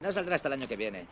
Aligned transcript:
No 0.00 0.12
saldrá 0.12 0.36
hasta 0.36 0.46
el 0.46 0.54
año 0.54 0.68
que 0.68 0.76
viene. 0.76 1.08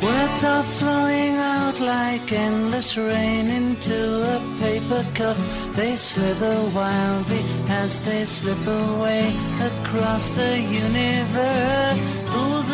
Words 0.00 0.44
are 0.44 0.64
flowing 0.78 1.36
out 1.36 1.78
like 1.80 2.32
endless 2.32 2.96
rain 2.96 3.50
into 3.50 4.22
a 4.24 4.40
paper 4.58 5.04
cup. 5.14 5.36
They 5.74 5.96
slither 5.96 6.62
wildly 6.74 7.44
as 7.68 8.00
they 8.06 8.24
slip 8.24 8.66
away 8.66 9.34
across 9.60 10.30
the 10.30 10.58
universe. 10.58 12.21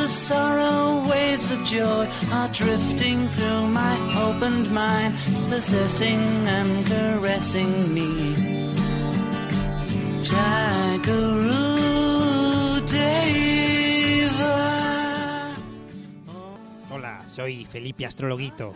Of 0.08 0.14
sorrow, 0.14 1.04
waves 1.06 1.50
of 1.50 1.62
joy 1.64 2.08
are 2.32 2.48
drifting 2.48 3.28
through 3.28 3.68
my 3.68 3.94
opened 4.16 4.72
mind, 4.72 5.14
possessing 5.50 6.48
and 6.48 6.86
caressing 6.86 7.92
me. 7.92 8.34
Jaguru 10.22 11.60
Deva. 12.90 14.56
Hola, 16.90 17.20
soy 17.28 17.66
Felipe 17.66 18.06
Astrologuito, 18.06 18.72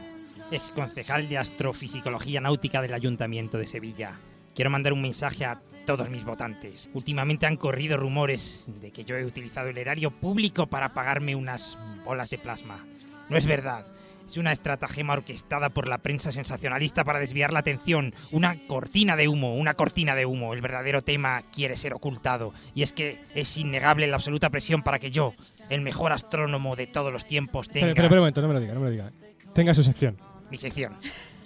ex 0.51 0.71
concejal 0.71 1.31
de 1.31 1.39
Astrofisicología 1.39 2.43
Náutica 2.43 2.83
del 2.83 2.93
Ayuntamiento 2.93 3.57
de 3.57 3.65
Sevilla. 3.65 4.13
Quiero 4.55 4.71
mandar 4.71 4.93
un 4.93 5.01
mensaje 5.01 5.47
a 5.47 5.63
todos 5.85 6.11
mis 6.11 6.25
votantes. 6.25 6.89
Últimamente 6.95 7.47
han 7.47 7.57
corrido 7.57 7.97
rumores 7.97 8.67
de 8.81 8.91
que 8.91 9.05
yo 9.05 9.17
he 9.17 9.25
utilizado 9.25 9.69
el 9.69 9.79
erario 9.79 10.11
público 10.11 10.67
para 10.67 10.93
pagarme 10.93 11.35
unas 11.35 11.79
bolas 12.05 12.31
de 12.31 12.39
plasma. 12.39 12.85
No 13.29 13.37
es 13.37 13.47
verdad. 13.47 13.87
Es 14.27 14.37
una 14.37 14.53
estratagema 14.53 15.15
orquestada 15.15 15.69
por 15.69 15.89
la 15.89 15.99
prensa 15.99 16.33
sensacionalista 16.33 17.05
para 17.05 17.19
desviar 17.19 17.53
la 17.53 17.59
atención. 17.59 18.15
Una 18.31 18.57
cortina 18.67 19.17
de 19.17 19.29
humo, 19.29 19.57
una 19.57 19.75
cortina 19.75 20.15
de 20.15 20.27
humo. 20.27 20.55
El 20.55 20.61
verdadero 20.61 21.03
tema 21.03 21.43
quiere 21.53 21.77
ser 21.77 21.93
ocultado. 21.93 22.55
Y 22.75 22.83
es 22.83 22.93
que 22.93 23.19
es 23.35 23.57
innegable 23.59 24.07
la 24.07 24.17
absoluta 24.17 24.51
presión 24.51 24.83
para 24.83 24.99
que 24.99 25.11
yo, 25.11 25.35
el 25.69 25.81
mejor 25.81 26.13
astrónomo 26.13 26.77
de 26.77 26.87
todos 26.87 27.13
los 27.13 27.27
tiempos, 27.27 27.69
tenga 27.69 27.89
Pero, 27.89 27.95
pero, 27.95 28.09
pero 28.09 28.21
un 28.21 28.23
momento, 28.23 28.43
no 28.43 28.49
me 28.49 28.55
lo 28.55 28.61
diga, 28.61 28.75
no 28.75 28.81
me 28.81 28.87
lo 28.87 28.93
diga. 28.93 29.13
Tenga 29.55 29.75
su 29.75 29.83
sección. 29.83 30.17
mi 30.51 30.57
sección. 30.57 30.95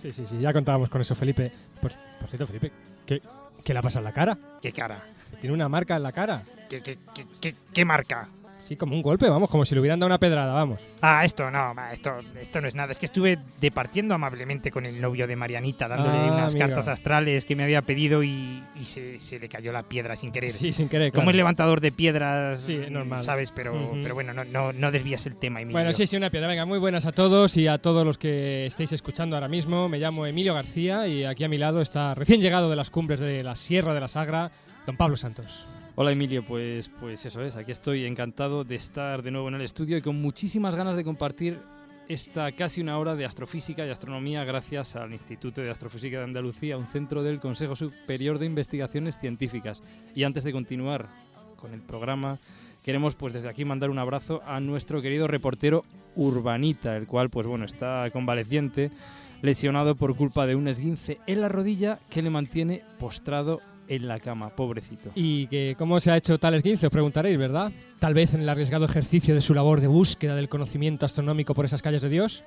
Sí, 0.02 0.12
sí, 0.12 0.24
sí, 0.28 0.38
ya 0.38 0.52
contábamos 0.52 0.88
con 0.88 1.00
eso, 1.00 1.14
Felipe. 1.14 1.50
Por, 1.80 1.92
por 2.20 2.28
cierto, 2.28 2.46
Felipe, 2.46 2.70
¿qué, 3.06 3.20
¿qué 3.64 3.72
le 3.72 3.78
ha 3.78 3.82
pasado 3.82 4.00
en 4.00 4.04
la 4.04 4.12
cara? 4.12 4.38
¿Qué 4.60 4.72
cara? 4.72 5.02
Tiene 5.40 5.54
una 5.54 5.68
marca 5.68 5.96
en 5.96 6.02
la 6.02 6.12
cara. 6.12 6.42
¿Qué, 6.68 6.82
qué, 6.82 6.98
qué, 7.14 7.26
qué- 7.40 7.54
qué 7.72 7.84
marca? 7.84 8.28
Sí, 8.66 8.76
como 8.76 8.96
un 8.96 9.02
golpe, 9.02 9.28
vamos, 9.28 9.48
como 9.48 9.64
si 9.64 9.74
le 9.74 9.80
hubieran 9.80 10.00
dado 10.00 10.08
una 10.08 10.18
pedrada, 10.18 10.52
vamos. 10.52 10.80
Ah, 11.00 11.24
esto 11.24 11.50
no, 11.50 11.72
esto, 11.92 12.16
esto 12.40 12.60
no 12.60 12.66
es 12.66 12.74
nada. 12.74 12.90
Es 12.92 12.98
que 12.98 13.06
estuve 13.06 13.38
departiendo 13.60 14.14
amablemente 14.14 14.70
con 14.72 14.86
el 14.86 15.00
novio 15.00 15.26
de 15.28 15.36
Marianita, 15.36 15.86
dándole 15.86 16.18
Ah, 16.18 16.32
unas 16.34 16.56
cartas 16.56 16.88
astrales 16.88 17.44
que 17.46 17.54
me 17.54 17.62
había 17.62 17.82
pedido 17.82 18.24
y, 18.24 18.62
y 18.74 18.84
se, 18.84 19.20
se 19.20 19.38
le 19.38 19.48
cayó 19.48 19.70
la 19.72 19.84
piedra 19.84 20.16
sin 20.16 20.32
querer. 20.32 20.52
Sí, 20.52 20.72
sin 20.72 20.88
querer. 20.88 21.12
Como 21.12 21.22
claro. 21.26 21.30
es 21.30 21.36
levantador 21.36 21.80
de 21.80 21.92
piedras, 21.92 22.60
Sí, 22.60 22.80
normal. 22.90 23.20
¿sabes? 23.20 23.52
Pero, 23.54 23.92
pero 24.02 24.14
bueno, 24.14 24.32
no, 24.34 24.44
no, 24.44 24.72
no 24.72 24.90
desvías 24.90 25.24
el 25.26 25.36
tema, 25.36 25.60
Emilio. 25.60 25.76
Bueno, 25.76 25.92
sí, 25.92 26.06
sí, 26.06 26.16
una 26.16 26.30
piedra. 26.30 26.48
Venga, 26.48 26.64
muy 26.64 26.78
buenas 26.80 27.06
a 27.06 27.12
todos 27.12 27.56
y 27.56 27.68
a 27.68 27.78
todos 27.78 28.04
los 28.04 28.18
que 28.18 28.66
estéis 28.66 28.90
escuchando 28.92 29.36
ahora 29.36 29.46
mismo. 29.48 29.88
Me 29.88 29.98
llamo 29.98 30.26
Emilio 30.26 30.54
García 30.54 31.06
y 31.06 31.24
aquí 31.24 31.44
a 31.44 31.48
mi 31.48 31.58
lado 31.58 31.80
está 31.80 32.14
recién 32.16 32.40
llegado 32.40 32.68
de 32.68 32.74
las 32.76 32.90
cumbres 32.90 33.20
de 33.20 33.44
la 33.44 33.54
Sierra 33.54 33.94
de 33.94 34.00
la 34.00 34.08
Sagra, 34.08 34.50
don 34.86 34.96
Pablo 34.96 35.16
Santos. 35.16 35.66
Hola 35.98 36.12
Emilio, 36.12 36.42
pues, 36.42 36.90
pues 37.00 37.24
eso 37.24 37.42
es, 37.42 37.56
aquí 37.56 37.72
estoy 37.72 38.04
encantado 38.04 38.64
de 38.64 38.74
estar 38.74 39.22
de 39.22 39.30
nuevo 39.30 39.48
en 39.48 39.54
el 39.54 39.62
estudio 39.62 39.96
y 39.96 40.02
con 40.02 40.20
muchísimas 40.20 40.74
ganas 40.74 40.94
de 40.94 41.04
compartir 41.04 41.58
esta 42.06 42.52
casi 42.52 42.82
una 42.82 42.98
hora 42.98 43.16
de 43.16 43.24
astrofísica 43.24 43.86
y 43.86 43.88
astronomía 43.88 44.44
gracias 44.44 44.94
al 44.94 45.14
Instituto 45.14 45.62
de 45.62 45.70
Astrofísica 45.70 46.18
de 46.18 46.24
Andalucía, 46.24 46.76
un 46.76 46.86
centro 46.88 47.22
del 47.22 47.40
Consejo 47.40 47.76
Superior 47.76 48.38
de 48.38 48.44
Investigaciones 48.44 49.18
Científicas. 49.18 49.82
Y 50.14 50.24
antes 50.24 50.44
de 50.44 50.52
continuar 50.52 51.08
con 51.56 51.72
el 51.72 51.80
programa, 51.80 52.40
queremos 52.84 53.14
pues 53.14 53.32
desde 53.32 53.48
aquí 53.48 53.64
mandar 53.64 53.88
un 53.88 53.98
abrazo 53.98 54.42
a 54.44 54.60
nuestro 54.60 55.00
querido 55.00 55.26
reportero 55.28 55.82
Urbanita, 56.14 56.94
el 56.94 57.06
cual 57.06 57.30
pues 57.30 57.46
bueno, 57.46 57.64
está 57.64 58.10
convaleciente, 58.10 58.90
lesionado 59.40 59.94
por 59.94 60.14
culpa 60.14 60.46
de 60.46 60.56
un 60.56 60.68
esguince 60.68 61.20
en 61.26 61.40
la 61.40 61.48
rodilla 61.48 62.00
que 62.10 62.20
le 62.20 62.28
mantiene 62.28 62.82
postrado 62.98 63.62
en 63.88 64.08
la 64.08 64.20
cama, 64.20 64.50
pobrecito. 64.50 65.10
¿Y 65.14 65.46
que 65.48 65.74
cómo 65.78 66.00
se 66.00 66.10
ha 66.10 66.16
hecho 66.16 66.38
tal 66.38 66.54
esguince? 66.54 66.86
Os 66.86 66.92
preguntaréis, 66.92 67.38
¿verdad? 67.38 67.72
Tal 67.98 68.14
vez 68.14 68.34
en 68.34 68.42
el 68.42 68.48
arriesgado 68.48 68.84
ejercicio 68.84 69.34
de 69.34 69.40
su 69.40 69.54
labor 69.54 69.80
de 69.80 69.86
búsqueda 69.86 70.34
del 70.34 70.48
conocimiento 70.48 71.06
astronómico 71.06 71.54
por 71.54 71.64
esas 71.64 71.82
calles 71.82 72.02
de 72.02 72.08
Dios. 72.08 72.44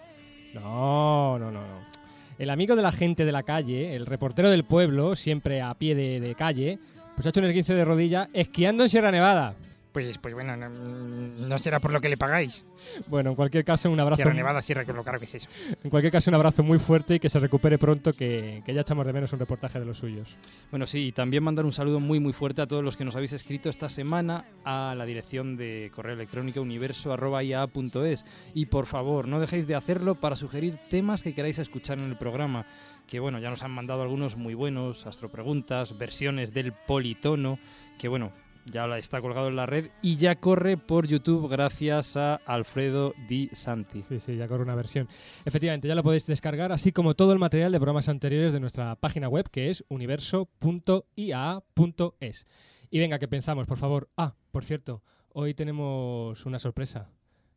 No, 0.53 1.37
no, 1.39 1.51
no, 1.51 1.61
no. 1.61 1.89
El 2.37 2.49
amigo 2.49 2.75
de 2.77 2.81
la 2.81 2.93
gente 2.93 3.25
de 3.25 3.31
la 3.33 3.43
calle, 3.43 3.95
el 3.95 4.05
reportero 4.05 4.49
del 4.49 4.63
pueblo, 4.63 5.15
siempre 5.15 5.61
a 5.61 5.73
pie 5.73 5.93
de, 5.93 6.35
calle, 6.35 6.79
pues 7.15 7.25
ha 7.25 7.29
hecho 7.29 7.41
un 7.41 7.47
esguince 7.47 7.73
de 7.73 7.83
rodilla 7.83 8.29
esquiando 8.31 8.83
en 8.83 8.89
Sierra 8.89 9.11
Nevada. 9.11 9.55
Pues, 9.91 10.19
pues 10.19 10.35
bueno, 10.35 10.55
no, 10.55 10.69
no 10.69 11.57
será 11.57 11.79
por 11.79 11.91
lo 11.91 11.99
que 11.99 12.09
le 12.09 12.17
pagáis. 12.17 12.63
Bueno, 13.07 13.31
en 13.31 13.35
cualquier 13.35 13.65
caso, 13.65 13.89
un 13.89 13.99
abrazo. 13.99 14.17
Sierra 14.17 14.33
Nevada, 14.33 14.61
Sierra, 14.61 14.83
lo 14.83 15.03
caro 15.03 15.17
que 15.17 15.25
es 15.25 15.35
eso. 15.35 15.49
En 15.83 15.89
cualquier 15.89 16.11
caso, 16.11 16.29
un 16.29 16.35
abrazo 16.35 16.61
muy 16.61 16.77
fuerte 16.77 17.15
y 17.15 17.19
que 17.19 17.29
se 17.29 17.39
recupere 17.39 17.79
pronto, 17.79 18.13
que, 18.13 18.61
que 18.65 18.73
ya 18.73 18.81
echamos 18.81 19.05
de 19.07 19.13
menos 19.13 19.33
un 19.33 19.39
reportaje 19.39 19.79
de 19.79 19.85
los 19.85 19.97
suyos. 19.97 20.37
Bueno, 20.69 20.85
sí, 20.85 21.07
y 21.07 21.11
también 21.11 21.43
mandar 21.43 21.65
un 21.65 21.71
saludo 21.71 21.99
muy 21.99 22.19
muy 22.19 22.33
fuerte 22.33 22.61
a 22.61 22.67
todos 22.67 22.83
los 22.83 22.97
que 22.97 23.05
nos 23.05 23.15
habéis 23.15 23.33
escrito 23.33 23.69
esta 23.69 23.89
semana 23.89 24.45
a 24.63 24.93
la 24.95 25.05
dirección 25.05 25.57
de 25.57 25.91
correo 25.95 26.13
electrónico 26.13 26.61
universo.ia.es. 26.61 28.25
Y 28.53 28.65
por 28.67 28.85
favor, 28.85 29.27
no 29.27 29.39
dejéis 29.39 29.65
de 29.65 29.75
hacerlo 29.75 30.15
para 30.15 30.35
sugerir 30.35 30.75
temas 30.89 31.23
que 31.23 31.33
queráis 31.33 31.57
escuchar 31.59 31.97
en 31.97 32.05
el 32.05 32.15
programa. 32.15 32.65
Que 33.07 33.19
bueno, 33.19 33.39
ya 33.39 33.49
nos 33.49 33.63
han 33.63 33.71
mandado 33.71 34.03
algunos 34.03 34.35
muy 34.35 34.53
buenos, 34.53 35.07
astropreguntas, 35.07 35.97
versiones 35.97 36.53
del 36.53 36.73
politono, 36.73 37.57
que 37.97 38.07
bueno, 38.07 38.31
ya 38.71 38.85
está 38.97 39.21
colgado 39.21 39.47
en 39.47 39.55
la 39.55 39.65
red 39.65 39.87
y 40.01 40.15
ya 40.15 40.35
corre 40.35 40.77
por 40.77 41.07
YouTube 41.07 41.49
gracias 41.49 42.17
a 42.17 42.35
Alfredo 42.35 43.13
Di 43.27 43.49
Santi. 43.53 44.01
Sí, 44.01 44.19
sí, 44.19 44.35
ya 44.35 44.47
corre 44.47 44.63
una 44.63 44.75
versión. 44.75 45.07
Efectivamente, 45.45 45.87
ya 45.87 45.95
lo 45.95 46.03
podéis 46.03 46.27
descargar, 46.27 46.71
así 46.71 46.91
como 46.91 47.15
todo 47.15 47.33
el 47.33 47.39
material 47.39 47.71
de 47.71 47.79
programas 47.79 48.09
anteriores 48.09 48.53
de 48.53 48.59
nuestra 48.59 48.95
página 48.95 49.29
web, 49.29 49.49
que 49.49 49.69
es 49.69 49.83
universo.ia.es. 49.89 52.45
Y 52.91 52.99
venga, 52.99 53.19
que 53.19 53.27
pensamos, 53.27 53.67
por 53.67 53.77
favor. 53.77 54.09
Ah, 54.17 54.35
por 54.51 54.63
cierto, 54.63 55.03
hoy 55.33 55.53
tenemos 55.53 56.45
una 56.45 56.59
sorpresa. 56.59 57.09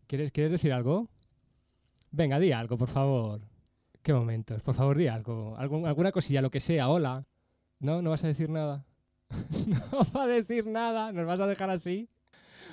¿Quieres, 0.07 0.33
¿quieres 0.33 0.53
decir 0.53 0.73
algo? 0.73 1.09
Venga, 2.11 2.39
di 2.39 2.53
algo, 2.53 2.77
por 2.77 2.89
favor. 2.89 3.41
¿Qué 4.03 4.13
momentos? 4.13 4.63
Por 4.63 4.75
favor, 4.75 4.99
di 4.99 5.07
algo. 5.07 5.57
Alguna 5.57 6.13
cosilla, 6.13 6.43
lo 6.43 6.51
que 6.51 6.61
sea, 6.61 6.89
hola. 6.89 7.25
¿No? 7.79 8.03
¿No 8.03 8.11
vas 8.11 8.25
a 8.25 8.29
decir 8.29 8.51
nada? 8.51 8.85
no 9.67 10.07
va 10.17 10.25
a 10.25 10.27
decir 10.27 10.67
nada. 10.67 11.13
¿Nos 11.13 11.27
vas 11.27 11.41
a 11.41 11.47
dejar 11.47 11.71
así? 11.71 12.09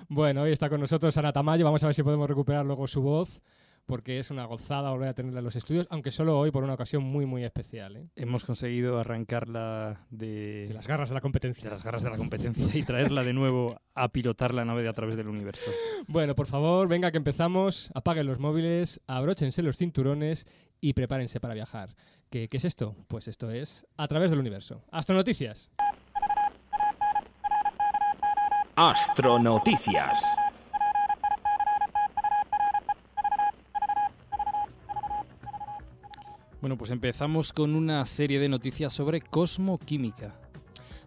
Bueno, 0.08 0.42
hoy 0.44 0.52
está 0.52 0.70
con 0.70 0.80
nosotros 0.82 1.16
Ana 1.18 1.34
Tamayo. 1.34 1.66
Vamos 1.66 1.84
a 1.84 1.88
ver 1.88 1.96
si 1.96 2.04
podemos 2.04 2.28
recuperar 2.30 2.66
luego 2.66 2.88
su 2.88 3.02
voz, 3.02 3.42
porque 3.86 4.20
es 4.20 4.30
una 4.32 4.46
gozada 4.46 4.92
volver 4.92 5.10
a 5.10 5.14
tenerla 5.14 5.40
en 5.40 5.46
los 5.46 5.56
estudios, 5.56 5.88
aunque 5.90 6.10
solo 6.12 6.38
hoy 6.40 6.52
por 6.52 6.64
una 6.64 6.74
ocasión 6.74 7.04
muy, 7.04 7.26
muy 7.26 7.44
especial. 7.44 7.98
¿eh? 7.98 8.08
Hemos 8.16 8.46
conseguido 8.46 8.98
arrancarla 9.00 10.06
de, 10.10 10.68
De 10.68 10.74
las 10.74 10.88
garras 10.88 11.10
de 11.10 11.16
la 11.16 11.22
competencia. 11.22 11.64
de 11.64 11.70
las 11.72 11.84
garras 11.84 12.04
de 12.04 12.10
la 12.10 12.18
competencia 12.18 12.66
y 12.74 12.84
traerla 12.84 13.24
de 13.24 13.34
nuevo 13.34 13.80
a 13.94 14.08
pilotar 14.10 14.54
la 14.54 14.64
nave 14.66 14.84
de 14.84 14.90
a 14.90 14.94
través 14.94 15.16
del 15.18 15.28
universo. 15.28 15.70
Bueno, 16.08 16.34
por 16.36 16.48
favor, 16.48 16.88
venga 16.88 17.12
que 17.12 17.18
empezamos. 17.18 17.92
Apaguen 17.94 18.26
los 18.26 18.40
móviles, 18.40 19.02
abróchense 19.08 19.62
los 19.62 19.78
cinturones 19.78 20.48
y 20.82 20.94
prepárense 20.94 21.40
para 21.40 21.54
viajar. 21.54 21.96
¿Qué, 22.30 22.48
qué 22.48 22.58
es 22.58 22.66
esto? 22.66 22.96
Pues 23.08 23.28
esto 23.28 23.50
es 23.52 23.86
A 23.98 24.08
través 24.08 24.30
del 24.30 24.40
universo. 24.40 24.84
Astronoticias. 24.92 25.70
Astronoticias. 28.82 30.24
Bueno, 36.62 36.78
pues 36.78 36.90
empezamos 36.90 37.52
con 37.52 37.76
una 37.76 38.06
serie 38.06 38.40
de 38.40 38.48
noticias 38.48 38.94
sobre 38.94 39.20
cosmoquímica. 39.20 40.34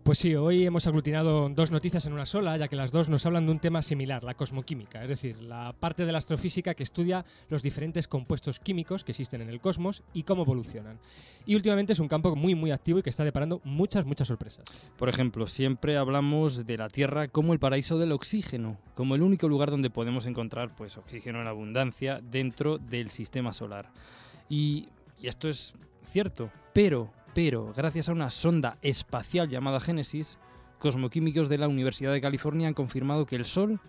Pues 0.02 0.18
sí, 0.18 0.34
hoy 0.34 0.66
hemos 0.66 0.88
aglutinado 0.88 1.48
dos 1.48 1.70
noticias 1.70 2.06
en 2.06 2.12
una 2.12 2.26
sola, 2.26 2.56
ya 2.56 2.66
que 2.66 2.74
las 2.74 2.90
dos 2.90 3.08
nos 3.08 3.24
hablan 3.24 3.46
de 3.46 3.52
un 3.52 3.60
tema 3.60 3.82
similar, 3.82 4.24
la 4.24 4.34
cosmoquímica, 4.34 5.00
es 5.00 5.08
decir, 5.08 5.40
la 5.40 5.72
parte 5.78 6.04
de 6.04 6.10
la 6.10 6.18
astrofísica 6.18 6.74
que 6.74 6.82
estudia 6.82 7.24
los 7.48 7.62
diferentes 7.62 8.08
compuestos 8.08 8.58
químicos 8.58 9.04
que 9.04 9.12
existen 9.12 9.42
en 9.42 9.48
el 9.48 9.60
cosmos 9.60 10.02
y 10.12 10.24
cómo 10.24 10.42
evolucionan. 10.42 10.98
Y 11.46 11.54
últimamente 11.54 11.92
es 11.92 12.00
un 12.00 12.08
campo 12.08 12.34
muy 12.34 12.56
muy 12.56 12.72
activo 12.72 12.98
y 12.98 13.02
que 13.02 13.10
está 13.10 13.22
deparando 13.22 13.60
muchas 13.62 14.04
muchas 14.04 14.26
sorpresas. 14.26 14.64
Por 14.98 15.08
ejemplo, 15.08 15.46
siempre 15.46 15.96
hablamos 15.96 16.66
de 16.66 16.78
la 16.78 16.88
Tierra 16.88 17.28
como 17.28 17.52
el 17.52 17.60
paraíso 17.60 17.96
del 17.96 18.10
oxígeno, 18.10 18.78
como 18.96 19.14
el 19.14 19.22
único 19.22 19.46
lugar 19.48 19.70
donde 19.70 19.88
podemos 19.88 20.26
encontrar 20.26 20.74
pues, 20.74 20.96
oxígeno 20.96 21.40
en 21.40 21.46
abundancia 21.46 22.20
dentro 22.20 22.78
del 22.78 23.08
sistema 23.08 23.52
solar. 23.52 23.92
Y, 24.48 24.88
y 25.20 25.28
esto 25.28 25.48
es 25.48 25.74
cierto, 26.10 26.50
pero, 26.72 27.12
pero, 27.34 27.72
gracias 27.74 28.08
a 28.08 28.12
una 28.12 28.30
sonda 28.30 28.78
espacial 28.82 29.48
llamada 29.48 29.80
Génesis, 29.80 30.38
cosmoquímicos 30.78 31.48
de 31.48 31.58
la 31.58 31.68
Universidad 31.68 32.12
de 32.12 32.20
California 32.20 32.68
han 32.68 32.74
confirmado 32.74 33.24
que 33.24 33.36
el 33.36 33.44
Sol 33.44 33.80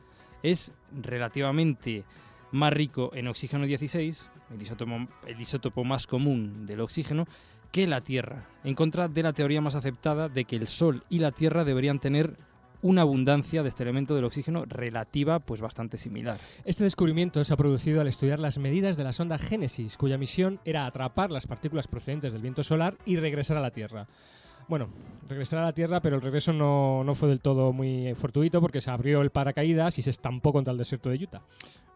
es 0.43 0.73
relativamente 0.91 2.03
más 2.51 2.71
rico 2.71 3.11
en 3.13 3.27
oxígeno 3.27 3.65
16, 3.65 4.29
el 4.53 4.61
isótopo, 4.61 5.07
el 5.25 5.41
isótopo 5.41 5.83
más 5.83 6.07
común 6.07 6.65
del 6.65 6.81
oxígeno, 6.81 7.25
que 7.71 7.87
la 7.87 8.01
Tierra, 8.01 8.45
en 8.63 8.75
contra 8.75 9.07
de 9.07 9.23
la 9.23 9.33
teoría 9.33 9.59
más 9.59 9.75
aceptada 9.75 10.29
de 10.29 10.45
que 10.45 10.55
el 10.55 10.67
Sol 10.67 11.03
y 11.09 11.19
la 11.19 11.31
Tierra 11.31 11.63
deberían 11.63 11.99
tener 11.99 12.37
una 12.83 13.01
abundancia 13.01 13.63
de 13.63 13.69
este 13.69 13.81
elemento 13.81 14.13
del 14.13 14.25
oxígeno 14.25 14.65
relativa 14.67 15.39
pues 15.39 15.61
bastante 15.61 15.97
similar. 15.97 16.37
Este 16.65 16.83
descubrimiento 16.83 17.43
se 17.43 17.53
ha 17.53 17.57
producido 17.57 18.01
al 18.01 18.07
estudiar 18.07 18.39
las 18.39 18.59
medidas 18.59 18.97
de 18.97 19.03
la 19.03 19.13
sonda 19.13 19.39
Génesis, 19.39 19.97
cuya 19.97 20.19
misión 20.19 20.59
era 20.65 20.85
atrapar 20.85 21.31
las 21.31 21.47
partículas 21.47 21.87
procedentes 21.87 22.33
del 22.33 22.41
viento 22.41 22.63
solar 22.63 22.95
y 23.05 23.15
regresar 23.15 23.57
a 23.57 23.61
la 23.61 23.71
Tierra. 23.71 24.07
Bueno, 24.67 24.89
regresar 25.27 25.59
a 25.59 25.63
la 25.63 25.73
Tierra, 25.73 26.01
pero 26.01 26.17
el 26.17 26.21
regreso 26.21 26.53
no, 26.53 27.03
no 27.03 27.15
fue 27.15 27.29
del 27.29 27.39
todo 27.39 27.73
muy 27.73 28.13
fortuito 28.15 28.61
porque 28.61 28.81
se 28.81 28.91
abrió 28.91 29.21
el 29.21 29.29
paracaídas 29.29 29.97
y 29.97 30.01
se 30.01 30.09
estampó 30.09 30.53
contra 30.53 30.71
el 30.71 30.77
desierto 30.77 31.09
de 31.09 31.23
Utah. 31.23 31.41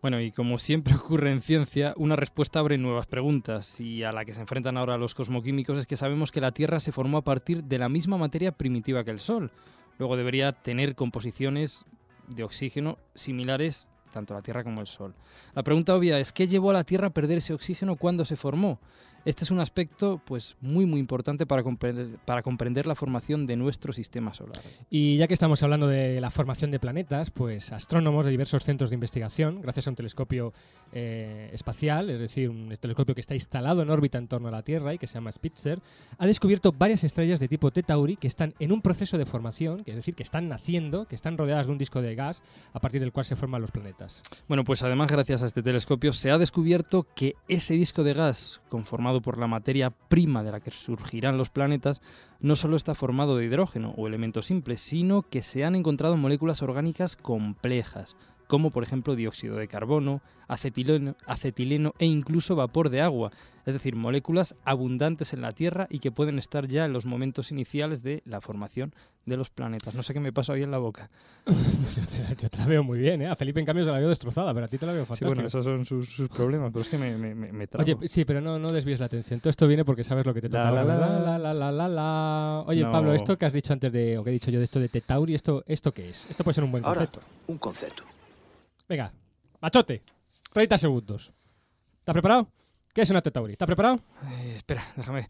Bueno, 0.01 0.21
y 0.21 0.31
como 0.31 0.59
siempre 0.59 0.93
ocurre 0.95 1.31
en 1.31 1.41
ciencia, 1.41 1.93
una 1.97 2.15
respuesta 2.15 2.59
abre 2.59 2.77
nuevas 2.77 3.07
preguntas 3.07 3.79
y 3.79 4.03
a 4.03 4.11
la 4.11 4.25
que 4.25 4.33
se 4.33 4.41
enfrentan 4.41 4.77
ahora 4.77 4.97
los 4.97 5.15
cosmoquímicos 5.15 5.77
es 5.77 5.87
que 5.87 5.97
sabemos 5.97 6.31
que 6.31 6.41
la 6.41 6.51
Tierra 6.51 6.79
se 6.79 6.91
formó 6.91 7.17
a 7.19 7.23
partir 7.23 7.63
de 7.63 7.77
la 7.77 7.89
misma 7.89 8.17
materia 8.17 8.51
primitiva 8.51 9.03
que 9.03 9.11
el 9.11 9.19
Sol. 9.19 9.51
Luego 9.97 10.17
debería 10.17 10.51
tener 10.53 10.95
composiciones 10.95 11.85
de 12.27 12.43
oxígeno 12.43 12.97
similares 13.15 13.89
tanto 14.13 14.33
la 14.33 14.41
Tierra 14.41 14.63
como 14.63 14.81
el 14.81 14.87
Sol. 14.87 15.13
La 15.53 15.63
pregunta 15.63 15.95
obvia 15.95 16.19
es 16.19 16.31
¿qué 16.31 16.47
llevó 16.47 16.71
a 16.71 16.73
la 16.73 16.83
Tierra 16.83 17.07
a 17.07 17.11
perder 17.11 17.37
ese 17.37 17.53
oxígeno 17.53 17.95
cuando 17.97 18.25
se 18.25 18.35
formó? 18.35 18.79
Este 19.27 19.43
es 19.43 19.51
un 19.51 19.59
aspecto 19.59 20.21
pues 20.23 20.55
muy 20.61 20.85
muy 20.85 21.01
importante 21.01 21.45
para 21.45 21.61
comprender, 21.61 22.17
para 22.23 22.41
comprender 22.41 22.87
la 22.87 22.95
formación 22.95 23.45
de 23.45 23.57
nuestro 23.57 23.91
sistema 23.91 24.33
solar. 24.33 24.63
Y 24.89 25.17
ya 25.17 25.27
que 25.27 25.33
estamos 25.33 25.61
hablando 25.63 25.85
de 25.85 26.21
la 26.21 26.31
formación 26.31 26.71
de 26.71 26.79
planetas, 26.79 27.29
pues 27.29 27.73
astrónomos 27.73 28.23
de 28.23 28.31
diversos 28.31 28.63
centros 28.63 28.89
de 28.89 28.93
investigación, 28.93 29.61
gracias 29.61 29.85
a 29.85 29.89
un 29.89 29.97
telescopio 29.97 30.53
eh, 30.93 31.49
espacial, 31.51 32.09
es 32.09 32.21
decir, 32.21 32.49
un 32.49 32.73
telescopio 32.79 33.15
que 33.15 33.19
está 33.19 33.33
instalado 33.33 33.81
en 33.81 33.89
órbita 33.89 34.17
en 34.17 34.29
torno 34.29 34.47
a 34.47 34.51
la 34.51 34.61
Tierra 34.61 34.93
y 34.93 34.97
que 34.97 35.07
se 35.07 35.15
llama 35.15 35.33
Spitzer, 35.33 35.81
ha 36.17 36.25
descubierto 36.25 36.71
varias 36.71 37.03
estrellas 37.03 37.41
de 37.41 37.49
tipo 37.49 37.69
T 37.69 37.83
Tauri 37.83 38.15
que 38.15 38.29
están 38.29 38.53
en 38.59 38.71
un 38.71 38.81
proceso 38.81 39.17
de 39.17 39.25
formación, 39.25 39.83
que 39.83 39.91
es 39.91 39.97
decir, 39.97 40.15
que 40.15 40.23
están 40.23 40.47
naciendo, 40.47 41.05
que 41.05 41.15
están 41.15 41.37
rodeadas 41.37 41.65
de 41.65 41.73
un 41.73 41.77
disco 41.77 42.01
de 42.01 42.15
gas 42.15 42.41
a 42.71 42.79
partir 42.79 43.01
del 43.01 43.11
cual 43.11 43.25
se 43.25 43.35
forman 43.35 43.59
los 43.59 43.71
planetas. 43.71 44.23
Bueno, 44.47 44.63
pues 44.63 44.83
además 44.83 45.11
gracias 45.11 45.43
a 45.43 45.47
este 45.47 45.61
telescopio 45.61 46.13
se 46.13 46.31
ha 46.31 46.37
descubierto 46.37 47.05
que 47.13 47.35
ese 47.49 47.73
disco 47.73 48.05
de 48.05 48.13
gas 48.13 48.61
conformado 48.69 49.16
por 49.21 49.37
la 49.37 49.47
materia 49.47 49.89
prima 49.89 50.43
de 50.43 50.51
la 50.51 50.59
que 50.59 50.71
surgirán 50.71 51.37
los 51.37 51.49
planetas, 51.49 52.01
no 52.39 52.55
solo 52.55 52.75
está 52.75 52.95
formado 52.95 53.37
de 53.37 53.45
hidrógeno 53.45 53.93
o 53.97 54.07
elementos 54.07 54.47
simples, 54.47 54.81
sino 54.81 55.23
que 55.23 55.41
se 55.41 55.65
han 55.65 55.75
encontrado 55.75 56.17
moléculas 56.17 56.61
orgánicas 56.61 57.15
complejas, 57.15 58.15
como 58.47 58.71
por 58.71 58.83
ejemplo 58.83 59.15
dióxido 59.15 59.57
de 59.57 59.67
carbono, 59.67 60.21
acetileno, 60.47 61.15
acetileno 61.25 61.93
e 61.99 62.05
incluso 62.05 62.55
vapor 62.55 62.89
de 62.89 63.01
agua, 63.01 63.31
es 63.65 63.73
decir, 63.73 63.95
moléculas 63.95 64.55
abundantes 64.63 65.33
en 65.33 65.41
la 65.41 65.51
Tierra 65.51 65.87
y 65.89 65.99
que 65.99 66.11
pueden 66.11 66.39
estar 66.39 66.67
ya 66.67 66.85
en 66.85 66.93
los 66.93 67.05
momentos 67.05 67.51
iniciales 67.51 68.01
de 68.01 68.23
la 68.25 68.39
formación 68.39 68.93
de 69.25 69.35
los 69.35 69.49
planetas. 69.49 69.93
No 69.93 70.03
sé 70.03 70.13
qué 70.13 70.21
me 70.21 70.31
pasa 70.31 70.53
hoy 70.53 70.63
en 70.63 70.71
la 70.71 70.77
boca. 70.77 71.09
yo, 71.45 72.49
te, 72.49 72.57
la 72.57 72.65
veo 72.65 72.81
muy 72.81 72.97
bien, 72.97 73.21
¿eh? 73.21 73.27
A 73.27 73.35
Felipe 73.35 73.59
en 73.59 73.65
cambio 73.65 73.83
se 73.83 73.91
la 73.91 73.99
veo 73.99 74.07
destrozada, 74.07 74.53
pero 74.53 74.65
a 74.65 74.69
ti 74.69 74.77
te 74.77 74.85
la 74.85 74.93
veo 74.93 75.05
fantástica. 75.05 75.29
Sí, 75.29 75.35
bueno, 75.35 75.47
esos 75.47 75.65
son 75.65 75.85
sus, 75.85 76.29
problemas, 76.29 76.71
pero 76.71 76.81
es 76.81 76.87
que 76.87 76.97
me, 76.97 77.17
me, 77.17 77.35
me 77.35 77.67
trago. 77.67 77.83
Oye, 77.83 78.07
sí, 78.07 78.23
pero 78.23 78.39
no, 78.39 78.57
no 78.57 78.71
desvíes 78.71 79.01
la 79.01 79.07
atención. 79.07 79.41
Todo 79.41 79.49
esto 79.49 79.67
viene 79.67 79.83
porque 79.83 80.05
sabes 80.05 80.25
lo 80.25 80.33
que 80.33 80.41
te 80.41 80.47
toca. 80.47 80.71
La, 80.71 80.83
la, 80.83 80.95
la, 80.95 81.37
la, 81.37 81.53
la, 81.53 81.71
la, 81.71 81.87
la. 81.89 82.63
Oye, 82.67 82.83
No. 82.83 82.91
Pablo, 82.93 83.13
esto 83.13 83.37
que 83.37 83.45
has 83.45 83.53
dicho 83.53 83.73
antes 83.73 83.91
de, 83.91 84.17
o 84.17 84.23
que 84.23 84.29
he 84.29 84.33
dicho 84.33 84.49
yo 84.49 84.59
de 84.59 84.65
esto 84.65 84.79
de 84.79 84.87
Tetauri, 84.87 85.35
¿esto, 85.35 85.63
¿esto 85.67 85.91
qué 85.91 86.09
es? 86.09 86.25
Esto 86.29 86.45
puede 86.45 86.55
ser 86.55 86.63
un 86.63 86.71
buen 86.71 86.85
Ahora, 86.85 87.01
concepto. 87.05 87.27
un 87.47 87.57
concepto. 87.57 88.03
Venga, 88.87 89.11
machote, 89.59 90.01
30 90.53 90.77
segundos. 90.77 91.33
¿Estás 91.99 92.13
preparado? 92.13 92.49
¿Qué 92.93 93.01
es 93.01 93.09
una 93.09 93.21
Tetauri? 93.21 93.51
¿Estás 93.51 93.65
preparado? 93.65 93.99
Eh, 94.23 94.53
espera, 94.55 94.83
déjame 94.95 95.27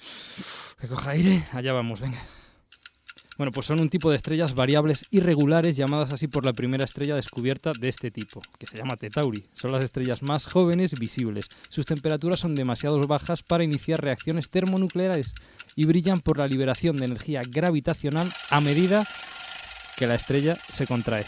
que 0.80 0.88
coja 0.88 1.12
aire. 1.12 1.44
Allá 1.51 1.74
vamos, 1.74 2.00
venga. 2.00 2.19
Bueno, 3.38 3.51
pues 3.51 3.65
son 3.65 3.81
un 3.81 3.89
tipo 3.89 4.09
de 4.09 4.15
estrellas 4.15 4.54
variables 4.54 5.06
irregulares 5.09 5.75
llamadas 5.75 6.12
así 6.12 6.27
por 6.27 6.45
la 6.45 6.54
primera 6.54 6.86
estrella 6.86 7.15
descubierta 7.15 7.71
de 7.74 7.88
este 7.88 8.12
tipo, 8.12 8.42
que 8.59 8.68
se 8.68 8.77
llama 8.77 8.98
Tetauri. 8.98 9.48
Son 9.54 9.71
las 9.71 9.83
estrellas 9.83 10.21
más 10.21 10.45
jóvenes 10.45 10.98
visibles. 11.00 11.50
Sus 11.69 11.86
temperaturas 11.86 12.39
son 12.39 12.56
demasiado 12.56 13.00
bajas 13.07 13.42
para 13.42 13.63
iniciar 13.63 14.01
reacciones 14.01 14.50
termonucleares 14.50 15.33
y 15.75 15.86
brillan 15.86 16.21
por 16.21 16.38
la 16.38 16.48
liberación 16.48 16.98
de 16.98 17.06
energía 17.06 17.42
gravitacional 17.44 18.27
a 18.51 18.62
medida 18.62 19.04
que 19.98 20.07
la 20.07 20.15
estrella 20.15 20.56
se 20.56 20.86
contrae. 20.86 21.25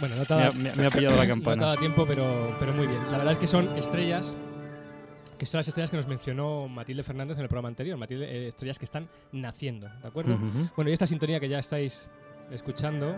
Bueno, 0.00 0.14
no 0.16 0.24
te 0.24 0.34
Me 0.34 0.42
ha, 0.42 0.74
me 0.76 0.86
ha- 0.86 0.90
pillado 0.90 1.16
la 1.16 1.22
no 1.26 1.28
campana. 1.28 1.66
dado 1.66 1.76
tiempo, 1.78 2.04
pero, 2.06 2.56
pero 2.60 2.72
muy 2.72 2.86
bien. 2.86 3.10
La 3.10 3.18
verdad 3.18 3.32
es 3.32 3.38
que 3.38 3.46
son 3.46 3.76
estrellas 3.76 4.36
que 5.38 5.46
son 5.46 5.58
las 5.58 5.68
estrellas 5.68 5.88
que 5.90 5.96
nos 5.96 6.08
mencionó 6.08 6.66
Matilde 6.66 7.04
Fernández 7.04 7.36
en 7.38 7.44
el 7.44 7.48
programa 7.48 7.68
anterior. 7.68 7.96
Matilde, 7.96 8.24
eh, 8.26 8.48
estrellas 8.48 8.76
que 8.78 8.84
están 8.84 9.08
naciendo, 9.30 9.88
¿de 10.02 10.08
acuerdo? 10.08 10.34
Ujú. 10.34 10.68
Bueno, 10.74 10.90
y 10.90 10.94
esta 10.94 11.06
sintonía 11.06 11.38
que 11.38 11.48
ya 11.48 11.60
estáis 11.60 12.08
escuchando. 12.50 13.14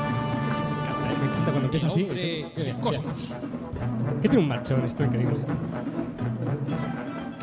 Me 0.00 1.14
encanta, 1.14 1.18
me 1.18 1.24
encanta 1.26 1.50
cuando 1.50 1.64
empieza 1.66 1.86
así. 1.86 2.04
Qué 2.54 2.74
cosmos. 2.80 3.34
Que 4.22 4.28
tiene 4.28 4.42
un 4.42 4.48
marchón, 4.48 4.84
esto 4.84 5.04
increíble. 5.04 5.36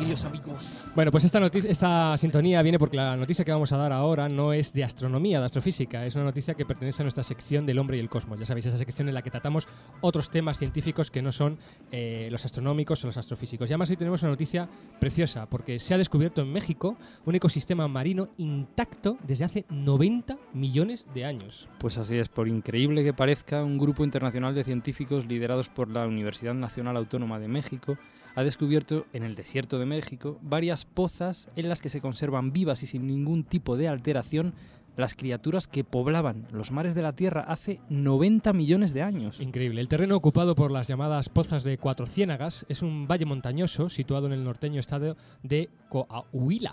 Queridos 0.08 0.24
amigos, 0.24 0.86
Bueno, 0.94 1.10
pues 1.10 1.24
esta, 1.24 1.38
noticia, 1.38 1.70
esta 1.70 2.16
sintonía 2.16 2.62
viene 2.62 2.78
porque 2.78 2.96
la 2.96 3.14
noticia 3.14 3.44
que 3.44 3.52
vamos 3.52 3.72
a 3.72 3.76
dar 3.76 3.92
ahora 3.92 4.26
no 4.26 4.54
es 4.54 4.72
de 4.72 4.82
astronomía, 4.82 5.38
de 5.38 5.44
astrofísica, 5.44 6.06
es 6.06 6.14
una 6.14 6.24
noticia 6.24 6.54
que 6.54 6.64
pertenece 6.64 7.02
a 7.02 7.04
nuestra 7.04 7.22
sección 7.22 7.66
del 7.66 7.78
hombre 7.78 7.98
y 7.98 8.00
el 8.00 8.08
cosmos. 8.08 8.40
Ya 8.40 8.46
sabéis, 8.46 8.64
esa 8.64 8.78
sección 8.78 9.08
en 9.08 9.14
la 9.14 9.20
que 9.20 9.30
tratamos 9.30 9.68
otros 10.00 10.30
temas 10.30 10.56
científicos 10.56 11.10
que 11.10 11.20
no 11.20 11.30
son 11.30 11.58
eh, 11.92 12.28
los 12.30 12.42
astronómicos 12.46 13.04
o 13.04 13.08
los 13.08 13.18
astrofísicos. 13.18 13.68
Y 13.68 13.74
además 13.74 13.90
hoy 13.90 13.98
tenemos 13.98 14.22
una 14.22 14.30
noticia 14.30 14.66
preciosa 14.98 15.44
porque 15.44 15.78
se 15.78 15.92
ha 15.92 15.98
descubierto 15.98 16.40
en 16.40 16.54
México 16.54 16.96
un 17.26 17.34
ecosistema 17.34 17.86
marino 17.86 18.30
intacto 18.38 19.18
desde 19.24 19.44
hace 19.44 19.66
90 19.68 20.38
millones 20.54 21.04
de 21.12 21.26
años. 21.26 21.68
Pues 21.80 21.98
así 21.98 22.16
es, 22.16 22.30
por 22.30 22.48
increíble 22.48 23.04
que 23.04 23.12
parezca, 23.12 23.62
un 23.62 23.76
grupo 23.76 24.04
internacional 24.04 24.54
de 24.54 24.64
científicos 24.64 25.26
liderados 25.26 25.68
por 25.68 25.90
la 25.90 26.06
Universidad 26.06 26.54
Nacional 26.54 26.96
Autónoma 26.96 27.38
de 27.38 27.48
México 27.48 27.98
ha 28.38 28.44
descubierto 28.44 29.04
en 29.12 29.24
el 29.24 29.34
desierto 29.34 29.80
de 29.80 29.84
México 29.84 30.38
varias 30.42 30.84
pozas 30.84 31.48
en 31.56 31.68
las 31.68 31.80
que 31.80 31.88
se 31.88 32.00
conservan 32.00 32.52
vivas 32.52 32.84
y 32.84 32.86
sin 32.86 33.04
ningún 33.04 33.42
tipo 33.42 33.76
de 33.76 33.88
alteración 33.88 34.54
las 34.98 35.14
criaturas 35.14 35.66
que 35.68 35.84
poblaban 35.84 36.46
los 36.52 36.72
mares 36.72 36.94
de 36.94 37.02
la 37.02 37.14
Tierra 37.14 37.42
hace 37.46 37.80
90 37.88 38.52
millones 38.52 38.92
de 38.92 39.02
años. 39.02 39.40
Increíble. 39.40 39.80
El 39.80 39.86
terreno 39.88 40.16
ocupado 40.16 40.54
por 40.56 40.72
las 40.72 40.88
llamadas 40.88 41.28
pozas 41.28 41.62
de 41.62 41.78
Cuatro 41.78 42.04
Ciénagas 42.04 42.66
es 42.68 42.82
un 42.82 43.06
valle 43.06 43.24
montañoso 43.24 43.88
situado 43.88 44.26
en 44.26 44.32
el 44.32 44.42
norteño 44.42 44.80
estado 44.80 45.16
de 45.44 45.70
Coahuila. 45.88 46.72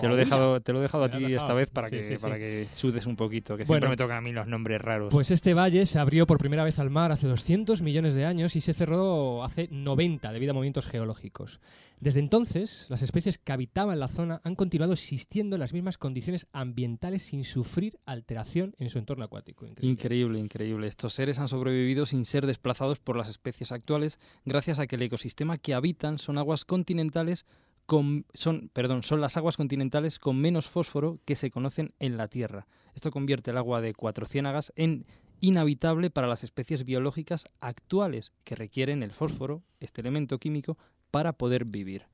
Te 0.00 0.08
lo 0.08 0.14
he 0.14 0.18
dejado, 0.18 0.60
te 0.60 0.72
lo 0.72 0.78
he 0.78 0.82
dejado 0.82 1.04
a 1.04 1.10
ti 1.10 1.22
esta 1.32 1.52
vez 1.54 1.68
para, 1.70 1.88
Sí, 1.88 1.96
que, 1.96 2.02
sí, 2.02 2.16
sí. 2.16 2.22
para 2.22 2.38
que 2.38 2.66
sudes 2.70 3.06
un 3.06 3.16
poquito, 3.16 3.56
que 3.56 3.64
Bueno. 3.64 3.66
siempre 3.66 3.88
me 3.90 3.96
tocan 3.96 4.16
a 4.16 4.20
mí 4.22 4.32
los 4.32 4.46
nombres 4.46 4.80
raros. 4.80 5.08
Pues 5.12 5.30
este 5.30 5.52
valle 5.54 5.84
se 5.86 5.98
abrió 5.98 6.26
por 6.26 6.38
primera 6.38 6.64
vez 6.64 6.78
al 6.78 6.90
mar 6.90 7.12
hace 7.12 7.26
200 7.26 7.82
millones 7.82 8.14
de 8.14 8.24
años 8.24 8.56
y 8.56 8.60
se 8.62 8.72
cerró 8.72 9.44
hace 9.44 9.68
90 9.70 10.32
debido 10.32 10.52
a 10.52 10.54
movimientos 10.54 10.86
geológicos. 10.86 11.60
Desde 12.00 12.20
entonces, 12.20 12.86
las 12.88 13.02
especies 13.02 13.38
que 13.38 13.52
habitaban 13.52 13.98
la 13.98 14.08
zona 14.08 14.40
han 14.44 14.54
continuado 14.54 14.92
existiendo 14.92 15.56
en 15.56 15.60
las 15.60 15.72
mismas 15.72 15.98
condiciones 15.98 16.46
ambientales 16.52 17.22
sin 17.22 17.44
sufrir 17.44 17.98
alteración 18.06 18.74
en 18.78 18.88
su 18.90 18.98
entorno 18.98 19.24
acuático. 19.24 19.66
Increíble. 19.66 19.92
Increíble, 19.92 20.38
increíble. 20.38 20.86
Estos 20.86 21.14
seres 21.14 21.38
han 21.38 21.48
sobrevivido 21.48 22.06
sin 22.06 22.24
ser 22.24 22.46
desplazados 22.46 23.00
por 23.00 23.16
las 23.16 23.28
especies 23.28 23.72
actuales, 23.72 24.20
gracias 24.44 24.78
a 24.78 24.86
que 24.86 24.96
el 24.96 25.02
ecosistema 25.02 25.58
que 25.58 25.74
habitan 25.74 26.18
son 26.18 26.38
aguas 26.38 26.64
continentales 26.64 27.46
con, 27.86 28.26
son, 28.34 28.70
perdón, 28.72 29.02
son 29.02 29.20
las 29.20 29.36
aguas 29.36 29.56
continentales 29.56 30.18
con 30.18 30.36
menos 30.36 30.68
fósforo 30.68 31.20
que 31.24 31.36
se 31.36 31.50
conocen 31.50 31.94
en 31.98 32.16
la 32.16 32.28
Tierra. 32.28 32.66
Esto 32.94 33.10
convierte 33.10 33.50
el 33.50 33.56
agua 33.56 33.80
de 33.80 33.94
Cuatro 33.94 34.26
Ciénagas 34.26 34.72
en 34.76 35.06
inhabitable 35.40 36.10
para 36.10 36.26
las 36.26 36.44
especies 36.44 36.84
biológicas 36.84 37.48
actuales 37.60 38.32
que 38.44 38.56
requieren 38.56 39.02
el 39.02 39.12
fósforo, 39.12 39.62
este 39.80 40.00
elemento 40.00 40.38
químico, 40.38 40.76
para 41.10 41.32
poder 41.32 41.64
vivir. 41.64 42.06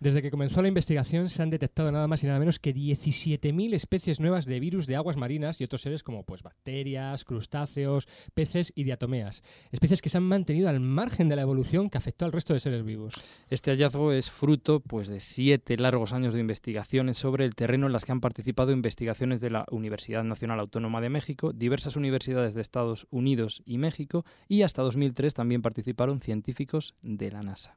Desde 0.00 0.22
que 0.22 0.30
comenzó 0.30 0.62
la 0.62 0.68
investigación 0.68 1.28
se 1.28 1.42
han 1.42 1.50
detectado 1.50 1.92
nada 1.92 2.08
más 2.08 2.22
y 2.22 2.26
nada 2.26 2.38
menos 2.38 2.58
que 2.58 2.74
17.000 2.74 3.74
especies 3.74 4.18
nuevas 4.18 4.46
de 4.46 4.58
virus 4.58 4.86
de 4.86 4.96
aguas 4.96 5.18
marinas 5.18 5.60
y 5.60 5.64
otros 5.64 5.82
seres 5.82 6.02
como 6.02 6.22
pues, 6.22 6.42
bacterias, 6.42 7.22
crustáceos, 7.26 8.08
peces 8.32 8.72
y 8.74 8.84
diatomeas. 8.84 9.42
Especies 9.72 10.00
que 10.00 10.08
se 10.08 10.16
han 10.16 10.24
mantenido 10.24 10.70
al 10.70 10.80
margen 10.80 11.28
de 11.28 11.36
la 11.36 11.42
evolución 11.42 11.90
que 11.90 11.98
afectó 11.98 12.24
al 12.24 12.32
resto 12.32 12.54
de 12.54 12.60
seres 12.60 12.82
vivos. 12.82 13.12
Este 13.50 13.72
hallazgo 13.72 14.12
es 14.12 14.30
fruto 14.30 14.80
pues, 14.80 15.06
de 15.06 15.20
siete 15.20 15.76
largos 15.76 16.14
años 16.14 16.32
de 16.32 16.40
investigaciones 16.40 17.18
sobre 17.18 17.44
el 17.44 17.54
terreno 17.54 17.86
en 17.86 17.92
las 17.92 18.06
que 18.06 18.12
han 18.12 18.22
participado 18.22 18.72
investigaciones 18.72 19.42
de 19.42 19.50
la 19.50 19.66
Universidad 19.70 20.24
Nacional 20.24 20.60
Autónoma 20.60 21.02
de 21.02 21.10
México, 21.10 21.52
diversas 21.52 21.96
universidades 21.96 22.54
de 22.54 22.62
Estados 22.62 23.06
Unidos 23.10 23.62
y 23.66 23.76
México, 23.76 24.24
y 24.48 24.62
hasta 24.62 24.80
2003 24.80 25.34
también 25.34 25.60
participaron 25.60 26.22
científicos 26.22 26.94
de 27.02 27.30
la 27.32 27.42
NASA. 27.42 27.74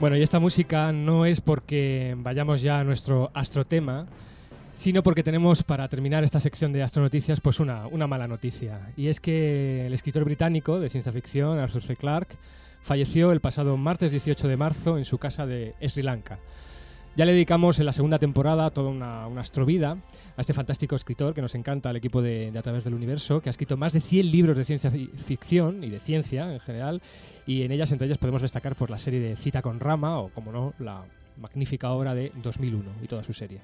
Bueno, 0.00 0.16
y 0.16 0.22
esta 0.22 0.38
música 0.38 0.92
no 0.92 1.26
es 1.26 1.40
porque 1.40 2.14
vayamos 2.18 2.62
ya 2.62 2.78
a 2.78 2.84
nuestro 2.84 3.32
astrotema, 3.34 4.06
sino 4.72 5.02
porque 5.02 5.24
tenemos 5.24 5.64
para 5.64 5.88
terminar 5.88 6.22
esta 6.22 6.38
sección 6.38 6.72
de 6.72 6.84
astronoticias 6.84 7.40
pues 7.40 7.58
una, 7.58 7.88
una 7.88 8.06
mala 8.06 8.28
noticia. 8.28 8.92
Y 8.96 9.08
es 9.08 9.18
que 9.18 9.86
el 9.86 9.92
escritor 9.92 10.24
británico 10.24 10.78
de 10.78 10.88
ciencia 10.88 11.10
ficción, 11.10 11.58
Arthur 11.58 11.82
C. 11.82 11.96
Clarke, 11.96 12.36
falleció 12.80 13.32
el 13.32 13.40
pasado 13.40 13.76
martes 13.76 14.12
18 14.12 14.46
de 14.46 14.56
marzo 14.56 14.98
en 14.98 15.04
su 15.04 15.18
casa 15.18 15.46
de 15.46 15.74
Sri 15.82 16.04
Lanka. 16.04 16.38
Ya 17.18 17.24
le 17.24 17.32
dedicamos 17.32 17.80
en 17.80 17.86
la 17.86 17.92
segunda 17.92 18.20
temporada 18.20 18.70
toda 18.70 18.90
una, 18.90 19.24
astrovida 19.40 19.96
a 20.36 20.40
este 20.40 20.52
fantástico 20.54 20.94
escritor 20.94 21.34
que 21.34 21.42
nos 21.42 21.56
encanta, 21.56 21.90
el 21.90 21.96
equipo 21.96 22.22
de, 22.22 22.52
A 22.56 22.62
través 22.62 22.84
del 22.84 22.94
universo, 22.94 23.40
que 23.40 23.48
ha 23.48 23.50
escrito 23.50 23.76
más 23.76 23.92
de 23.92 24.00
100 24.00 24.30
libros 24.30 24.56
de 24.56 24.64
ciencia 24.64 24.88
fi- 24.88 25.10
ficción 25.26 25.82
y 25.82 25.90
de 25.90 25.98
ciencia 25.98 26.54
en 26.54 26.60
general, 26.60 27.02
y 27.44 27.62
en 27.62 27.72
ellas, 27.72 27.90
entre 27.90 28.06
ellas, 28.06 28.18
podemos 28.18 28.40
destacar 28.40 28.76
por 28.76 28.88
la 28.88 28.98
serie 28.98 29.18
de 29.18 29.34
Cita 29.34 29.62
con 29.62 29.80
Rama, 29.80 30.20
o 30.20 30.28
como 30.28 30.52
no, 30.52 30.74
la 30.78 31.02
magnífica 31.40 31.90
obra 31.90 32.14
de 32.14 32.30
2001 32.40 32.84
y 33.02 33.08
toda 33.08 33.24
su 33.24 33.32
serie. 33.32 33.58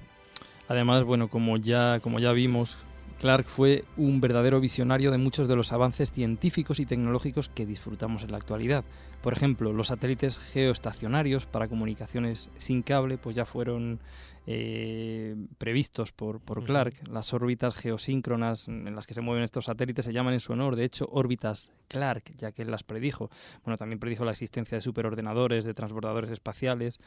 Además, 0.67 1.05
bueno, 1.05 1.29
como 1.29 1.55
ya, 1.55 2.01
como 2.01 2.19
ya 2.19 2.33
vimos, 2.33 2.77
Clark 3.21 3.45
fue 3.45 3.85
un 3.95 4.19
verdadero 4.19 4.59
visionario 4.59 5.11
de 5.11 5.17
muchos 5.17 5.47
de 5.47 5.55
los 5.55 5.71
avances 5.71 6.11
científicos 6.11 6.81
y 6.81 6.85
tecnológicos 6.85 7.47
que 7.47 7.65
disfrutamos 7.65 8.23
en 8.25 8.31
la 8.31 8.37
actualidad. 8.37 8.83
Por 9.25 9.33
ejemplo, 9.33 9.73
los 9.73 9.87
satélites 9.87 10.37
geoestacionarios 10.37 11.47
para 11.47 11.67
comunicaciones 11.67 12.51
sin 12.57 12.83
cable 12.83 13.17
pues 13.17 13.35
ya 13.35 13.47
fueron 13.47 13.99
eh, 14.45 15.35
previstos 15.57 16.11
por. 16.11 16.41
Clark. 16.63 16.93
Las 17.09 17.33
órbitas 17.33 17.73
geosíncronas 17.75 18.67
en 18.67 18.93
las 18.93 19.07
que 19.07 19.15
se 19.15 19.21
mueven 19.21 19.43
estos 19.43 19.65
satélites 19.65 20.05
se 20.05 20.13
llaman 20.13 20.35
en 20.35 20.39
su 20.41 20.53
honor, 20.53 20.75
de 20.75 20.83
hecho, 20.83 21.09
órbitas 21.11 21.71
Clark, 21.87 22.35
ya 22.35 22.51
que 22.51 22.61
él 22.61 22.69
las 22.69 22.83
predijo. 22.83 23.31
Bueno, 23.63 23.77
también 23.77 23.97
predijo 23.97 24.25
la 24.25 24.31
existencia 24.31 24.77
de 24.77 24.83
superordenadores, 24.83 25.65
de 25.65 25.73
transbordadores 25.73 26.29
espaciales. 26.29 26.99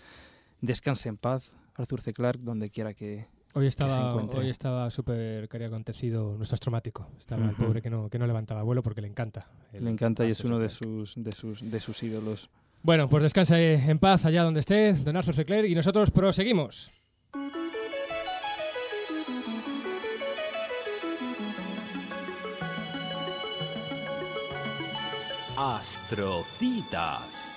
Descanse 0.60 1.08
en 1.08 1.18
paz, 1.18 1.54
Arthur 1.76 2.00
C. 2.00 2.14
Clarke, 2.14 2.42
donde 2.42 2.68
quiera 2.68 2.94
que, 2.94 3.28
Hoy 3.54 3.66
estaba, 3.66 4.14
hoy 4.14 4.50
estaba 4.50 4.90
súper 4.90 5.48
acontecido 5.64 6.36
nuestro 6.36 6.54
astromático. 6.54 7.08
Estaba 7.18 7.46
el 7.46 7.56
pobre 7.56 7.80
que 7.82 7.90
no, 7.90 8.08
que 8.08 8.18
no 8.18 8.26
levantaba 8.26 8.62
vuelo 8.62 8.82
porque 8.82 9.00
le 9.00 9.08
encanta. 9.08 9.48
el 9.72 9.84
Le 9.84 9.90
encanta 9.90 10.26
y 10.26 10.30
es 10.30 10.44
uno 10.44 10.58
de 10.58 10.68
sus, 10.68 11.14
de 11.16 11.32
sus, 11.32 11.68
de 11.68 11.80
sus 11.80 12.02
ídolos. 12.02 12.50
Bueno, 12.82 13.08
pues 13.08 13.22
descanse 13.22 13.74
en 13.74 13.98
paz 13.98 14.24
allá 14.24 14.42
donde 14.44 14.60
esté, 14.60 14.92
don 14.92 15.16
Arthur. 15.16 15.44
Clarke, 15.44 15.68
y 15.68 15.74
nosotros 15.74 16.10
proseguimos. 16.10 16.92
Astrocitas. 25.56 27.47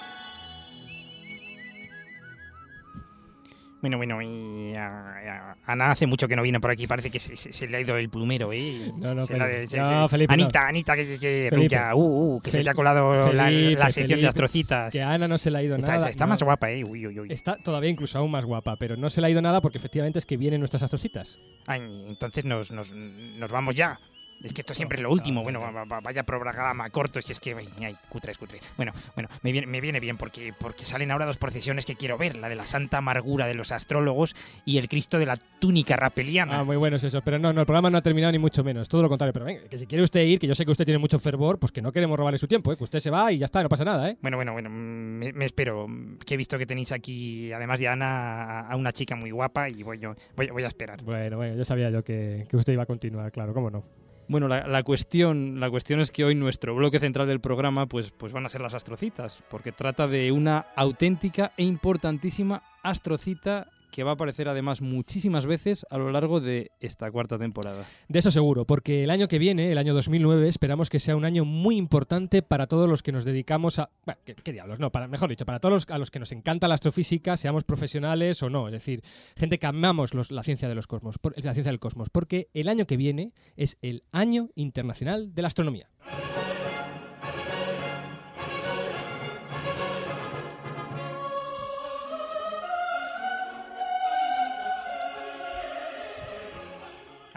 Bueno, 3.82 3.98
bueno, 3.98 4.22
y 4.22 4.76
a- 4.76 5.54
a- 5.56 5.58
Ana 5.66 5.90
hace 5.92 6.06
mucho 6.06 6.28
que 6.28 6.36
no 6.36 6.44
viene 6.44 6.60
por 6.60 6.70
aquí, 6.70 6.86
parece 6.86 7.10
que 7.10 7.20
se, 7.20 7.36
se- 7.36 7.52
se 7.52 7.68
le 7.68 7.78
ha 7.78 7.82
ido 7.82 7.98
el 7.98 8.10
plumero, 8.10 8.54
¿eh? 8.54 8.92
No, 8.96 9.16
no, 9.16 9.26
Se 9.26 9.36
la- 9.38 9.46
Felipe. 9.48 9.68
se- 9.68 9.78
No, 9.80 10.08
Felipe, 10.08 10.38
no. 10.38 10.44
Anita, 10.44 10.68
Anita, 10.68 10.96
que, 10.96 11.18
que, 11.20 11.50
uh, 11.96 12.00
uh, 12.36 12.42
que 12.42 12.52
se 12.52 12.64
te 12.64 12.70
ha 12.70 12.74
colado 12.76 13.34
la, 13.34 13.46
Felipe, 13.46 13.80
la 13.80 13.86
sección 13.88 14.06
Felipe, 14.08 14.22
de 14.22 14.28
astrocitas. 14.28 14.92
Que 14.94 15.02
a 15.02 15.12
Ana 15.12 15.28
no 15.28 15.38
se 15.40 15.50
le 15.50 15.58
ha 15.58 15.64
ido 15.64 15.76
Está, 15.78 15.94
nada. 15.94 16.10
está 16.10 16.26
no. 16.26 16.30
más 16.30 16.44
guapa, 16.44 16.70
¿eh? 16.70 16.84
Uy, 16.84 17.08
uy, 17.08 17.20
uy. 17.22 17.28
Está 17.32 17.58
todavía 17.58 17.90
incluso 17.90 18.20
aún 18.20 18.30
más 18.30 18.46
guapa, 18.46 18.76
pero 18.78 18.96
no 18.98 19.10
se 19.10 19.20
le 19.20 19.28
ha 19.28 19.30
ido 19.32 19.42
nada 19.42 19.62
porque 19.62 19.80
efectivamente 19.80 20.20
es 20.20 20.28
que 20.28 20.38
vienen 20.38 20.60
nuestras 20.62 20.84
astrocitas. 20.84 21.40
Ay, 21.66 21.82
entonces 22.08 22.46
nos, 22.46 22.72
nos, 22.72 22.92
nos 22.94 23.52
vamos 23.52 23.74
ya. 23.76 24.00
Es 24.44 24.54
que 24.54 24.62
esto 24.62 24.74
siempre 24.74 24.96
es 24.98 25.04
lo 25.04 25.12
último. 25.12 25.44
Bueno, 25.44 25.60
va- 25.62 25.84
va- 25.86 26.00
vaya 26.02 26.24
programa 26.24 26.90
corto, 26.90 27.22
si 27.22 27.32
es 27.32 27.40
que. 27.40 27.56
Ay, 27.56 27.96
cutre, 28.10 28.32
es 28.32 28.38
cutre. 28.38 28.60
Bueno, 28.78 28.92
bueno, 29.16 29.30
me 29.44 29.52
viene, 29.52 29.68
me 29.68 29.80
viene 29.82 30.00
bien 30.00 30.18
porque, 30.18 30.54
porque 30.58 30.84
salen 30.84 31.12
ahora 31.12 31.26
dos 31.26 31.38
procesiones 31.38 31.86
que 31.86 31.96
quiero 31.96 32.18
ver: 32.18 32.36
la 32.38 32.50
de 32.50 32.56
la 32.56 32.66
Santa 32.66 32.98
Amargura 32.98 33.46
de 33.46 33.54
los 33.54 33.72
astrólogos 33.72 34.36
y 34.66 34.78
el 34.80 34.90
Cristo 34.90 35.20
de 35.20 35.26
la 35.28 35.38
túnica 35.38 35.96
rapeliana. 35.96 36.60
Ah, 36.60 36.64
muy 36.64 36.76
bueno 36.78 36.96
es 36.96 37.04
eso. 37.04 37.22
Pero 37.22 37.38
no, 37.40 37.54
no, 37.54 37.62
el 37.62 37.66
programa 37.68 37.90
no 37.90 37.98
ha 37.98 38.02
terminado 38.02 38.32
ni 38.32 38.40
mucho 38.40 38.64
menos. 38.64 38.90
Todo 38.90 39.04
lo 39.04 39.10
contrario. 39.10 39.32
Pero 39.34 39.46
venga, 39.46 39.62
que 39.70 39.78
si 39.78 39.86
quiere 39.86 40.04
usted 40.04 40.22
ir, 40.22 40.40
que 40.40 40.48
yo 40.48 40.56
sé 40.56 40.66
que 40.66 40.72
usted 40.72 40.86
tiene 40.86 40.98
mucho 40.98 41.20
fervor, 41.20 41.60
pues 41.60 41.72
que 41.72 41.82
no 41.82 41.92
queremos 41.92 42.18
robarle 42.18 42.38
su 42.40 42.48
tiempo, 42.48 42.72
¿eh? 42.74 42.78
que 42.78 42.84
usted 42.84 43.00
se 43.00 43.10
va 43.12 43.32
y 43.32 43.38
ya 43.38 43.46
está, 43.46 43.62
no 43.62 43.70
pasa 43.70 43.86
nada, 43.86 44.10
¿eh? 44.10 44.18
Bueno, 44.22 44.38
bueno, 44.38 44.54
bueno, 44.54 44.70
me, 44.70 45.32
me 45.34 45.46
espero. 45.46 45.88
Que 46.26 46.34
he 46.34 46.38
visto 46.38 46.58
que 46.58 46.66
tenéis 46.66 46.92
aquí, 46.92 47.52
además 47.54 47.80
de 47.80 47.88
Ana, 47.88 48.62
a- 48.62 48.76
una 48.76 48.92
chica 48.92 49.16
muy 49.16 49.30
guapa 49.32 49.70
y 49.70 49.84
voy, 49.84 50.00
yo, 50.00 50.16
voy, 50.36 50.48
voy 50.50 50.64
a 50.64 50.68
esperar. 50.68 51.04
Bueno, 51.04 51.38
bueno, 51.38 51.56
yo 51.56 51.64
sabía 51.66 51.90
yo 51.92 52.04
que, 52.04 52.46
que 52.50 52.58
usted 52.58 52.74
iba 52.74 52.84
a 52.84 52.88
continuar, 52.88 53.32
claro, 53.32 53.54
cómo 53.54 53.70
no. 53.70 53.84
Bueno, 54.32 54.48
la, 54.48 54.66
la 54.66 54.82
cuestión, 54.84 55.60
la 55.60 55.70
cuestión 55.70 56.00
es 56.00 56.10
que 56.10 56.24
hoy 56.24 56.36
nuestro 56.36 56.74
bloque 56.74 57.02
central 57.02 57.28
del 57.28 57.42
programa 57.42 57.88
pues, 57.88 58.12
pues 58.12 58.32
van 58.32 58.46
a 58.46 58.50
ser 58.50 58.62
las 58.62 58.74
astrocitas, 58.74 59.44
porque 59.50 59.74
trata 59.74 60.08
de 60.08 60.32
una 60.32 60.68
auténtica 60.78 61.52
e 61.58 61.66
importantísima 61.66 62.64
astrocita 62.82 63.68
que 63.92 64.04
va 64.04 64.12
a 64.12 64.14
aparecer 64.14 64.48
además 64.48 64.82
muchísimas 64.82 65.46
veces 65.46 65.86
a 65.90 65.98
lo 65.98 66.10
largo 66.12 66.40
de 66.40 66.72
esta 66.80 67.12
cuarta 67.12 67.38
temporada. 67.38 67.86
De 68.08 68.20
eso 68.20 68.32
seguro, 68.32 68.66
porque 68.66 69.04
el 69.04 69.10
año 69.10 69.28
que 69.28 69.38
viene, 69.38 69.72
el 69.72 69.78
año 69.78 69.94
2009, 69.94 70.48
esperamos 70.48 70.90
que 70.90 71.00
sea 71.00 71.16
un 71.16 71.26
año 71.26 71.46
muy 71.46 71.76
importante 71.76 72.42
para 72.42 72.68
todos 72.68 72.90
los 72.90 73.04
que 73.04 73.12
nos 73.12 73.26
dedicamos 73.26 73.80
a... 73.80 73.90
Bueno, 74.06 74.20
¿qué, 74.26 74.52
diablos? 74.52 74.80
No, 74.80 74.92
para, 74.92 75.08
mejor 75.08 75.30
dicho, 75.30 75.46
para 75.46 75.60
todos 75.60 75.74
los, 75.74 75.90
a 75.90 75.98
los 75.98 76.10
que 76.10 76.20
nos 76.20 76.32
encanta 76.32 76.68
la 76.68 76.76
astrofísica, 76.76 77.38
seamos 77.38 77.64
profesionales 77.64 78.42
o 78.42 78.50
no. 78.50 78.68
Es 78.68 78.74
decir, 78.74 79.04
gente 79.36 79.60
que 79.60 79.68
amamos 79.68 80.14
la 80.32 80.44
ciencia 80.44 80.70
de 80.70 80.76
los 80.76 80.88
cosmos, 80.88 81.18
la 81.36 81.54
ciencia 81.54 81.72
del 81.72 81.80
cosmos, 81.80 82.10
porque 82.10 82.50
el 82.54 82.70
año 82.70 82.86
que 82.86 82.98
viene 82.98 83.34
es 83.58 83.78
el 83.82 84.04
Año 84.12 84.50
Internacional 84.56 85.36
de 85.36 85.42
la 85.42 85.50
Astronomía. 85.50 85.90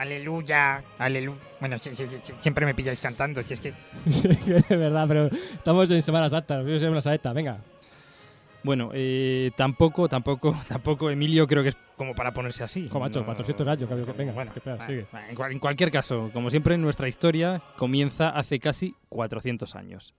Aleluya, 0.09 0.85
aleluya. 0.99 1.39
Bueno, 1.61 1.79
si- 1.79 1.97
si- 1.97 2.07
si- 2.07 2.33
siempre 2.39 2.67
me 2.67 2.75
pilláis 2.75 3.01
cantando, 3.01 3.43
si 3.43 3.55
es 3.55 3.61
que... 3.61 3.73
de 4.69 4.77
verdad, 4.77 5.07
pero 5.09 5.27
estamos 5.55 5.91
en 5.91 6.03
Semana 6.03 6.29
Santa, 6.29 6.63
nos 6.63 6.83
en 6.83 6.91
una 6.91 7.01
saeta, 7.01 7.33
venga. 7.33 7.59
Bueno, 8.63 8.91
eh, 8.93 9.51
tampoco, 9.57 10.07
tampoco, 10.09 10.55
tampoco, 10.69 11.09
Emilio, 11.11 11.47
creo 11.47 11.63
que 11.63 11.71
es 11.71 11.77
como 11.97 12.15
para 12.15 12.33
ponerse 12.35 12.63
así. 12.65 12.87
Jo, 12.91 13.01
macho, 13.01 13.25
400 13.25 13.67
años, 13.67 13.89
que- 13.89 14.05
que- 14.05 14.13
venga, 14.13 14.33
bueno, 14.35 14.53
que 14.53 14.59
espera, 14.59 14.77
va- 14.77 14.87
sigue. 14.87 15.07
va, 15.15 15.27
En, 15.29 15.35
cual- 15.37 15.53
en 15.53 15.59
cualquier 15.59 15.91
caso, 15.91 16.31
como 16.35 16.51
siempre, 16.51 16.77
nuestra 16.77 17.09
historia 17.09 17.63
comienza 17.79 18.29
hace 18.29 18.59
casi 18.61 18.95
400 19.09 19.75
años. 19.75 20.13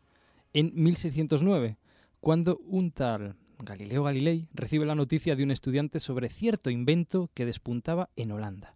En 0.53 0.71
1609, 0.73 1.77
cuando 2.21 2.57
un 2.65 2.89
tal 2.91 3.35
Galileo 3.59 4.03
Galilei 4.03 4.47
recibe 4.53 4.85
la 4.85 4.95
noticia 4.95 5.35
de 5.35 5.43
un 5.43 5.51
estudiante 5.51 5.99
sobre 5.99 6.29
cierto 6.29 6.69
invento 6.71 7.29
que 7.33 7.45
despuntaba 7.45 8.09
en 8.15 8.31
Holanda. 8.31 8.73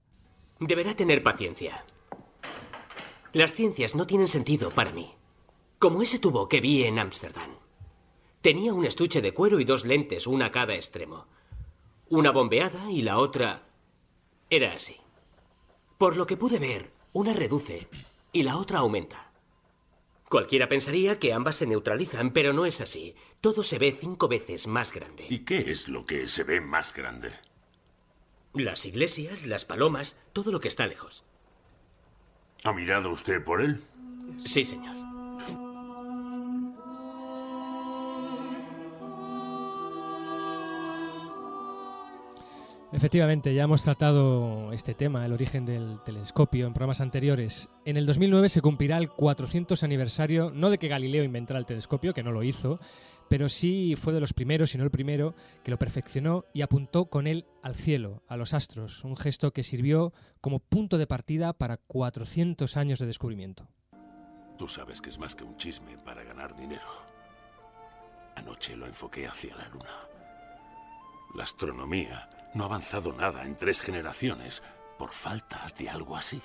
Deberá 0.59 0.93
tener 0.93 1.23
paciencia. 1.23 1.85
Las 3.31 3.53
ciencias 3.53 3.95
no 3.95 4.05
tienen 4.05 4.27
sentido 4.27 4.71
para 4.71 4.91
mí. 4.91 5.15
Como 5.77 6.01
ese 6.01 6.19
tubo 6.19 6.49
que 6.49 6.59
vi 6.59 6.83
en 6.83 6.99
Ámsterdam. 6.99 7.51
Tenía 8.41 8.73
un 8.73 8.85
estuche 8.85 9.21
de 9.21 9.33
cuero 9.33 9.59
y 9.61 9.65
dos 9.65 9.85
lentes, 9.85 10.27
una 10.27 10.47
a 10.47 10.51
cada 10.51 10.75
extremo. 10.75 11.27
Una 12.09 12.31
bombeada 12.31 12.91
y 12.91 13.03
la 13.03 13.19
otra 13.19 13.69
era 14.49 14.73
así. 14.73 14.97
Por 15.97 16.17
lo 16.17 16.27
que 16.27 16.35
pude 16.37 16.59
ver, 16.59 16.91
una 17.13 17.33
reduce 17.33 17.87
y 18.33 18.43
la 18.43 18.57
otra 18.57 18.79
aumenta. 18.79 19.31
Cualquiera 20.27 20.67
pensaría 20.67 21.19
que 21.19 21.33
ambas 21.33 21.55
se 21.55 21.67
neutralizan, 21.67 22.31
pero 22.31 22.51
no 22.51 22.65
es 22.65 22.81
así. 22.81 23.15
Todo 23.39 23.63
se 23.63 23.79
ve 23.79 23.97
cinco 23.99 24.27
veces 24.27 24.67
más 24.67 24.91
grande. 24.91 25.25
¿Y 25.29 25.39
qué 25.39 25.71
es 25.71 25.87
lo 25.87 26.05
que 26.05 26.27
se 26.27 26.43
ve 26.43 26.61
más 26.61 26.93
grande? 26.93 27.31
Las 28.53 28.85
iglesias, 28.85 29.45
las 29.45 29.65
palomas, 29.65 30.17
todo 30.33 30.51
lo 30.51 30.59
que 30.59 30.67
está 30.67 30.87
lejos. 30.87 31.23
¿Ha 32.63 32.73
mirado 32.73 33.11
usted 33.11 33.43
por 33.43 33.61
él? 33.61 33.81
Sí, 34.43 34.65
señor. 34.65 34.95
Efectivamente, 42.91 43.53
ya 43.53 43.63
hemos 43.63 43.83
tratado 43.83 44.73
este 44.73 44.95
tema, 44.95 45.23
el 45.23 45.31
origen 45.31 45.63
del 45.63 45.99
telescopio, 46.03 46.65
en 46.65 46.73
programas 46.73 47.01
anteriores. 47.01 47.69
En 47.85 47.97
el 47.97 48.07
2009 48.07 48.49
se 48.49 48.61
cumplirá 48.61 48.97
el 48.97 49.09
400 49.09 49.83
aniversario, 49.83 50.49
no 50.49 50.71
de 50.71 50.79
que 50.79 50.87
Galileo 50.87 51.23
inventara 51.23 51.59
el 51.59 51.67
telescopio, 51.67 52.15
que 52.15 52.23
no 52.23 52.31
lo 52.31 52.41
hizo, 52.41 52.79
pero 53.29 53.47
sí 53.47 53.95
fue 53.95 54.11
de 54.11 54.19
los 54.19 54.33
primeros, 54.33 54.71
si 54.71 54.77
no 54.77 54.83
el 54.83 54.91
primero, 54.91 55.35
que 55.63 55.71
lo 55.71 55.77
perfeccionó 55.77 56.45
y 56.51 56.63
apuntó 56.63 57.05
con 57.05 57.27
él 57.27 57.45
al 57.61 57.75
cielo, 57.75 58.23
a 58.27 58.35
los 58.35 58.53
astros, 58.53 59.03
un 59.03 59.15
gesto 59.15 59.51
que 59.53 59.63
sirvió 59.63 60.11
como 60.41 60.59
punto 60.59 60.97
de 60.97 61.07
partida 61.07 61.53
para 61.53 61.77
400 61.77 62.75
años 62.75 62.99
de 62.99 63.05
descubrimiento. 63.05 63.67
Tú 64.57 64.67
sabes 64.67 64.99
que 64.99 65.09
es 65.09 65.19
más 65.19 65.35
que 65.35 65.43
un 65.43 65.55
chisme 65.55 65.97
para 65.99 66.23
ganar 66.23 66.55
dinero. 66.57 66.87
Anoche 68.35 68.75
lo 68.75 68.87
enfoqué 68.87 69.27
hacia 69.27 69.55
la 69.55 69.69
luna. 69.69 69.95
La 71.35 71.43
astronomía 71.43 72.29
no 72.55 72.63
ha 72.63 72.67
avanzado 72.67 73.13
nada 73.13 73.45
en 73.45 73.55
tres 73.55 73.81
generaciones 73.81 74.63
por 74.97 75.13
falta 75.13 75.71
de 75.77 75.89
algo 75.89 76.17
así. 76.17 76.41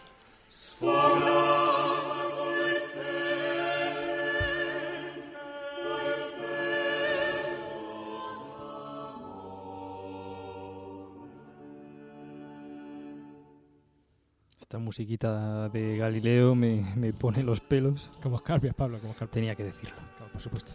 Musiquita 14.85 15.69
de 15.71 15.97
Galileo 15.97 16.55
me, 16.55 16.85
me 16.97 17.13
pone 17.13 17.43
los 17.43 17.61
pelos. 17.61 18.11
Como 18.23 18.37
escarpias, 18.37 18.75
Pablo, 18.75 18.99
como 18.99 19.13
escarpias. 19.13 19.35
Tenía 19.35 19.55
que 19.55 19.65
decirlo. 19.65 19.97
Claro, 20.17 20.33
por 20.33 20.41
supuesto. 20.41 20.73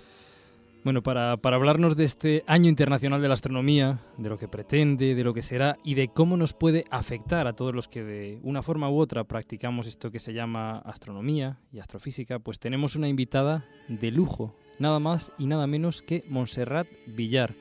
Bueno, 0.83 1.03
para, 1.03 1.35
para 1.35 1.57
hablarnos 1.57 1.97
de 1.97 2.05
este 2.05 2.43
Año 2.47 2.69
Internacional 2.69 3.21
de 3.21 3.27
la 3.27 3.33
Astronomía, 3.33 3.99
de 4.17 4.29
lo 4.29 4.37
que 4.37 4.47
pretende, 4.47 5.13
de 5.13 5.23
lo 5.25 5.33
que 5.33 5.41
será 5.41 5.77
y 5.83 5.95
de 5.95 6.07
cómo 6.07 6.37
nos 6.37 6.53
puede 6.53 6.85
afectar 6.89 7.47
a 7.47 7.53
todos 7.53 7.75
los 7.75 7.89
que 7.89 8.01
de 8.01 8.39
una 8.43 8.61
forma 8.61 8.89
u 8.89 8.97
otra 8.97 9.25
practicamos 9.25 9.87
esto 9.87 10.09
que 10.09 10.19
se 10.19 10.33
llama 10.33 10.77
astronomía 10.79 11.59
y 11.73 11.79
astrofísica, 11.79 12.39
pues 12.39 12.59
tenemos 12.59 12.95
una 12.95 13.09
invitada 13.09 13.65
de 13.89 14.09
lujo, 14.11 14.55
nada 14.79 14.99
más 14.99 15.33
y 15.37 15.47
nada 15.47 15.67
menos 15.67 16.01
que 16.01 16.23
Montserrat 16.29 16.87
Villar, 17.05 17.55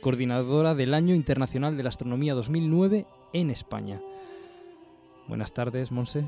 coordinadora 0.00 0.74
del 0.74 0.94
Año 0.94 1.14
Internacional 1.14 1.76
de 1.76 1.84
la 1.84 1.90
Astronomía 1.90 2.34
2009 2.34 3.06
en 3.32 3.50
España. 3.50 4.00
Buenas 5.26 5.52
tardes, 5.52 5.90
Monse. 5.90 6.24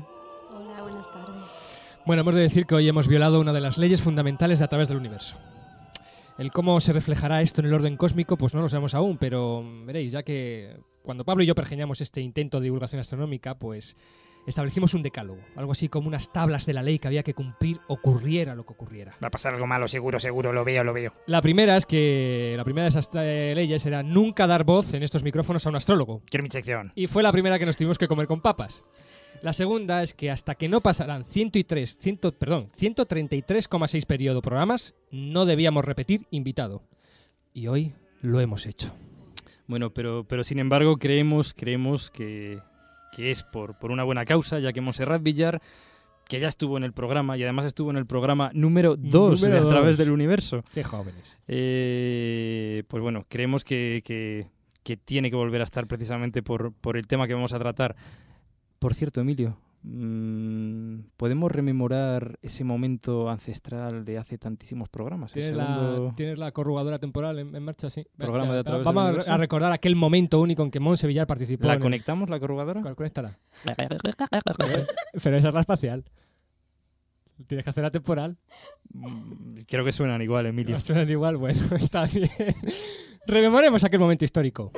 Hola, 0.49 0.81
buenas 0.81 1.11
tardes. 1.11 1.59
Bueno, 2.05 2.21
hemos 2.21 2.35
de 2.35 2.41
decir 2.41 2.65
que 2.65 2.75
hoy 2.75 2.87
hemos 2.87 3.07
violado 3.07 3.39
una 3.39 3.53
de 3.53 3.61
las 3.61 3.77
leyes 3.77 4.01
fundamentales 4.01 4.59
de 4.59 4.65
a 4.65 4.67
través 4.67 4.87
del 4.87 4.97
universo. 4.97 5.37
El 6.37 6.51
cómo 6.51 6.79
se 6.79 6.93
reflejará 6.93 7.41
esto 7.41 7.61
en 7.61 7.67
el 7.67 7.73
orden 7.73 7.97
cósmico, 7.97 8.37
pues 8.37 8.53
no 8.53 8.61
lo 8.61 8.69
sabemos 8.69 8.93
aún, 8.93 9.17
pero 9.17 9.63
veréis, 9.85 10.11
ya 10.11 10.23
que 10.23 10.77
cuando 11.03 11.25
Pablo 11.25 11.43
y 11.43 11.47
yo 11.47 11.55
pergeñamos 11.55 12.01
este 12.01 12.21
intento 12.21 12.59
de 12.59 12.65
divulgación 12.65 13.01
astronómica, 13.01 13.55
pues 13.55 13.97
establecimos 14.47 14.93
un 14.93 15.03
decálogo, 15.03 15.39
algo 15.55 15.73
así 15.73 15.89
como 15.89 16.07
unas 16.07 16.31
tablas 16.31 16.65
de 16.65 16.73
la 16.73 16.81
ley 16.81 16.97
que 16.99 17.07
había 17.07 17.21
que 17.21 17.33
cumplir 17.33 17.79
ocurriera 17.87 18.55
lo 18.55 18.65
que 18.65 18.73
ocurriera. 18.73 19.15
Va 19.21 19.27
a 19.27 19.31
pasar 19.31 19.53
algo 19.53 19.67
malo, 19.67 19.87
seguro, 19.87 20.19
seguro, 20.19 20.53
lo 20.53 20.63
veo, 20.63 20.83
lo 20.83 20.93
veo. 20.93 21.13
La 21.27 21.41
primera 21.41 21.77
es 21.77 21.85
que 21.85 22.53
la 22.55 22.63
primera 22.63 22.83
de 22.83 22.89
esas 22.89 23.09
eh, 23.13 23.53
leyes 23.55 23.85
era 23.85 24.01
nunca 24.03 24.47
dar 24.47 24.63
voz 24.63 24.93
en 24.93 25.03
estos 25.03 25.23
micrófonos 25.23 25.65
a 25.65 25.69
un 25.69 25.75
astrólogo. 25.75 26.21
Quiero 26.25 26.43
mi 26.43 26.49
sección. 26.49 26.91
Y 26.95 27.07
fue 27.07 27.21
la 27.21 27.31
primera 27.31 27.59
que 27.59 27.65
nos 27.65 27.75
tuvimos 27.75 27.97
que 27.97 28.07
comer 28.07 28.27
con 28.27 28.41
papas. 28.41 28.83
La 29.41 29.53
segunda 29.53 30.01
es 30.01 30.13
que 30.13 30.31
hasta 30.31 30.55
que 30.55 30.67
no 30.69 30.81
pasaran 30.81 31.25
103, 31.25 31.97
100, 31.99 32.17
perdón, 32.39 32.71
133,6 32.79 34.05
periodo 34.05 34.41
programas, 34.41 34.95
no 35.11 35.45
debíamos 35.45 35.85
repetir 35.85 36.25
invitado. 36.31 36.81
Y 37.53 37.67
hoy 37.67 37.93
lo 38.21 38.39
hemos 38.39 38.65
hecho. 38.65 38.93
Bueno, 39.67 39.93
pero, 39.93 40.25
pero 40.27 40.43
sin 40.43 40.59
embargo 40.59 40.97
creemos, 40.97 41.53
creemos 41.53 42.09
que, 42.09 42.61
que 43.17 43.31
es 43.31 43.43
por, 43.43 43.77
por 43.77 43.91
una 43.91 44.03
buena 44.05 44.23
causa, 44.23 44.59
ya 44.59 44.71
que 44.71 44.79
Monserrat 44.79 45.21
Villar, 45.21 45.61
que 46.29 46.39
ya 46.39 46.47
estuvo 46.47 46.77
en 46.77 46.83
el 46.83 46.93
programa 46.93 47.35
y 47.37 47.43
además 47.43 47.65
estuvo 47.65 47.89
en 47.91 47.97
el 47.97 48.05
programa 48.05 48.51
número 48.53 48.95
2 48.95 49.41
de 49.41 49.57
A 49.57 49.67
través 49.67 49.97
del 49.97 50.11
universo, 50.11 50.63
Qué 50.73 50.83
jóvenes. 50.83 51.37
eh, 51.47 52.83
pues 52.87 53.01
bueno, 53.03 53.25
creemos 53.27 53.63
que, 53.63 54.01
que- 54.05 54.47
que 54.83 54.95
tiene 54.95 55.29
que 55.29 55.35
volver 55.35 55.59
a 55.59 55.65
estar 55.65 55.85
precisamente 55.85 56.41
por, 56.41 56.71
por 56.71 56.95
el 56.95 57.07
tema 57.07 57.27
que 57.27 57.33
vamos 57.33 57.51
a 57.51 57.59
tratar. 57.59 57.97
Por 58.79 58.93
cierto, 58.93 59.19
Emilio, 59.19 59.57
¿podemos 61.17 61.51
rememorar 61.51 62.37
ese 62.41 62.63
momento 62.63 63.29
ancestral 63.29 64.05
de 64.05 64.17
hace 64.17 64.37
tantísimos 64.37 64.89
programas? 64.89 65.35
El 65.35 65.41
¿Tienes, 65.43 65.57
segundo- 65.59 66.07
la, 66.09 66.15
¿Tienes 66.15 66.37
la 66.39 66.51
corrugadora 66.51 66.99
temporal 66.99 67.39
en, 67.39 67.55
en 67.55 67.63
marcha? 67.63 67.89
Sí. 67.89 68.05
Programa 68.17 68.53
de 68.53 68.59
A 68.59 68.77
Vamos 68.77 69.25
del 69.25 69.29
a- 69.33 69.37
recordar 69.37 69.71
aquel 69.71 69.95
momento 69.95 70.39
único 70.39 70.63
en 70.63 70.71
que 70.71 70.79
Monse 70.79 71.07
Villar 71.07 71.27
participó. 71.27 71.67
¿La 71.67 71.73
en 71.75 71.79
conectamos, 71.79 72.29
la 72.29 72.39
corrugadora? 72.39 72.81
¿Cuál- 72.81 72.95
Conéctala. 72.95 73.37
Pero 75.23 75.37
esa 75.37 75.47
es 75.49 75.53
la 75.53 75.59
espacial. 75.61 76.03
Tienes 77.45 77.63
que 77.63 77.69
hacer 77.69 77.83
la 77.83 77.91
temporal. 77.91 78.37
Mm, 78.93 79.59
Creo 79.67 79.85
que 79.85 79.91
suenan 79.91 80.21
igual, 80.21 80.47
Emilio. 80.47 80.75
No 80.75 80.79
suenan 80.81 81.09
igual, 81.09 81.37
bueno, 81.37 81.59
está 81.75 82.05
bien. 82.05 82.29
Rememoremos 83.27 83.83
aquel 83.83 83.99
momento 83.99 84.25
histórico. 84.25 84.71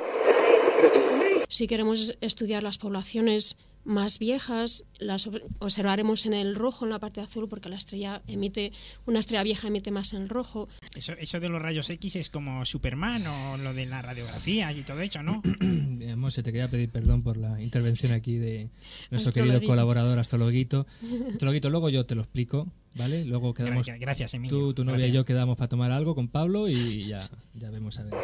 Si 1.48 1.66
queremos 1.66 2.16
estudiar 2.20 2.62
las 2.62 2.78
poblaciones 2.78 3.56
más 3.90 4.18
viejas, 4.18 4.84
las 4.98 5.26
ob- 5.26 5.42
observaremos 5.58 6.24
en 6.24 6.32
el 6.32 6.54
rojo, 6.54 6.84
en 6.84 6.90
la 6.90 6.98
parte 7.00 7.20
azul, 7.20 7.48
porque 7.48 7.68
la 7.68 7.76
estrella 7.76 8.22
emite, 8.26 8.72
una 9.06 9.18
estrella 9.18 9.42
vieja 9.42 9.66
emite 9.68 9.90
más 9.90 10.12
en 10.14 10.22
el 10.22 10.28
rojo. 10.28 10.68
Eso, 10.94 11.12
eso 11.14 11.40
de 11.40 11.48
los 11.48 11.60
rayos 11.60 11.90
X 11.90 12.16
es 12.16 12.30
como 12.30 12.64
Superman 12.64 13.26
o 13.26 13.56
lo 13.56 13.74
de 13.74 13.86
la 13.86 14.00
radiografía 14.00 14.72
y 14.72 14.82
todo 14.82 15.00
eso, 15.00 15.22
¿no? 15.22 15.42
Eh, 16.00 16.16
Monse, 16.16 16.42
te 16.42 16.50
quería 16.50 16.66
pedir 16.70 16.88
perdón 16.88 17.22
por 17.22 17.36
la 17.36 17.60
intervención 17.60 18.12
aquí 18.12 18.36
de 18.36 18.70
nuestro 19.10 19.34
querido 19.34 19.60
colaborador 19.62 20.18
astrologuito. 20.18 20.86
Astrologuito, 21.32 21.68
luego 21.68 21.90
yo 21.90 22.06
te 22.06 22.14
lo 22.14 22.22
explico, 22.22 22.68
¿vale? 22.94 23.26
Luego 23.26 23.52
quedamos 23.52 23.86
Gra- 23.86 23.98
Gracias, 24.00 24.32
Emilio. 24.32 24.58
tú, 24.58 24.72
tu 24.72 24.84
novia 24.84 25.00
y 25.00 25.00
Gracias. 25.10 25.16
yo 25.16 25.24
quedamos 25.26 25.58
para 25.58 25.68
tomar 25.68 25.92
algo 25.92 26.14
con 26.14 26.28
Pablo 26.28 26.68
y 26.70 27.06
ya, 27.06 27.28
ya 27.52 27.68
vemos 27.70 27.98
a 27.98 28.04
ver. 28.04 28.14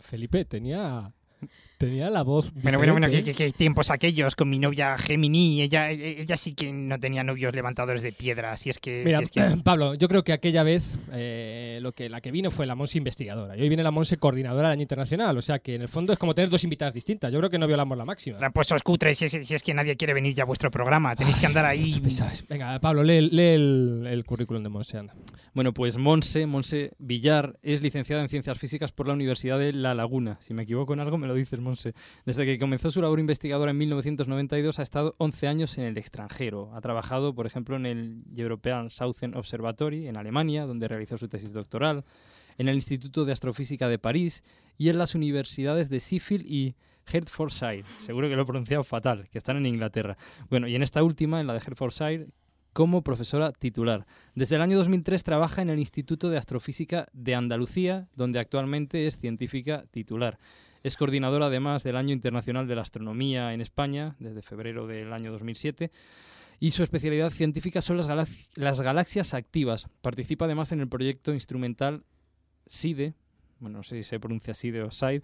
Felipe 0.00 0.44
tenía 0.44 1.10
tenía 1.78 2.10
la 2.10 2.22
voz 2.22 2.52
Bueno, 2.54 2.78
bueno, 2.78 2.92
bueno, 2.92 3.08
¿qué, 3.08 3.52
tiempos 3.56 3.90
aquellos 3.90 4.36
con 4.36 4.48
mi 4.48 4.58
novia 4.58 4.96
Gemini. 4.98 5.62
Ella, 5.62 5.90
ella 5.90 6.36
sí 6.36 6.54
que 6.54 6.72
no 6.72 6.98
tenía 6.98 7.24
novios 7.24 7.54
levantadores 7.54 8.02
de 8.02 8.12
piedra. 8.12 8.56
Si 8.56 8.70
es 8.70 8.78
que. 8.78 9.02
Mira, 9.04 9.18
si 9.18 9.24
es 9.24 9.30
que- 9.30 9.56
Pablo, 9.64 9.94
yo 9.94 10.08
creo 10.08 10.24
que 10.24 10.32
aquella 10.32 10.62
vez 10.62 10.98
eh, 11.12 11.78
lo 11.82 11.92
que 11.92 12.08
la 12.08 12.20
que 12.20 12.30
vino 12.30 12.50
fue 12.50 12.66
la 12.66 12.74
Monse 12.74 12.98
investigadora 12.98 13.56
y 13.56 13.62
hoy 13.62 13.68
viene 13.68 13.82
la 13.82 13.90
Monse 13.90 14.16
coordinadora 14.16 14.68
del 14.68 14.74
año 14.74 14.82
internacional, 14.82 15.36
o 15.36 15.42
sea 15.42 15.58
que 15.58 15.74
en 15.74 15.82
el 15.82 15.88
fondo 15.88 16.12
es 16.12 16.18
como 16.18 16.34
tener 16.34 16.50
dos 16.50 16.64
invitadas 16.64 16.94
distintas. 16.94 17.32
Yo 17.32 17.38
creo 17.38 17.50
que 17.50 17.58
no 17.58 17.66
violamos 17.66 17.96
la 17.98 18.04
máxima. 18.04 18.38
Tramposos 18.38 18.82
cutres, 18.82 19.18
si 19.18 19.26
es, 19.26 19.32
si 19.46 19.54
es 19.54 19.62
que 19.62 19.74
nadie 19.74 19.96
quiere 19.96 20.14
venir 20.14 20.34
ya 20.34 20.42
a 20.44 20.46
vuestro 20.46 20.70
programa. 20.70 21.14
Tenéis 21.16 21.38
que 21.38 21.46
andar 21.46 21.64
ahí. 21.64 22.02
Venga, 22.48 22.78
Pablo, 22.80 23.02
lee, 23.02 23.28
lee 23.30 23.54
el, 23.54 24.06
el 24.08 24.24
currículum 24.24 24.62
de 24.62 24.68
Monse. 24.68 24.98
anda. 24.98 25.14
Bueno, 25.54 25.72
pues 25.72 25.96
Monse, 25.98 26.46
Monse 26.46 26.92
Villar, 26.98 27.58
es 27.62 27.82
licenciada 27.82 28.22
en 28.22 28.28
Ciencias 28.28 28.58
Físicas 28.58 28.92
por 28.92 29.06
la 29.08 29.14
Universidad 29.14 29.58
de 29.58 29.72
La 29.72 29.94
Laguna. 29.94 30.36
Si 30.40 30.54
me 30.54 30.62
equivoco 30.64 30.92
en 30.92 31.00
algo, 31.00 31.18
me 31.18 31.26
lo 31.26 31.34
dices, 31.34 31.58
Monse. 31.66 31.94
Desde 32.24 32.46
que 32.46 32.58
comenzó 32.58 32.90
su 32.90 33.02
labor 33.02 33.18
investigadora 33.18 33.72
en 33.72 33.78
1992, 33.78 34.78
ha 34.78 34.82
estado 34.82 35.14
11 35.18 35.48
años 35.48 35.78
en 35.78 35.84
el 35.84 35.98
extranjero. 35.98 36.70
Ha 36.74 36.80
trabajado, 36.80 37.34
por 37.34 37.46
ejemplo, 37.46 37.76
en 37.76 37.86
el 37.86 38.22
European 38.34 38.90
Southern 38.90 39.34
Observatory, 39.34 40.06
en 40.06 40.16
Alemania, 40.16 40.64
donde 40.64 40.88
realizó 40.88 41.18
su 41.18 41.28
tesis 41.28 41.52
doctoral, 41.52 42.04
en 42.56 42.68
el 42.68 42.76
Instituto 42.76 43.24
de 43.24 43.32
Astrofísica 43.32 43.88
de 43.88 43.98
París 43.98 44.42
y 44.78 44.88
en 44.88 44.98
las 44.98 45.14
universidades 45.14 45.90
de 45.90 45.98
Sheffield 45.98 46.46
y 46.46 46.74
Hertfordshire. 47.06 47.84
Seguro 47.98 48.28
que 48.28 48.36
lo 48.36 48.42
he 48.42 48.46
pronunciado 48.46 48.84
fatal, 48.84 49.28
que 49.28 49.38
están 49.38 49.56
en 49.56 49.66
Inglaterra. 49.66 50.16
Bueno, 50.48 50.68
y 50.68 50.74
en 50.74 50.82
esta 50.82 51.02
última, 51.02 51.40
en 51.40 51.46
la 51.46 51.52
de 51.52 51.60
Hertfordshire, 51.60 52.28
como 52.76 53.02
profesora 53.02 53.52
titular. 53.52 54.06
Desde 54.34 54.56
el 54.56 54.60
año 54.60 54.76
2003 54.76 55.24
trabaja 55.24 55.62
en 55.62 55.70
el 55.70 55.78
Instituto 55.78 56.28
de 56.28 56.36
Astrofísica 56.36 57.08
de 57.14 57.34
Andalucía, 57.34 58.06
donde 58.14 58.38
actualmente 58.38 59.06
es 59.06 59.16
científica 59.16 59.86
titular. 59.90 60.38
Es 60.86 60.96
coordinadora 60.96 61.46
además 61.46 61.82
del 61.82 61.96
Año 61.96 62.12
Internacional 62.12 62.68
de 62.68 62.76
la 62.76 62.82
Astronomía 62.82 63.52
en 63.52 63.60
España, 63.60 64.14
desde 64.20 64.40
febrero 64.40 64.86
del 64.86 65.12
año 65.12 65.32
2007. 65.32 65.90
Y 66.60 66.70
su 66.70 66.84
especialidad 66.84 67.30
científica 67.30 67.82
son 67.82 67.96
las, 67.96 68.06
las 68.54 68.80
galaxias 68.80 69.34
activas. 69.34 69.88
Participa 70.00 70.44
además 70.44 70.70
en 70.70 70.78
el 70.78 70.88
proyecto 70.88 71.34
instrumental 71.34 72.04
SIDE, 72.66 73.14
bueno, 73.58 73.78
no 73.78 73.82
sé 73.82 73.96
si 73.96 74.04
se 74.04 74.20
pronuncia 74.20 74.54
SIDE 74.54 74.82
o 74.82 74.92
SIDE, 74.92 75.22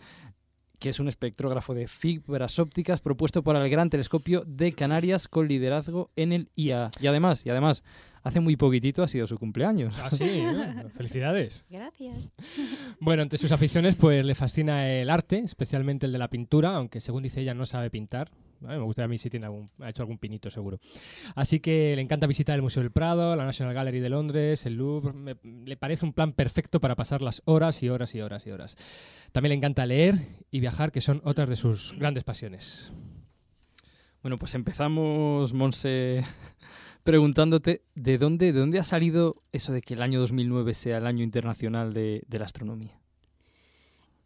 que 0.83 0.88
es 0.88 0.99
un 0.99 1.07
espectrógrafo 1.07 1.75
de 1.75 1.87
fibras 1.87 2.59
ópticas 2.59 3.01
propuesto 3.01 3.45
para 3.45 3.64
el 3.64 3.71
Gran 3.71 3.88
Telescopio 3.88 4.42
de 4.45 4.73
Canarias 4.73 5.29
con 5.29 5.47
liderazgo 5.47 6.11
en 6.16 6.33
el 6.33 6.49
IA. 6.57 6.90
Y 7.01 7.07
además, 7.07 7.47
y 7.47 7.51
además, 7.51 7.85
hace 8.25 8.40
muy 8.40 8.57
poquitito 8.57 9.05
ha 9.05 9.07
sido 9.07 9.29
su 9.29 9.38
cumpleaños. 9.38 9.95
Ah, 10.03 10.11
sí, 10.11 10.42
¿no? 10.42 10.90
felicidades. 10.97 11.64
Gracias. 11.71 12.33
Bueno, 12.99 13.23
entre 13.23 13.38
sus 13.38 13.53
aficiones, 13.53 13.95
pues 13.95 14.25
le 14.25 14.35
fascina 14.35 14.90
el 14.90 15.09
arte, 15.09 15.38
especialmente 15.38 16.07
el 16.07 16.12
de 16.12 16.18
la 16.18 16.27
pintura, 16.27 16.75
aunque 16.75 17.01
según 17.01 17.23
dice 17.23 17.42
ella 17.42 17.55
no 17.55 17.64
sabe 17.64 17.88
pintar. 17.88 18.33
Me 18.62 18.79
gustaría 18.79 19.07
a 19.07 19.09
mí 19.09 19.18
si 19.18 19.29
tiene 19.29 19.46
algún, 19.46 19.68
ha 19.81 19.90
hecho 19.90 20.03
algún 20.03 20.18
pinito 20.18 20.51
seguro. 20.51 20.79
Así 21.35 21.61
que 21.61 21.94
le 21.96 22.03
encanta 22.03 22.27
visitar 22.27 22.55
el 22.55 22.62
Museo 22.62 22.83
del 22.83 22.92
Prado, 22.92 23.35
la 23.37 23.44
National 23.44 23.75
Gallery 23.75 24.01
de 24.01 24.09
Londres, 24.09 24.64
el 24.66 24.75
Louvre. 24.77 25.12
Me- 25.12 25.37
le 25.64 25.77
parece 25.77 26.05
un 26.07 26.12
plan 26.12 26.33
perfecto 26.33 26.81
para 26.81 26.94
pasar 26.96 27.22
las 27.22 27.42
horas 27.44 27.83
y 27.83 27.88
horas 27.88 28.14
y 28.14 28.20
horas 28.20 28.46
y 28.46 28.51
horas. 28.51 28.77
También 29.33 29.51
le 29.51 29.57
encanta 29.57 29.85
leer 29.87 30.14
y 30.51 30.61
viajar, 30.61 30.92
que 30.92 31.01
son 31.01 31.20
otras 31.25 31.48
de 31.48 31.57
sus 31.57 31.94
grandes 31.98 32.25
pasiones. 32.25 32.92
Bueno, 34.22 34.38
pues 34.38 34.55
empezamos, 34.55 35.53
Monse, 35.53 36.22
preguntándote 37.03 37.83
de 37.96 38.18
dónde, 38.18 38.53
de 38.53 38.61
dónde 38.61 38.79
ha 38.79 38.85
salido 38.85 39.42
eso 39.51 39.72
de 39.72 39.83
que 39.83 39.94
el 39.94 40.03
año 40.03 40.20
2009 40.20 40.75
sea 40.75 40.98
el 40.98 41.07
año 41.07 41.25
internacional 41.25 41.92
de 41.92 42.25
la 42.31 42.44
astronomía. 42.44 43.02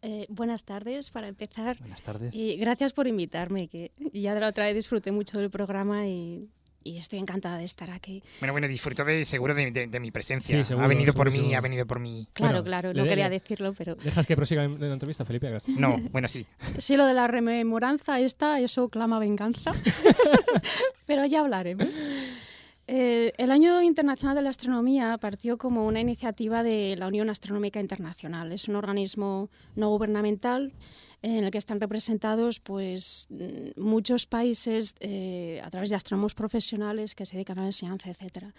Eh, 0.01 0.25
buenas 0.29 0.63
tardes, 0.63 1.09
para 1.09 1.27
empezar. 1.27 1.77
Buenas 1.79 2.01
tardes. 2.01 2.33
Y 2.33 2.55
gracias 2.57 2.93
por 2.93 3.07
invitarme, 3.07 3.67
que 3.67 3.91
ya 4.13 4.33
de 4.35 4.39
la 4.41 4.49
otra 4.49 4.65
vez 4.65 4.75
disfruté 4.75 5.11
mucho 5.11 5.39
del 5.39 5.49
programa 5.49 6.05
y, 6.07 6.47
y 6.83 6.97
estoy 6.97 7.17
encantada 7.19 7.57
de 7.57 7.63
estar 7.65 7.89
aquí. 7.89 8.21
Bueno, 8.39 8.53
bueno, 8.53 8.67
disfruto 8.67 9.03
de, 9.03 9.25
seguro 9.25 9.55
de, 9.55 9.71
de- 9.71 9.87
de 9.87 9.99
mi 9.99 10.11
presencia. 10.11 10.55
Sí, 10.59 10.63
seguro, 10.65 10.85
ha 10.85 10.89
venido 10.89 11.13
por 11.13 11.31
seguro, 11.31 11.47
mí, 11.49 11.55
ha 11.55 11.61
venido 11.61 11.85
por 11.87 11.99
mí. 11.99 12.27
Claro, 12.33 12.53
Bueno, 12.53 12.63
claro, 12.65 12.93
le- 12.93 13.01
no 13.01 13.07
quería 13.07 13.27
le- 13.27 13.39
decirlo, 13.39 13.73
pero 13.73 13.95
¿Dejas 13.95 14.27
que 14.27 14.35
prosiga 14.35 14.63
en 14.63 14.79
la 14.79 14.93
entrevista, 14.93 15.25
Felipe? 15.25 15.49
Gracias. 15.49 15.75
No, 15.77 15.97
bueno, 16.11 16.27
sí. 16.27 16.45
sí 16.77 16.95
lo 16.95 17.05
de 17.07 17.13
la 17.15 17.27
rememoranza 17.27 18.19
esta, 18.19 18.59
eso 18.59 18.89
clama 18.89 19.17
venganza, 19.19 19.73
pero 21.07 21.25
ya 21.25 21.39
hablaremos. 21.41 21.97
Eh, 22.89 23.33
el 23.37 23.51
Año 23.51 23.81
Internacional 23.81 24.35
de 24.35 24.41
la 24.41 24.49
Astronomía 24.49 25.17
partió 25.17 25.57
como 25.57 25.85
una 25.85 25.99
iniciativa 25.99 26.63
de 26.63 26.95
la 26.95 27.07
Unión 27.07 27.29
Astronómica 27.29 27.81
Internacional. 27.81 28.53
Es 28.53 28.69
un 28.69 28.77
organismo 28.77 29.49
no 29.75 29.89
gubernamental 29.89 30.73
en 31.21 31.43
el 31.43 31.51
que 31.51 31.57
están 31.57 31.81
representados 31.81 32.61
pues, 32.61 33.27
mm, 33.29 33.81
muchos 33.81 34.25
países 34.25 34.95
eh, 35.01 35.59
a 35.65 35.69
través 35.69 35.89
de 35.89 35.97
astrónomos 35.97 36.33
profesionales 36.33 37.13
que 37.13 37.25
se 37.25 37.35
dedican 37.35 37.59
a 37.59 37.63
la 37.63 37.67
enseñanza, 37.67 38.09
etc. 38.09 38.53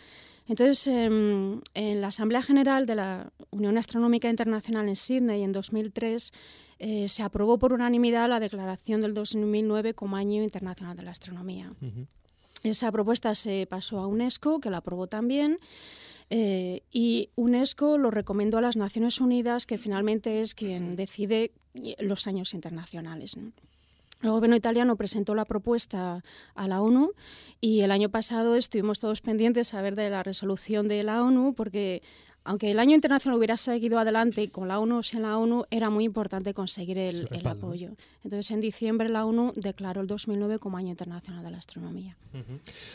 Entonces, 0.46 0.86
em, 0.88 1.62
en 1.72 2.00
la 2.02 2.08
Asamblea 2.08 2.42
General 2.42 2.84
de 2.84 2.96
la 2.96 3.32
Unión 3.50 3.78
Astronómica 3.78 4.28
Internacional 4.28 4.88
en 4.88 4.96
Sydney 4.96 5.42
en 5.42 5.52
2003 5.52 6.32
eh, 6.80 7.08
se 7.08 7.22
aprobó 7.22 7.58
por 7.58 7.72
unanimidad 7.72 8.28
la 8.28 8.40
declaración 8.40 9.00
del 9.00 9.14
2009 9.14 9.94
como 9.94 10.16
Año 10.16 10.42
Internacional 10.42 10.96
de 10.96 11.02
la 11.02 11.12
Astronomía. 11.12 11.72
Esa 12.62 12.90
propuesta 12.92 13.34
se 13.34 13.66
pasó 13.66 14.00
a 14.00 14.06
UNESCO, 14.06 14.60
que 14.60 14.70
la 14.70 14.78
aprobó 14.78 15.06
también. 15.06 15.58
Eh, 16.30 16.82
y 16.92 17.30
UNESCO 17.36 17.96
lo 17.96 18.10
recomendó 18.10 18.58
a 18.58 18.60
las 18.60 18.76
Naciones 18.76 19.20
Unidas, 19.20 19.66
que 19.66 19.78
finalmente 19.78 20.40
es 20.40 20.54
quien 20.54 20.96
decide 20.96 21.52
los 21.98 22.26
años 22.26 22.54
internacionales. 22.54 23.36
El 24.22 24.30
gobierno 24.30 24.56
italiano 24.56 24.96
presentó 24.96 25.34
la 25.34 25.44
propuesta 25.44 26.24
a 26.54 26.68
la 26.68 26.82
ONU 26.82 27.12
y 27.60 27.82
el 27.82 27.92
año 27.92 28.08
pasado 28.08 28.56
estuvimos 28.56 28.98
todos 28.98 29.20
pendientes 29.20 29.74
a 29.74 29.82
ver 29.82 29.94
de 29.94 30.10
la 30.10 30.24
resolución 30.24 30.88
de 30.88 31.04
la 31.04 31.22
ONU 31.22 31.54
porque 31.54 32.02
aunque 32.48 32.70
el 32.70 32.78
año 32.78 32.94
internacional 32.94 33.36
hubiera 33.36 33.58
seguido 33.58 33.98
adelante 33.98 34.50
con 34.50 34.68
la 34.68 34.78
ONU 34.78 34.98
o 34.98 35.02
sin 35.02 35.20
la 35.20 35.36
ONU, 35.36 35.66
era 35.70 35.90
muy 35.90 36.04
importante 36.04 36.54
conseguir 36.54 36.96
el, 36.96 37.28
apoyo. 37.44 37.90
Entonces, 38.24 38.50
en 38.50 38.62
diciembre 38.62 39.10
la 39.10 39.26
ONU 39.26 39.52
declaró 39.54 40.00
el 40.00 40.06
2009 40.06 40.58
como 40.58 40.78
Año 40.78 40.88
Internacional 40.88 41.44
de 41.44 41.50
la 41.50 41.58
Astronomía. 41.58 42.16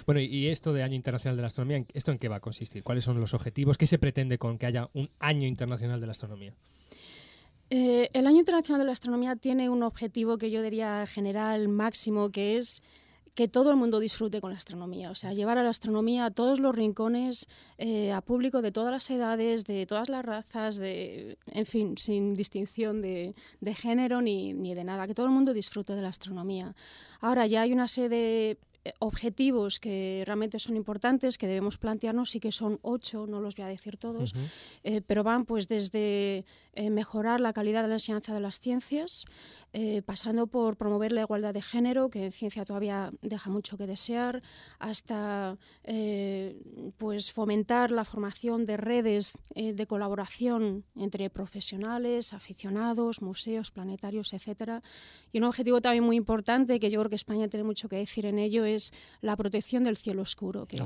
Bueno, 0.08 0.22
y 0.22 0.48
esto 0.48 0.74
de 0.74 0.82
Año 0.82 0.96
Internacional 0.96 1.36
de 1.36 1.44
la 1.44 1.50
Astronomía, 1.50 1.86
¿esto 1.94 2.12
en 2.12 2.18
qué 2.18 2.30
va 2.30 2.38
a 2.38 2.40
consistir? 2.40 2.82
¿Cuáles 2.82 3.04
son 3.04 3.20
los 3.20 3.36
objetivos? 3.36 3.78
¿Qué 3.78 3.86
se 3.86 4.00
pretende 4.00 4.40
con 4.40 4.58
que 4.58 4.66
haya 4.66 4.90
un 4.94 5.10
Año 5.20 5.48
Internacional 5.48 6.02
de 6.02 6.08
la 6.08 6.14
Astronomía? 6.14 6.54
Eh, 7.69 8.10
el 8.13 8.28
Año 8.28 8.39
Internacional 8.39 8.80
de 8.82 8.86
la 8.86 8.91
Astronomía 8.91 9.36
tiene 9.36 9.69
un 9.69 9.84
objetivo 9.84 10.38
que 10.38 10.52
yo 10.52 10.62
diría 10.62 11.06
general, 11.08 11.67
máximo, 11.69 12.30
que 12.30 12.58
es 12.58 12.82
que 13.34 13.47
todo 13.47 13.71
el 13.71 13.78
mundo 13.78 13.99
disfrute 13.99 14.41
con 14.41 14.52
la 14.52 14.58
astronomía, 14.58 15.10
o 15.10 15.15
sea, 15.15 15.34
llevar 15.34 15.58
a 15.58 15.63
la 15.63 15.71
astronomía 15.71 16.26
a 16.26 16.32
todos 16.32 16.60
los 16.60 16.76
rincones, 16.76 17.47
eh, 17.80 18.12
a 18.12 18.21
público 18.21 18.62
de 18.62 18.71
todas 18.71 18.91
las 18.91 19.10
edades, 19.10 19.63
de 19.63 19.88
todas 19.88 20.08
las 20.08 20.23
razas, 20.23 20.78
de, 20.78 21.38
en 21.47 21.65
fin, 21.65 21.97
sin 21.97 22.36
distinción 22.36 23.02
de, 23.02 23.34
género 23.76 24.21
ni, 24.21 24.54
ni, 24.54 24.76
de 24.76 24.84
nada, 24.84 25.08
que 25.08 25.15
todo 25.15 25.26
el 25.26 25.32
mundo 25.32 25.54
disfrute 25.54 25.95
de 25.95 26.04
la 26.04 26.10
astronomía. 26.10 26.76
Ahora 27.21 27.47
ya 27.47 27.62
hay 27.62 27.73
una 27.73 27.88
serie 27.88 28.10
de 28.10 28.58
objetivos 29.00 29.80
que 29.80 30.24
realmente 30.26 30.60
son 30.60 30.76
importantes, 30.76 31.38
que 31.38 31.48
debemos 31.48 31.78
plantearnos 31.78 32.36
y 32.36 32.39
que 32.39 32.52
son 32.52 32.80
ocho, 32.82 33.28
no 33.28 33.39
los 33.39 33.56
voy 33.56 33.65
a 33.65 33.69
decir 33.69 33.98
todos, 33.98 34.34
eh, 34.84 35.02
pero 35.02 35.24
van 35.24 35.46
pues 35.46 35.67
desde 35.67 36.46
eh, 36.74 36.89
mejorar 36.89 37.39
la 37.39 37.54
calidad 37.54 37.84
de 37.84 37.88
la 37.88 37.96
enseñanza 37.96 38.34
de 38.34 38.39
las 38.39 38.60
ciencias, 38.60 39.26
pasando 40.06 40.46
por 40.46 40.78
promover 40.78 41.12
la 41.12 41.22
igualdad 41.22 41.52
de 41.52 41.63
género, 41.63 42.12
que 42.12 42.26
en 42.26 42.32
ciencia 42.32 42.63
todavía 42.63 43.12
deja 43.24 43.50
mucho 43.50 43.76
que 43.76 43.88
desear, 43.88 44.43
hasta 44.78 45.58
pues 46.98 47.34
fomentar 47.34 47.89
la 47.89 48.06
formación 48.06 48.67
de 48.67 48.78
redes 48.78 49.36
de 49.56 49.88
colaboración 49.88 50.84
entre 50.96 51.28
profesionales, 51.32 52.34
aficionados, 52.34 53.24
museos, 53.24 53.72
planetarios, 53.72 54.34
etcétera. 54.34 54.84
Y 55.32 55.39
un 55.39 55.46
objetivo 55.46 55.82
también 55.82 56.04
muy 56.04 56.17
importante, 56.17 56.80
que 56.80 56.91
yo 56.91 57.00
creo 57.00 57.10
que 57.10 57.15
España 57.15 57.48
tiene 57.48 57.63
mucho 57.63 57.89
que 57.89 57.96
decir 57.96 58.28
en 58.28 58.38
ello, 58.38 58.65
es 58.65 58.73
la 59.22 59.36
protección 59.36 59.84
del 59.84 59.98
cielo 59.98 60.22
oscuro. 60.22 60.66
Que 60.66 60.82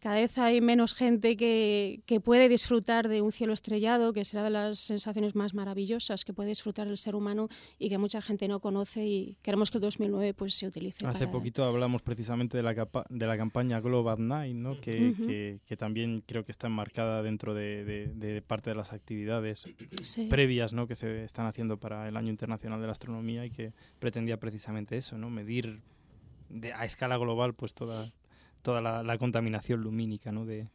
cada 0.00 0.14
vez 0.16 0.38
hay 0.38 0.60
menos 0.60 0.94
gente 0.94 1.36
que, 1.36 2.02
puede 2.24 2.48
disfrutar 2.48 3.08
de 3.08 3.20
un 3.20 3.32
cielo 3.32 3.52
estrellado, 3.52 4.12
que 4.12 4.24
será 4.24 4.44
de 4.44 4.50
las 4.50 4.78
sensaciones 4.78 5.34
más 5.34 5.54
maravillosas 5.54 6.24
que 6.24 6.32
puede 6.32 6.50
disfrutar 6.50 6.86
el 6.86 6.96
ser 6.96 7.14
humano 7.14 7.48
y 7.78 7.88
que 7.88 7.98
mucha 7.98 8.20
gente 8.22 8.48
no 8.48 8.60
conoce 8.60 9.04
y 9.06 9.36
queremos 9.42 9.70
que 9.70 9.78
el 9.78 9.82
2009 9.82 10.34
pues, 10.34 10.54
se 10.54 10.66
utilice. 10.66 11.06
Hace 11.06 11.26
poquito 11.26 11.64
hablamos 11.64 12.02
precisamente 12.02 12.56
de 12.56 12.62
la, 12.62 12.74
de 12.74 13.26
la 13.26 13.36
campaña 13.36 13.80
Global 13.80 14.26
Night, 14.26 14.54
¿no? 14.54 14.76
que, 14.76 15.58
que, 15.66 15.76
también 15.76 16.22
creo 16.26 16.44
que 16.44 16.52
está 16.52 16.66
enmarcada 16.66 17.22
dentro 17.22 17.54
de, 17.54 18.42
parte 18.46 18.70
de 18.70 18.76
las 18.76 18.92
actividades 18.92 19.64
previas 20.28 20.72
¿no? 20.72 20.86
que 20.86 20.94
se 20.94 21.24
están 21.24 21.46
haciendo 21.46 21.78
para 21.78 22.08
el 22.08 22.16
Año 22.16 22.30
Internacional 22.30 22.80
de 22.80 22.86
la 22.86 22.92
Astronomía 22.92 23.44
y 23.46 23.50
que 23.50 23.72
pretendía 23.98 24.38
precisamente 24.38 24.96
eso, 24.96 25.18
¿no? 25.18 25.30
medir 25.30 25.80
a 26.74 26.84
escala 26.84 27.16
global 27.16 27.54
pues 27.54 27.74
toda, 27.74 28.12
toda 28.62 28.80
la, 28.80 29.18
contaminación 29.18 29.82
lumínica 29.82 30.32
¿no? 30.32 30.44
de, 30.44 30.68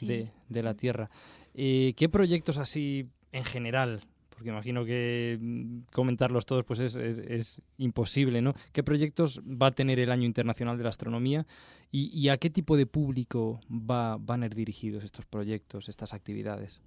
de, 0.00 0.62
la 0.62 0.74
Tierra. 0.74 1.10
Eh, 1.54 1.94
¿Qué 1.96 2.08
proyectos 2.08 2.58
así 2.58 3.08
en 3.32 3.44
general 3.44 4.00
porque 4.38 4.50
imagino 4.50 4.84
que 4.84 5.36
mm, 5.40 5.78
comentarlos 5.92 6.46
todos 6.46 6.64
pues 6.64 6.78
es, 6.78 6.94
es, 6.94 7.60
imposible, 7.76 8.40
¿no? 8.40 8.54
¿Qué 8.72 8.84
proyectos 8.84 9.40
va 9.40 9.66
a 9.66 9.70
tener 9.72 9.98
el 9.98 10.12
Año 10.12 10.26
Internacional 10.26 10.78
de 10.78 10.84
la 10.84 10.90
Astronomía 10.90 11.44
y, 11.90 12.28
a 12.28 12.36
qué 12.36 12.48
tipo 12.48 12.76
de 12.76 12.86
público 12.86 13.60
va, 13.68 14.16
van 14.16 14.42
a 14.42 14.46
ir 14.46 14.54
dirigidos 14.54 15.02
estos 15.02 15.26
proyectos, 15.26 15.88
estas 15.88 16.14
actividades? 16.14 16.80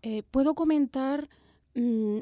Eh, 0.00 0.22
Puedo 0.30 0.54
comentar 0.54 1.28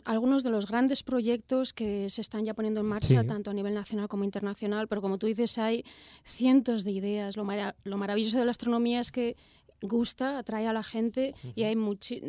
algunos 0.04 0.42
de 0.42 0.50
los 0.50 0.66
grandes 0.66 1.02
proyectos 1.02 1.72
que 1.72 2.11
se 2.11 2.20
están 2.20 2.44
ya 2.44 2.54
poniendo 2.54 2.80
en 2.80 2.87
marcha, 2.87 3.24
tanto 3.24 3.50
a 3.50 3.54
nivel 3.54 3.74
nacional 3.74 4.08
como 4.08 4.24
internacional, 4.24 4.88
pero 4.88 5.00
como 5.00 5.18
tú 5.18 5.26
dices, 5.26 5.56
hay 5.58 5.84
cientos 6.24 6.84
de 6.84 6.92
ideas. 6.92 7.37
Lo, 7.37 7.44
maravilloso 7.44 8.38
de 8.38 8.44
la 8.44 8.50
astronomía 8.50 9.00
es 9.00 9.11
que 9.11 9.37
gusta, 9.80 10.38
atrae 10.38 10.66
a 10.66 10.72
la 10.72 10.82
gente 10.82 11.34
y 11.54 11.62
hay 11.62 11.76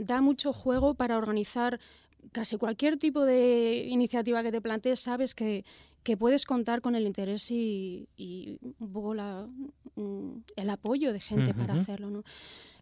da 0.06 0.22
mucho 0.22 0.54
juego 0.54 0.94
para 0.94 1.18
organizar 1.18 1.80
casi 2.32 2.58
cualquier 2.58 2.98
tipo 2.98 3.26
de 3.26 3.88
iniciativa 3.90 4.44
que 4.44 4.52
te 4.52 4.62
plantees, 4.62 5.00
sabes 5.00 5.34
que, 5.34 5.66
que 6.04 6.18
puedes 6.18 6.46
contar 6.46 6.82
con 6.82 6.96
el 6.96 7.06
interés 7.06 7.52
y, 7.52 8.08
un 8.80 8.92
poco 8.94 9.14
mm, 9.96 10.32
el 10.56 10.70
apoyo 10.70 11.12
de 11.14 11.20
gente 11.20 11.54
para 11.54 11.74
hacerlo. 11.76 12.10
¿no? 12.10 12.24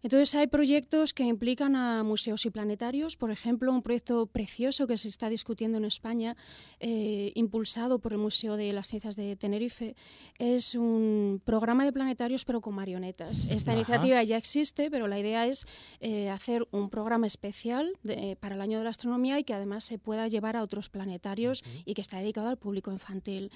Entonces 0.02 0.34
hay 0.34 0.46
proyectos 0.46 1.12
que 1.12 1.24
implican 1.24 1.76
a 1.76 2.02
museos 2.02 2.44
y 2.46 2.50
planetarios, 2.50 3.16
por 3.16 3.30
ejemplo, 3.30 3.72
un 3.72 3.82
proyecto 3.82 4.26
precioso 4.26 4.86
que 4.86 4.96
se 4.96 5.08
está 5.08 5.28
discutiendo 5.28 5.78
en 5.78 5.84
España, 5.84 6.36
eh, 6.80 7.32
impulsado 7.34 7.98
por 7.98 8.12
el 8.12 8.18
Museo 8.18 8.56
de 8.56 8.72
las 8.72 8.88
Ciencias 8.88 9.16
de 9.16 9.36
Tenerife, 9.36 9.96
es 10.38 10.74
un 10.74 11.40
programa 11.44 11.84
de 11.84 11.92
planetarios 11.92 12.44
pero 12.44 12.60
con 12.60 12.74
marionetas. 12.74 13.46
Esta 13.50 13.74
iniciativa 13.74 14.22
ya 14.22 14.36
existe, 14.36 14.90
pero 14.90 15.08
la 15.08 15.18
idea 15.18 15.46
es 15.46 15.66
eh, 16.00 16.30
hacer 16.30 16.66
un 16.70 16.90
programa 16.90 17.26
especial 17.26 17.92
para 18.40 18.54
el 18.54 18.60
año 18.60 18.78
de 18.78 18.84
la 18.84 18.90
astronomía 18.90 19.38
y 19.38 19.44
que 19.44 19.54
además 19.54 19.84
se 19.84 19.98
pueda 19.98 20.28
llevar 20.28 20.56
a 20.56 20.62
otros 20.62 20.88
planetarios 20.88 21.64
y 21.84 21.94
que 21.94 22.00
está 22.00 22.18
dedicado 22.18 22.48
al 22.48 22.56
público 22.56 22.92
infantil. 22.92 23.50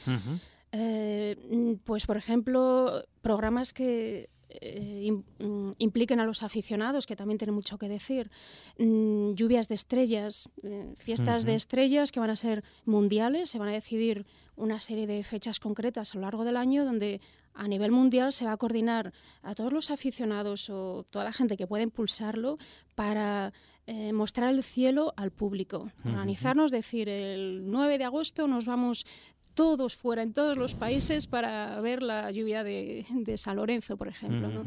Eh, 0.73 1.37
mm, 1.51 1.75
pues, 1.85 2.07
por 2.07 2.17
ejemplo, 2.17 3.05
programas 3.21 3.73
que 3.73 4.31
eh, 4.61 5.13
mm, 5.39 5.73
impliquen 5.79 6.21
a 6.21 6.25
los 6.25 6.43
aficionados, 6.43 7.07
que 7.07 7.17
también 7.17 7.39
tienen 7.39 7.55
mucho 7.55 7.79
que 7.79 7.89
decir. 7.89 8.31
Mm, 8.79 9.33
lluvias 9.35 9.69
de 9.69 9.75
estrellas, 9.75 10.49
eh, 10.63 10.95
fiestas 10.99 11.45
de 11.45 11.55
estrellas 11.55 12.13
que 12.13 12.21
van 12.21 12.31
a 12.31 12.37
ser 12.37 12.65
mundiales, 12.85 13.51
se 13.51 13.59
van 13.59 13.69
a 13.69 13.73
decidir 13.73 14.27
una 14.57 14.81
serie 14.81 15.07
de 15.07 15.23
fechas 15.23 15.61
concretas 15.61 16.13
a 16.13 16.17
lo 16.17 16.23
largo 16.23 16.45
del 16.45 16.57
año 16.57 16.85
donde 16.85 17.21
a 17.55 17.69
nivel 17.69 17.91
mundial 17.91 18.33
se 18.33 18.45
va 18.45 18.53
a 18.53 18.57
coordinar 18.57 19.13
a 19.43 19.55
todos 19.55 19.73
los 19.73 19.91
aficionados 19.91 20.71
o 20.71 21.05
toda 21.11 21.25
la 21.25 21.33
gente 21.33 21.57
que 21.57 21.67
pueda 21.67 21.83
impulsarlo 21.83 22.59
para 22.95 23.53
eh, 23.87 24.13
mostrar 24.13 24.55
el 24.55 24.63
cielo 24.63 25.13
al 25.17 25.33
público. 25.33 25.91
Organizarnos, 26.05 26.71
decir, 26.71 27.09
el 27.09 27.71
9 27.71 27.99
de 27.99 28.05
agosto 28.05 28.47
nos 28.47 28.65
vamos 28.65 29.07
todos 29.55 29.97
fuera, 29.97 30.23
en 30.23 30.33
todos 30.33 30.57
los 30.57 30.75
países, 30.75 31.27
para 31.27 31.81
ver 31.81 32.03
la 32.03 32.31
lluvia 32.31 32.65
de, 32.65 33.05
San 33.37 33.57
Lorenzo, 33.57 33.97
por 33.97 34.09
ejemplo. 34.09 34.65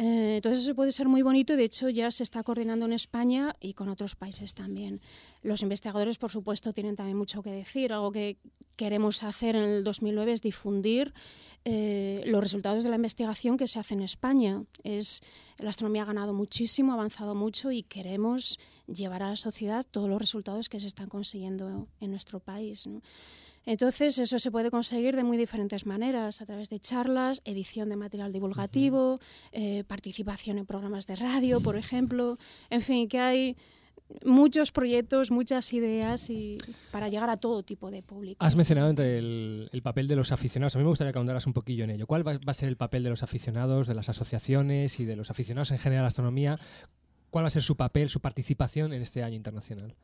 Eh, 0.00 0.36
entonces 0.36 0.62
eso 0.62 0.76
puede 0.76 0.92
ser 0.92 1.08
muy 1.08 1.22
bonito 1.22 1.54
y 1.54 1.56
de 1.56 1.64
hecho 1.64 1.88
ya 1.88 2.12
se 2.12 2.22
está 2.22 2.44
coordinando 2.44 2.86
en 2.86 2.92
España 2.92 3.56
y 3.58 3.74
con 3.74 3.88
otros 3.88 4.14
países 4.14 4.54
también. 4.54 5.00
Los 5.42 5.62
investigadores, 5.62 6.18
por 6.18 6.30
supuesto, 6.30 6.72
tienen 6.72 6.94
también 6.94 7.18
mucho 7.18 7.42
que 7.42 7.50
decir. 7.50 7.92
Algo 7.92 8.12
que 8.12 8.36
queremos 8.76 9.24
hacer 9.24 9.56
en 9.56 9.64
el 9.64 9.82
2009 9.82 10.34
es 10.34 10.40
difundir 10.40 11.12
eh, 11.64 12.22
los 12.26 12.40
resultados 12.40 12.84
de 12.84 12.90
la 12.90 12.96
investigación 12.96 13.56
que 13.56 13.66
se 13.66 13.80
hace 13.80 13.94
en 13.94 14.02
España. 14.02 14.62
Es, 14.84 15.20
la 15.58 15.70
astronomía 15.70 16.02
ha 16.02 16.06
ganado 16.06 16.32
muchísimo, 16.32 16.92
ha 16.92 16.94
avanzado 16.94 17.34
mucho 17.34 17.72
y 17.72 17.82
queremos 17.82 18.60
llevar 18.86 19.24
a 19.24 19.30
la 19.30 19.36
sociedad 19.36 19.84
todos 19.90 20.08
los 20.08 20.20
resultados 20.20 20.68
que 20.68 20.78
se 20.78 20.86
están 20.86 21.08
consiguiendo 21.08 21.88
en 22.00 22.10
nuestro 22.12 22.38
país. 22.38 22.86
¿no? 22.86 23.02
Entonces, 23.68 24.18
eso 24.18 24.38
se 24.38 24.50
puede 24.50 24.70
conseguir 24.70 25.14
de 25.14 25.24
muy 25.24 25.36
diferentes 25.36 25.84
maneras, 25.84 26.40
a 26.40 26.46
través 26.46 26.70
de 26.70 26.80
charlas, 26.80 27.42
edición 27.44 27.90
de 27.90 27.96
material 27.96 28.32
divulgativo, 28.32 29.20
eh, 29.52 29.84
participación 29.86 30.56
en 30.56 30.64
programas 30.64 31.06
de 31.06 31.16
radio, 31.16 31.60
por 31.60 31.76
ejemplo. 31.76 32.38
En 32.70 32.80
fin, 32.80 33.10
que 33.10 33.18
hay 33.18 33.56
muchos 34.24 34.72
proyectos, 34.72 35.30
muchas 35.30 35.70
ideas 35.74 36.30
y 36.30 36.56
para 36.90 37.10
llegar 37.10 37.28
a 37.28 37.36
todo 37.36 37.62
tipo 37.62 37.90
de 37.90 38.00
público. 38.00 38.42
Has 38.42 38.56
mencionado 38.56 38.88
entre 38.88 39.18
el, 39.18 39.68
el 39.70 39.82
papel 39.82 40.08
de 40.08 40.16
los 40.16 40.32
aficionados. 40.32 40.74
A 40.74 40.78
mí 40.78 40.84
me 40.84 40.88
gustaría 40.88 41.12
que 41.12 41.18
ahondaras 41.18 41.46
un 41.46 41.52
poquillo 41.52 41.84
en 41.84 41.90
ello. 41.90 42.06
¿Cuál 42.06 42.26
va, 42.26 42.38
va 42.38 42.52
a 42.52 42.54
ser 42.54 42.70
el 42.70 42.78
papel 42.78 43.02
de 43.02 43.10
los 43.10 43.22
aficionados, 43.22 43.86
de 43.86 43.92
las 43.92 44.08
asociaciones 44.08 44.98
y 44.98 45.04
de 45.04 45.14
los 45.14 45.30
aficionados 45.30 45.72
en 45.72 45.78
general 45.78 46.00
a 46.00 46.04
la 46.04 46.08
astronomía? 46.08 46.58
¿Cuál 47.28 47.44
va 47.44 47.48
a 47.48 47.50
ser 47.50 47.62
su 47.62 47.76
papel, 47.76 48.08
su 48.08 48.20
participación 48.20 48.94
en 48.94 49.02
este 49.02 49.22
año 49.22 49.36
internacional? 49.36 49.94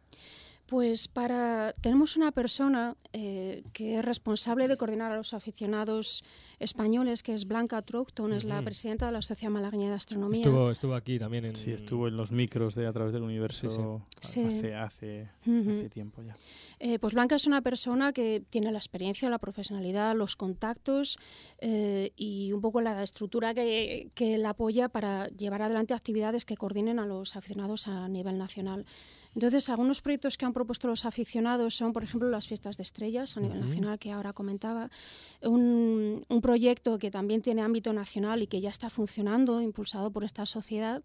Pues 0.74 1.06
para 1.06 1.72
tenemos 1.80 2.16
una 2.16 2.32
persona 2.32 2.96
eh, 3.12 3.62
que 3.72 3.96
es 3.96 4.04
responsable 4.04 4.66
de 4.66 4.76
coordinar 4.76 5.12
a 5.12 5.16
los 5.16 5.32
aficionados 5.32 6.24
españoles, 6.58 7.22
que 7.22 7.32
es 7.32 7.46
Blanca 7.46 7.80
Troughton, 7.80 8.32
es 8.32 8.42
la 8.42 8.60
presidenta 8.60 9.06
de 9.06 9.12
la 9.12 9.22
Sociedad 9.22 9.52
Malagueña 9.52 9.90
de 9.90 9.94
Astronomía. 9.94 10.40
Estuvo, 10.40 10.72
estuvo 10.72 10.94
aquí 10.96 11.16
también 11.20 11.44
en... 11.44 11.54
Sí, 11.54 11.70
estuvo 11.70 12.08
en 12.08 12.16
los 12.16 12.32
micros 12.32 12.74
de 12.74 12.88
A 12.88 12.92
través 12.92 13.12
del 13.12 13.22
universo 13.22 14.02
Sí. 14.20 14.42
Hace, 14.42 14.74
hace, 14.74 15.28
hace 15.42 15.90
tiempo 15.90 16.24
ya. 16.24 16.34
Eh, 16.80 16.98
pues 16.98 17.14
Blanca 17.14 17.36
es 17.36 17.46
una 17.46 17.62
persona 17.62 18.12
que 18.12 18.42
tiene 18.50 18.72
la 18.72 18.78
experiencia, 18.78 19.30
la 19.30 19.38
profesionalidad, 19.38 20.16
los 20.16 20.34
contactos 20.34 21.18
eh, 21.58 22.10
y 22.16 22.50
un 22.50 22.60
poco 22.60 22.80
la 22.80 23.00
estructura 23.00 23.54
que, 23.54 24.10
que 24.16 24.38
la 24.38 24.50
apoya 24.50 24.88
para 24.88 25.28
llevar 25.28 25.62
adelante 25.62 25.94
actividades 25.94 26.44
que 26.44 26.56
coordinen 26.56 26.98
a 26.98 27.06
los 27.06 27.36
aficionados 27.36 27.86
a 27.86 28.08
nivel 28.08 28.38
nacional. 28.38 28.86
Entonces, 29.34 29.68
algunos 29.68 30.00
proyectos 30.00 30.38
que 30.38 30.44
han 30.44 30.52
propuesto 30.52 30.86
los 30.86 31.04
aficionados 31.04 31.74
son, 31.74 31.92
por 31.92 32.04
ejemplo, 32.04 32.28
las 32.30 32.46
fiestas 32.46 32.76
de 32.76 32.84
estrellas 32.84 33.36
a 33.36 33.40
nivel 33.40 33.60
nacional, 33.60 33.98
que 33.98 34.12
ahora 34.12 34.32
comentaba. 34.32 34.90
Un, 35.42 36.24
un 36.28 36.40
proyecto 36.40 36.98
que 36.98 37.10
también 37.10 37.42
tiene 37.42 37.62
ámbito 37.62 37.92
nacional 37.92 38.42
y 38.42 38.46
que 38.46 38.60
ya 38.60 38.70
está 38.70 38.90
funcionando, 38.90 39.60
impulsado 39.60 40.10
por 40.10 40.24
esta 40.24 40.46
sociedad, 40.46 41.02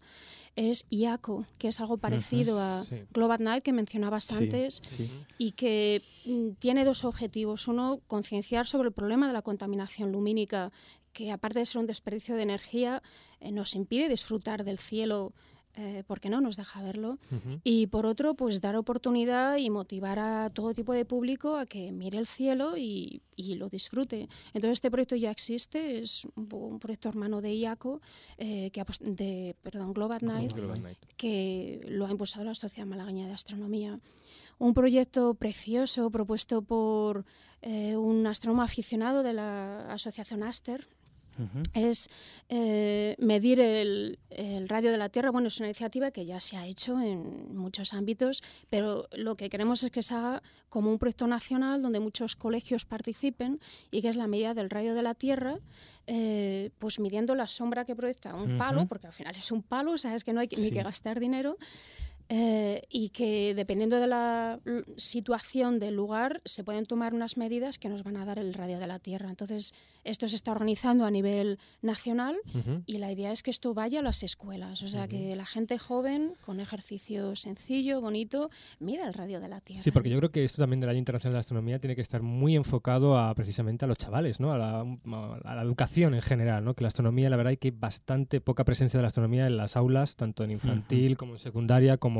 es 0.56 0.86
IACO, 0.90 1.46
que 1.58 1.68
es 1.68 1.80
algo 1.80 1.98
parecido 1.98 2.60
a 2.60 2.84
sí. 2.84 2.96
Global 3.12 3.42
Night 3.42 3.62
que 3.62 3.72
mencionabas 3.72 4.24
Sí, 4.24 4.34
antes 4.34 4.82
sí. 4.86 5.10
y 5.38 5.52
que 5.52 6.02
mm, 6.24 6.50
tiene 6.58 6.84
dos 6.84 7.04
objetivos. 7.04 7.68
Uno, 7.68 8.00
concienciar 8.06 8.66
sobre 8.66 8.88
el 8.88 8.94
problema 8.94 9.26
de 9.26 9.32
la 9.32 9.42
contaminación 9.42 10.12
lumínica, 10.12 10.72
que 11.12 11.32
aparte 11.32 11.58
de 11.58 11.66
ser 11.66 11.80
un 11.80 11.86
desperdicio 11.86 12.36
de 12.36 12.42
energía, 12.42 13.02
eh, 13.40 13.52
nos 13.52 13.74
impide 13.74 14.08
disfrutar 14.08 14.64
del 14.64 14.78
cielo 14.78 15.32
eh, 15.76 16.02
porque 16.06 16.28
no 16.28 16.40
nos 16.40 16.56
deja 16.56 16.82
verlo. 16.82 17.18
Y 17.62 17.86
por 17.86 18.06
otro, 18.06 18.34
pues 18.34 18.60
dar 18.60 18.76
oportunidad 18.76 19.56
y 19.56 19.70
motivar 19.70 20.18
a 20.18 20.50
todo 20.50 20.74
tipo 20.74 20.92
de 20.92 21.04
público 21.04 21.56
a 21.56 21.66
que 21.66 21.92
mire 21.92 22.18
el 22.18 22.26
cielo 22.26 22.76
y, 22.76 23.22
y 23.36 23.54
lo 23.54 23.68
disfrute. 23.68 24.28
Entonces 24.52 24.72
este 24.72 24.90
proyecto 24.90 25.16
ya 25.16 25.30
existe, 25.30 26.02
es 26.02 26.26
un, 26.34 26.78
proyecto 26.78 27.08
hermano 27.08 27.40
de 27.40 27.54
IACO, 27.54 28.00
eh, 28.38 28.70
que 28.72 28.84
de 29.00 29.56
perdón, 29.62 29.92
Global 29.92 30.20
Night, 30.22 30.52
Global 30.52 30.82
Night. 30.82 30.98
que 31.16 31.80
lo 31.88 32.06
ha 32.06 32.10
impulsado 32.10 32.44
la 32.44 32.54
Sociedad 32.54 32.86
Malagueña 32.86 33.26
de 33.26 33.32
Astronomía. 33.32 34.00
Un 34.58 34.74
proyecto 34.74 35.34
precioso 35.34 36.10
propuesto 36.10 36.62
por 36.62 37.24
eh, 37.62 37.96
un 37.96 38.26
astrónomo 38.26 38.62
aficionado 38.62 39.22
de 39.22 39.32
la 39.32 39.90
Asociación 39.92 40.42
Aster, 40.42 40.86
Es 41.74 42.08
eh, 42.48 43.16
medir 43.18 43.60
el, 43.60 44.18
el 44.30 44.68
radio 44.68 44.90
de 44.90 44.98
la 44.98 45.08
Tierra. 45.08 45.30
Bueno, 45.30 45.48
es 45.48 45.58
una 45.58 45.68
iniciativa 45.68 46.10
que 46.10 46.24
ya 46.24 46.40
se 46.40 46.56
ha 46.56 46.66
hecho 46.66 47.00
en 47.00 47.56
muchos 47.56 47.92
ámbitos, 47.94 48.42
pero 48.68 49.08
lo 49.12 49.36
que 49.36 49.50
queremos 49.50 49.82
es 49.82 49.90
que 49.90 50.02
se 50.02 50.14
haga 50.14 50.42
como 50.68 50.90
un 50.90 50.98
proyecto 50.98 51.26
nacional 51.26 51.82
donde 51.82 52.00
muchos 52.00 52.36
colegios 52.36 52.84
participen 52.84 53.60
y 53.90 54.02
que 54.02 54.08
es 54.08 54.16
la 54.16 54.26
medida 54.26 54.54
del 54.54 54.70
radio 54.70 54.94
de 54.94 55.02
la 55.02 55.14
Tierra, 55.14 55.58
eh, 56.06 56.70
pues 56.78 56.98
midiendo 56.98 57.34
la 57.34 57.46
sombra 57.46 57.84
que 57.84 57.94
proyecta 57.94 58.34
un 58.34 58.56
palo, 58.56 58.86
porque 58.86 59.06
al 59.06 59.12
final 59.12 59.34
es 59.36 59.50
un 59.50 59.62
palo, 59.62 59.98
sabes 59.98 60.24
que 60.24 60.32
no 60.32 60.40
hay 60.40 60.48
ni 60.56 60.70
que 60.70 60.82
gastar 60.82 61.20
dinero. 61.20 61.56
Eh, 62.32 62.82
y 62.88 63.08
que 63.08 63.54
dependiendo 63.56 63.96
de 63.96 64.06
la 64.06 64.60
situación 64.96 65.80
del 65.80 65.96
lugar 65.96 66.40
se 66.44 66.62
pueden 66.62 66.86
tomar 66.86 67.12
unas 67.12 67.36
medidas 67.36 67.76
que 67.80 67.88
nos 67.88 68.04
van 68.04 68.16
a 68.16 68.24
dar 68.24 68.38
el 68.38 68.54
radio 68.54 68.78
de 68.78 68.86
la 68.86 69.00
Tierra. 69.00 69.30
Entonces, 69.30 69.74
esto 70.04 70.28
se 70.28 70.36
está 70.36 70.52
organizando 70.52 71.04
a 71.04 71.10
nivel 71.10 71.58
nacional 71.82 72.36
y 72.86 72.98
la 72.98 73.10
idea 73.10 73.32
es 73.32 73.42
que 73.42 73.50
esto 73.50 73.74
vaya 73.74 73.98
a 73.98 74.02
las 74.02 74.22
escuelas, 74.22 74.82
o 74.82 74.88
sea, 74.88 75.08
que 75.08 75.34
la 75.34 75.44
gente 75.44 75.76
joven, 75.78 76.34
con 76.46 76.60
ejercicio 76.60 77.34
sencillo, 77.34 78.00
bonito, 78.00 78.50
mida 78.78 79.08
el 79.08 79.12
radio 79.12 79.40
de 79.40 79.48
la 79.48 79.60
Tierra. 79.60 79.82
Sí, 79.82 79.90
porque 79.90 80.08
yo 80.08 80.18
creo 80.18 80.30
que 80.30 80.44
esto 80.44 80.62
también 80.62 80.78
del 80.78 80.90
Año 80.90 81.00
Internacional 81.00 81.32
de 81.32 81.36
la 81.36 81.40
Astronomía 81.40 81.80
tiene 81.80 81.96
que 81.96 82.02
estar 82.02 82.22
muy 82.22 82.54
enfocado 82.54 83.18
a 83.18 83.34
precisamente 83.34 83.84
a 83.84 83.88
los 83.88 83.98
chavales, 83.98 84.38
¿no? 84.38 84.52
A 84.52 84.58
la, 84.58 84.80
a 84.80 85.54
la 85.56 85.62
educación 85.62 86.14
en 86.14 86.22
general, 86.22 86.64
¿no? 86.64 86.74
Que 86.74 86.82
la 86.82 86.88
astronomía, 86.88 87.28
la 87.28 87.36
verdad, 87.36 87.50
hay 87.50 87.56
que 87.56 87.72
bastante 87.72 88.40
poca 88.40 88.64
presencia 88.64 88.98
de 88.98 89.02
la 89.02 89.08
astronomía 89.08 89.48
en 89.48 89.56
las 89.56 89.76
aulas, 89.76 90.14
tanto 90.14 90.44
en 90.44 90.52
infantil 90.52 91.16
como 91.16 91.32
en 91.32 91.40
secundaria, 91.40 91.96
como 91.96 92.19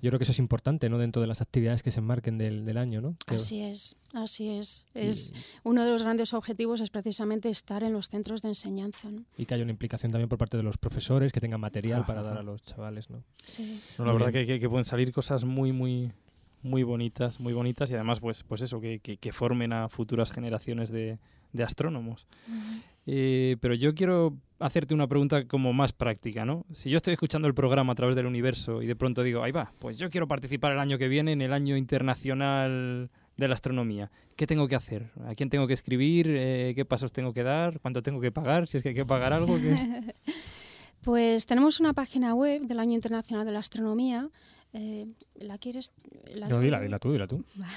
yo 0.00 0.10
creo 0.10 0.18
que 0.18 0.22
eso 0.24 0.32
es 0.32 0.38
importante, 0.38 0.88
¿no? 0.88 0.98
Dentro 0.98 1.20
de 1.22 1.28
las 1.28 1.40
actividades 1.40 1.82
que 1.82 1.90
se 1.92 2.00
enmarquen 2.00 2.38
del, 2.38 2.64
del 2.64 2.76
año, 2.78 3.00
¿no? 3.00 3.16
Así 3.26 3.60
es, 3.60 3.96
así 4.14 4.48
es. 4.48 4.84
Es 4.94 5.32
uno 5.64 5.84
de 5.84 5.90
los 5.90 6.02
grandes 6.02 6.32
objetivos 6.34 6.80
es 6.80 6.90
precisamente 6.90 7.48
estar 7.50 7.82
en 7.82 7.92
los 7.92 8.08
centros 8.08 8.42
de 8.42 8.48
enseñanza. 8.48 9.10
¿no? 9.10 9.24
y 9.36 9.46
que 9.46 9.54
haya 9.54 9.62
una 9.62 9.72
implicación 9.72 10.10
también 10.12 10.28
por 10.28 10.38
parte 10.38 10.56
de 10.56 10.62
los 10.62 10.78
profesores, 10.78 11.32
que 11.32 11.40
tengan 11.40 11.60
material 11.60 12.04
para 12.06 12.22
dar 12.22 12.38
a 12.38 12.42
los 12.42 12.62
chavales, 12.62 13.10
¿no? 13.10 13.22
Sí. 13.44 13.80
No, 13.98 14.04
la 14.06 14.12
Muy 14.12 14.20
verdad 14.22 14.32
que, 14.40 14.46
que- 14.46 14.60
que 14.60 14.68
pueden 14.68 14.84
salir 14.84 15.12
cosas 15.12 15.44
muy, 15.44 15.72
muy, 15.72 16.12
muy 16.62 16.82
bonitas, 16.82 17.38
muy 17.40 17.52
bonitas 17.52 17.90
y 17.90 17.94
además, 17.94 18.20
pues, 18.20 18.42
pues 18.44 18.60
eso, 18.62 18.80
que, 18.80 18.98
que- 19.00 19.16
que 19.16 19.32
formen 19.32 19.72
a 19.72 19.88
futuras 19.88 20.30
generaciones 20.32 20.90
de, 20.90 21.18
de 21.52 21.62
astrónomos. 21.64 22.26
Eh, 23.10 23.56
pero 23.60 23.72
yo 23.72 23.94
quiero 23.94 24.36
hacerte 24.58 24.92
una 24.92 25.06
pregunta 25.06 25.46
como 25.46 25.72
más 25.72 25.94
práctica, 25.94 26.44
¿no? 26.44 26.66
Si 26.72 26.90
yo 26.90 26.98
estoy 26.98 27.14
escuchando 27.14 27.48
el 27.48 27.54
programa 27.54 27.94
a 27.94 27.96
través 27.96 28.14
del 28.14 28.26
universo 28.26 28.82
y 28.82 28.86
de 28.86 28.94
pronto 28.96 29.22
digo, 29.22 29.42
ahí 29.42 29.50
va, 29.50 29.72
pues 29.78 29.96
yo 29.96 30.10
quiero 30.10 30.28
participar 30.28 30.72
el 30.72 30.78
año 30.78 30.98
que 30.98 31.08
viene 31.08 31.32
en 31.32 31.40
el 31.40 31.54
año 31.54 31.78
internacional 31.78 33.08
de 33.38 33.48
la 33.48 33.54
astronomía. 33.54 34.10
¿Qué 34.36 34.46
tengo 34.46 34.68
que 34.68 34.74
hacer? 34.74 35.10
¿A 35.26 35.34
quién 35.34 35.48
tengo 35.48 35.66
que 35.66 35.72
escribir? 35.72 36.26
Eh, 36.28 36.74
¿Qué 36.76 36.84
pasos 36.84 37.10
tengo 37.10 37.32
que 37.32 37.42
dar? 37.44 37.80
¿Cuánto 37.80 38.02
tengo 38.02 38.20
que 38.20 38.30
pagar? 38.30 38.68
Si 38.68 38.76
es 38.76 38.82
que 38.82 38.90
hay 38.90 38.94
que 38.94 39.06
pagar 39.06 39.32
algo. 39.32 39.56
Pues 41.00 41.46
tenemos 41.46 41.78
una 41.78 41.94
página 41.94 42.34
web 42.34 42.62
del 42.62 42.80
Año 42.80 42.92
Internacional 42.92 43.46
de 43.46 43.52
la 43.52 43.60
Astronomía. 43.60 44.28
Eh, 44.74 45.06
¿La 45.34 45.56
quieres? 45.58 45.92
la 46.26 46.48
No, 46.48 46.60
dila, 46.60 46.80
dila 46.80 46.98
tú, 46.98 47.12
dila 47.12 47.26
tú. 47.26 47.44
Vale. 47.54 47.72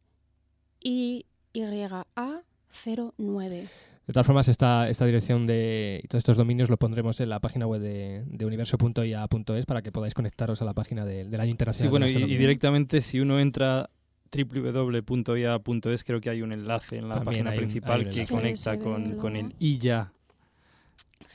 IYA09. 0.84 3.70
De 4.08 4.14
todas 4.14 4.26
formas, 4.26 4.48
esta, 4.48 4.90
esta 4.90 5.06
dirección 5.06 5.46
de 5.48 6.02
todos 6.10 6.22
estos 6.22 6.38
dominios 6.38 6.70
lo 6.70 6.78
pondremos 6.78 7.20
en 7.20 7.28
la 7.30 7.40
página 7.42 7.68
web 7.68 7.82
de, 7.82 8.24
de 8.26 8.46
universo.ia.es 8.46 9.66
para 9.66 9.82
que 9.82 9.92
podáis 9.92 10.14
conectaros 10.14 10.62
a 10.62 10.66
la 10.66 10.74
página 10.74 11.04
de- 11.06 11.26
del 11.26 11.40
Año 11.42 11.48
Sí, 11.48 11.52
Internacional. 11.52 11.92
bueno, 11.92 12.06
de 12.06 12.12
y, 12.14 12.38
directamente 12.38 13.02
si 13.02 13.20
uno 13.20 13.38
entra 13.40 13.90
www.ia.es 14.32 16.04
creo 16.04 16.22
que 16.22 16.30
hay 16.30 16.42
un 16.42 16.52
enlace 16.52 16.98
en 16.98 17.10
la 17.10 17.16
También 17.16 17.46
página 17.46 17.52
principal 17.58 18.00
un 18.06 18.10
que 18.12 18.26
conecta 18.28 18.74
Sí, 18.74 18.80
con, 18.80 19.16
con 19.18 19.36
el 19.36 19.42
luego. 19.44 19.58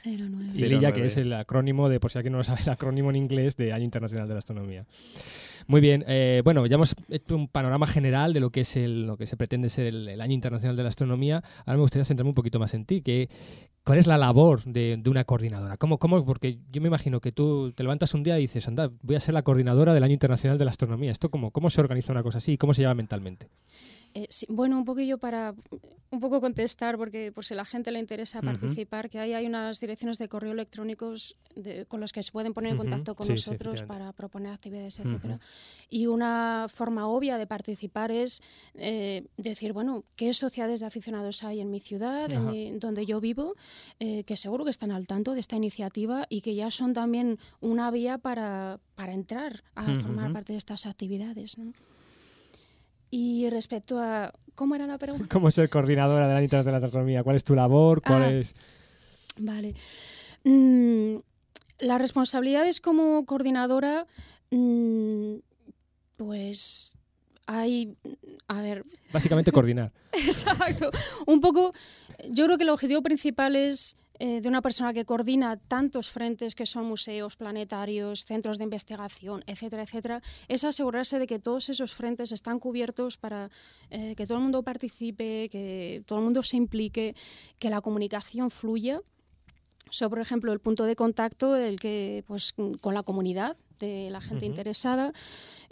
IYA. 0.05 0.29
09. 0.29 0.53
Y 0.55 0.63
el 0.63 0.73
IIA, 0.73 0.93
que 0.93 1.01
09. 1.01 1.07
es 1.07 1.17
el 1.17 1.33
acrónimo 1.33 1.89
de, 1.89 2.01
por 2.01 2.11
si 2.11 2.19
alguien 2.19 2.33
no 2.33 2.39
lo 2.39 2.45
sabe, 2.45 2.63
el 2.63 2.71
acrónimo 2.71 3.11
en 3.11 3.17
inglés 3.17 3.57
de 3.57 3.73
Año 3.73 3.85
Internacional 3.85 4.29
de 4.29 4.35
la 4.35 4.39
Astronomía. 4.39 4.85
Muy 5.67 5.81
bien, 5.81 6.05
eh, 6.09 6.43
bueno, 6.45 6.67
ya 6.67 6.75
hemos 6.75 6.95
hecho 7.09 7.37
un 7.37 7.49
panorama 7.49 7.87
general 7.87 8.33
de 8.33 8.41
lo 8.41 8.51
que 8.51 8.63
es 8.63 8.77
el, 8.77 9.07
lo 9.07 9.17
que 9.17 9.27
se 9.27 9.37
pretende 9.37 9.71
ser 9.71 9.87
el, 9.87 10.09
el 10.09 10.21
Año 10.21 10.35
Internacional 10.35 10.77
de 10.77 10.83
la 10.83 10.89
Astronomía. 10.89 11.43
Ahora 11.61 11.75
me 11.75 11.83
gustaría 11.83 12.05
centrarme 12.05 12.31
un 12.31 12.35
poquito 12.35 12.59
más 12.59 12.75
en 12.75 12.85
ti. 12.85 13.01
Que, 13.03 13.29
¿Cuál 13.85 13.99
es 13.99 14.07
la 14.07 14.17
labor 14.17 14.63
de, 14.65 14.97
de 14.97 15.11
una 15.11 15.25
coordinadora? 15.25 15.77
¿Cómo, 15.77 15.99
cómo, 15.99 16.25
porque 16.25 16.59
yo 16.71 16.81
me 16.81 16.89
imagino 16.89 17.21
que 17.21 17.33
tú 17.33 17.73
te 17.73 17.83
levantas 17.83 18.15
un 18.15 18.23
día 18.23 18.39
y 18.39 18.43
dices, 18.43 18.69
anda, 18.69 18.91
voy 19.03 19.17
a 19.17 19.21
ser 19.21 19.35
la 19.35 19.43
coordinadora 19.43 19.93
del 19.93 20.05
Año 20.05 20.13
Internacional 20.13 20.57
de 20.57 20.65
la 20.65 20.71
Astronomía. 20.71 21.11
¿Esto 21.11 21.31
cómo, 21.31 21.51
cómo 21.51 21.69
se 21.69 21.81
organiza 21.81 22.13
una 22.13 22.23
cosa 22.23 22.39
así 22.39 22.53
y 22.53 22.59
cómo 22.59 22.75
se 22.75 22.83
lleva 22.83 22.95
mentalmente? 22.95 23.49
Eh, 24.15 24.27
sí, 24.31 24.47
bueno, 24.51 24.77
un 24.77 24.85
poquillo 24.85 25.19
para 25.19 25.55
un 26.11 26.21
poco 26.21 26.43
contestar, 26.43 26.99
porque 26.99 27.33
por 27.33 27.45
si 27.47 27.55
a 27.55 27.57
la 27.57 27.65
gente 27.65 27.91
le 27.91 27.99
interesa 27.99 28.43
participar, 28.43 29.09
que 29.09 29.19
ahí 29.19 29.33
hay 29.33 29.47
unas 29.47 29.81
direcciones 29.81 30.19
de 30.19 30.29
correo 30.29 30.53
electrónicos 30.53 31.37
de- 31.57 31.87
con 31.87 32.01
los 32.01 32.13
que 32.13 32.23
se 32.23 32.31
pueden 32.31 32.53
poner 32.53 32.73
en 32.73 32.77
contacto 32.77 33.15
con 33.15 33.27
sí, 33.27 33.33
nosotros 33.33 33.81
para 33.87 34.13
proponer 34.13 34.53
actividades, 34.53 34.99
etcétera. 35.01 35.41
Y 35.89 36.07
una 36.09 36.67
forma 36.69 37.09
obvia 37.09 37.39
de 37.39 37.47
participar 37.47 38.11
es 38.11 38.43
eh, 38.75 39.27
decir, 39.39 39.73
bueno, 39.73 40.05
¿qué 40.17 40.35
sociedades 40.35 40.81
de 40.81 40.87
aficionados 40.87 41.43
hay 41.45 41.61
en 41.61 41.71
mi 41.71 41.81
ciudad, 41.81 42.31
en 42.31 42.45
mi- 42.51 42.79
donde 42.79 43.07
yo 43.07 43.19
vivo, 43.21 43.55
eh, 43.99 44.25
que 44.25 44.37
seguro 44.37 44.65
que 44.65 44.71
están 44.71 44.91
al 44.91 45.07
tanto 45.07 45.33
de 45.33 45.41
esta 45.41 45.57
iniciativa 45.57 46.27
y 46.29 46.43
que 46.43 46.55
ya 46.55 46.71
son 46.71 46.93
también 46.93 47.39
una 47.61 47.91
vía 47.91 48.19
para, 48.19 48.81
para 48.95 49.13
entrar 49.15 49.65
a 49.75 49.85
formar 50.03 50.27
parte 50.35 50.53
de 50.53 50.59
estas 50.59 50.85
actividades. 50.85 51.57
¿no? 51.57 51.73
Y 53.13 53.49
respecto 53.51 53.99
a... 54.01 54.33
¿Cómo 54.55 54.75
era 54.75 54.87
la 54.87 54.97
pregunta? 54.99 55.27
¿Cómo 55.31 55.51
ser 55.51 55.69
coordinadora 55.69 56.27
del 56.27 56.37
Año 56.39 56.45
Internacional 56.45 56.81
de 56.81 56.83
la 56.83 56.87
Astronomía? 56.89 57.23
¿Cuál 57.23 57.37
es 57.37 57.45
tu 57.45 57.55
labor? 57.55 58.03
¿Cuál 58.03 58.23
Ah. 58.23 58.33
es...? 58.33 58.55
Vale. 59.37 59.75
Mm, 60.45 61.17
las 61.81 62.01
responsabilidades 62.01 62.81
como 62.81 63.25
coordinadora 63.27 64.07
Mm, 64.55 65.37
pues 66.19 66.99
hay, 67.47 67.97
a 68.49 68.61
ver, 68.61 68.83
Básicamente 69.15 69.51
coordinar. 69.51 69.91
Exacto. 70.13 70.91
Un 71.27 71.41
poco, 71.41 71.73
yo 72.31 72.45
creo 72.45 72.59
que 72.59 72.65
el 72.65 72.69
objetivo 72.69 73.01
principal 73.01 73.57
es 73.57 73.97
eh, 74.25 74.41
de 74.41 74.49
una 74.49 74.63
persona 74.63 74.95
que 74.95 75.05
coordina 75.05 75.57
tantos 75.57 76.09
frentes 76.09 76.55
que 76.55 76.65
son 76.65 76.85
museos, 76.85 77.35
planetarios, 77.35 78.25
centros 78.25 78.57
de 78.57 78.63
investigación, 78.63 79.43
etcétera, 79.49 79.83
etcétera, 79.83 80.23
es 80.47 80.63
asegurarse 80.63 81.19
de 81.19 81.27
que 81.27 81.41
todos 81.41 81.69
esos 81.69 81.93
frentes 81.93 82.31
están 82.31 82.61
cubiertos 82.61 83.17
para 83.17 83.51
eh, 83.91 84.15
que 84.15 84.25
todo 84.25 84.39
el 84.39 84.45
mundo 84.45 84.63
participe, 84.63 85.49
que 85.51 86.05
todo 86.07 86.21
el 86.21 86.25
mundo 86.25 86.45
se 86.45 86.57
implique, 86.57 87.17
que 87.59 87.69
la 87.69 87.81
comunicación 87.81 88.53
fluya. 88.53 89.01
So, 89.91 90.09
por 90.09 90.21
ejemplo, 90.21 90.53
el 90.53 90.61
punto 90.61 90.85
de 90.85 90.95
contacto 90.95 91.57
el 91.57 91.81
que, 91.81 92.23
pues, 92.29 92.53
con 92.53 92.95
la 92.95 93.03
comunidad 93.03 93.57
de 93.87 94.11
la 94.11 94.21
gente 94.21 94.47
Ujú. 94.47 94.53
interesada. 94.53 95.13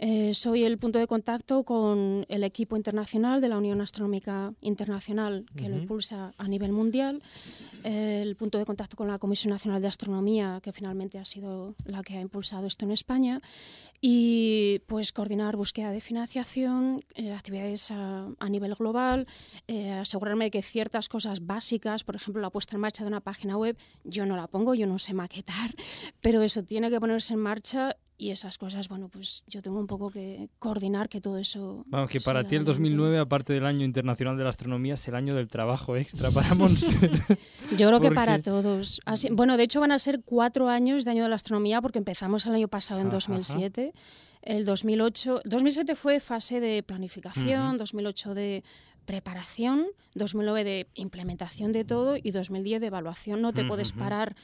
Eh, 0.03 0.33
soy 0.33 0.63
el 0.63 0.77
punto 0.79 0.97
de 0.97 1.05
contacto 1.05 1.63
con 1.63 2.25
el 2.27 2.43
equipo 2.43 2.75
internacional 2.75 3.39
de 3.39 3.49
la 3.49 3.57
Unión 3.57 3.81
Astronómica 3.81 4.53
Internacional, 4.61 5.45
que 5.55 5.69
lo 5.69 5.75
Ujú. 5.75 5.81
impulsa 5.83 6.33
a 6.37 6.47
nivel 6.47 6.71
mundial. 6.71 7.21
Eh, 7.83 8.21
el 8.23 8.35
punto 8.35 8.57
de 8.57 8.65
contacto 8.65 8.95
con 8.95 9.07
la 9.07 9.17
Comisión 9.19 9.51
Nacional 9.51 9.81
de 9.81 9.87
Astronomía, 9.87 10.59
que 10.63 10.71
finalmente 10.71 11.17
ha 11.19 11.25
sido 11.25 11.75
la 11.85 12.01
que 12.03 12.17
ha 12.17 12.21
impulsado 12.21 12.65
esto 12.67 12.85
en 12.85 12.91
España. 12.91 13.41
Y 14.03 14.79
pues 14.87 15.11
coordinar 15.11 15.55
búsqueda 15.55 15.91
de 15.91 16.01
financiación, 16.01 17.03
eh, 17.13 17.31
actividades 17.33 17.91
a, 17.91 18.27
a 18.39 18.49
nivel 18.49 18.73
global, 18.73 19.27
eh, 19.67 19.91
asegurarme 19.91 20.45
de 20.45 20.51
que 20.51 20.63
ciertas 20.63 21.07
cosas 21.07 21.45
básicas, 21.45 22.03
por 22.03 22.15
ejemplo, 22.15 22.41
la 22.41 22.49
puesta 22.49 22.75
en 22.75 22.81
marcha 22.81 23.03
de 23.03 23.09
una 23.09 23.19
página 23.19 23.57
web, 23.57 23.77
yo 24.03 24.25
no 24.25 24.35
la 24.35 24.47
pongo, 24.47 24.73
yo 24.73 24.87
no 24.87 24.97
sé 24.97 25.13
maquetar, 25.13 25.75
pero 26.21 26.41
eso 26.41 26.63
tiene 26.63 26.89
que 26.89 26.99
ponerse 26.99 27.35
en 27.35 27.41
marcha 27.41 27.95
y 28.17 28.29
esas 28.29 28.59
cosas, 28.59 28.87
bueno, 28.87 29.09
pues 29.09 29.43
yo 29.47 29.63
tengo 29.63 29.79
un 29.79 29.87
poco 29.87 30.11
que 30.11 30.47
coordinar 30.59 31.09
que 31.09 31.21
todo 31.21 31.39
eso. 31.39 31.83
Vamos, 31.87 32.07
que 32.09 32.21
para 32.21 32.41
ti 32.43 32.55
el 32.55 32.61
adelante. 32.61 32.69
2009, 32.69 33.17
aparte 33.17 33.53
del 33.53 33.65
Año 33.65 33.83
Internacional 33.83 34.37
de 34.37 34.43
la 34.43 34.51
Astronomía, 34.51 34.93
es 34.93 35.07
el 35.07 35.15
año 35.15 35.33
del 35.35 35.47
trabajo 35.47 35.97
extra 35.97 36.29
para 36.29 36.53
Monse. 36.53 36.87
Yo 37.77 37.87
creo 37.87 37.99
que 37.99 38.11
para 38.11 38.39
todos. 38.39 39.01
Así- 39.05 39.29
bueno, 39.31 39.57
de 39.57 39.63
hecho 39.63 39.79
van 39.79 39.91
a 39.91 39.97
ser 39.97 40.21
cuatro 40.23 40.69
años 40.69 41.03
de 41.03 41.09
año 41.11 41.23
de 41.23 41.29
la 41.29 41.35
astronomía 41.35 41.81
porque 41.81 41.97
empezamos 41.97 42.45
el 42.45 42.53
año 42.53 42.67
pasado 42.67 42.99
en 43.01 43.07
Ajá, 43.07 43.15
2007. 43.15 43.91
El 44.43 44.65
2008, 44.65 45.41
2007 45.45 45.95
fue 45.95 46.19
fase 46.19 46.59
de 46.59 46.83
planificación, 46.83 47.69
Ujú. 47.69 47.77
2008 47.79 48.33
de 48.35 48.63
preparación, 49.05 49.85
2009 50.15 50.63
de 50.63 50.87
implementación 50.93 51.71
de 51.71 51.83
todo 51.85 52.17
y 52.21 52.29
2010 52.31 52.81
de 52.81 52.87
evaluación. 52.87 53.41
No 53.41 53.51
te 53.51 53.65
puedes 53.65 53.91
Ujú. 53.91 53.99
parar 53.99 54.35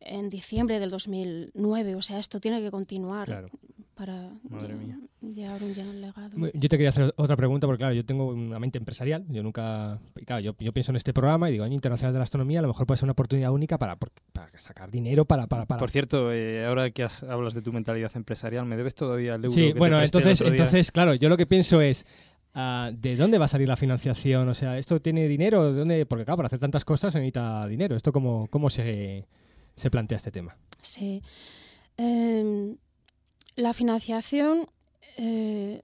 en 0.00 0.28
diciembre 0.28 0.78
del 0.80 0.90
2009, 0.90 1.94
o 1.96 2.02
sea, 2.02 2.18
esto 2.18 2.40
tiene 2.40 2.60
que 2.60 2.70
continuar 2.70 3.26
Claro. 3.26 3.48
para 3.94 4.30
Madre 4.48 4.74
lle- 4.74 4.78
mía. 4.78 4.98
llevar 5.20 5.62
un 5.62 5.74
lleno 5.74 5.92
legado. 5.92 6.30
Yo 6.54 6.68
te 6.68 6.76
quería 6.76 6.90
hacer 6.90 7.12
otra 7.16 7.36
pregunta, 7.36 7.66
porque 7.66 7.78
claro, 7.80 7.94
yo 7.94 8.04
tengo 8.04 8.26
una 8.28 8.58
mente 8.60 8.78
empresarial. 8.78 9.24
Yo 9.28 9.42
nunca. 9.42 9.98
y 10.16 10.24
Claro, 10.24 10.40
yo, 10.40 10.54
yo 10.60 10.72
pienso 10.72 10.92
en 10.92 10.96
este 10.96 11.12
programa 11.12 11.48
y 11.48 11.52
digo, 11.52 11.64
Año 11.64 11.74
Internacional 11.74 12.12
de 12.12 12.18
la 12.18 12.24
Astronomía, 12.24 12.60
a 12.60 12.62
lo 12.62 12.68
mejor 12.68 12.86
puede 12.86 12.98
ser 12.98 13.06
una 13.06 13.12
oportunidad 13.12 13.50
única 13.50 13.76
para, 13.78 13.96
por- 13.96 14.12
para 14.32 14.56
sacar 14.58 14.90
dinero 14.90 15.24
para. 15.24 15.46
para, 15.48 15.66
para- 15.66 15.78
Por 15.80 15.90
cierto, 15.90 16.32
eh, 16.32 16.64
ahora 16.64 16.90
que 16.90 17.02
has- 17.02 17.24
hablas 17.24 17.54
de 17.54 17.62
tu 17.62 17.72
mentalidad 17.72 18.12
empresarial, 18.14 18.66
¿me 18.66 18.76
debes 18.76 18.94
todavía 18.94 19.34
el 19.34 19.44
euro 19.44 19.54
Sí, 19.54 19.66
que 19.68 19.72
te 19.72 19.78
bueno, 19.78 19.98
el 19.98 20.04
entonces, 20.04 20.40
otro 20.40 20.52
día? 20.52 20.62
entonces, 20.62 20.92
claro, 20.92 21.14
yo 21.14 21.28
lo 21.28 21.36
que 21.36 21.46
pienso 21.46 21.80
es. 21.80 22.06
ah, 22.54 22.90
¿De 22.92 23.14
dónde 23.16 23.38
va 23.38 23.44
a 23.44 23.48
salir 23.48 23.68
la 23.68 23.76
financiación? 23.76 24.48
O 24.48 24.54
sea, 24.54 24.78
¿esto 24.78 25.00
tiene 25.00 25.28
dinero? 25.28 25.72
¿De 25.72 25.78
dónde? 25.78 26.06
Porque 26.06 26.24
claro, 26.24 26.36
para 26.38 26.46
hacer 26.48 26.58
tantas 26.58 26.84
cosas 26.84 27.12
se 27.12 27.18
necesita 27.18 27.66
dinero. 27.68 27.94
¿Esto 27.94 28.10
cómo, 28.10 28.48
cómo 28.50 28.68
se, 28.70 29.26
se 29.78 29.90
plantea 29.90 30.16
este 30.16 30.30
tema? 30.30 30.56
Sí. 30.82 31.22
Em, 31.96 32.76
la 33.56 33.72
financiación 33.72 34.66
eh, 35.16 35.82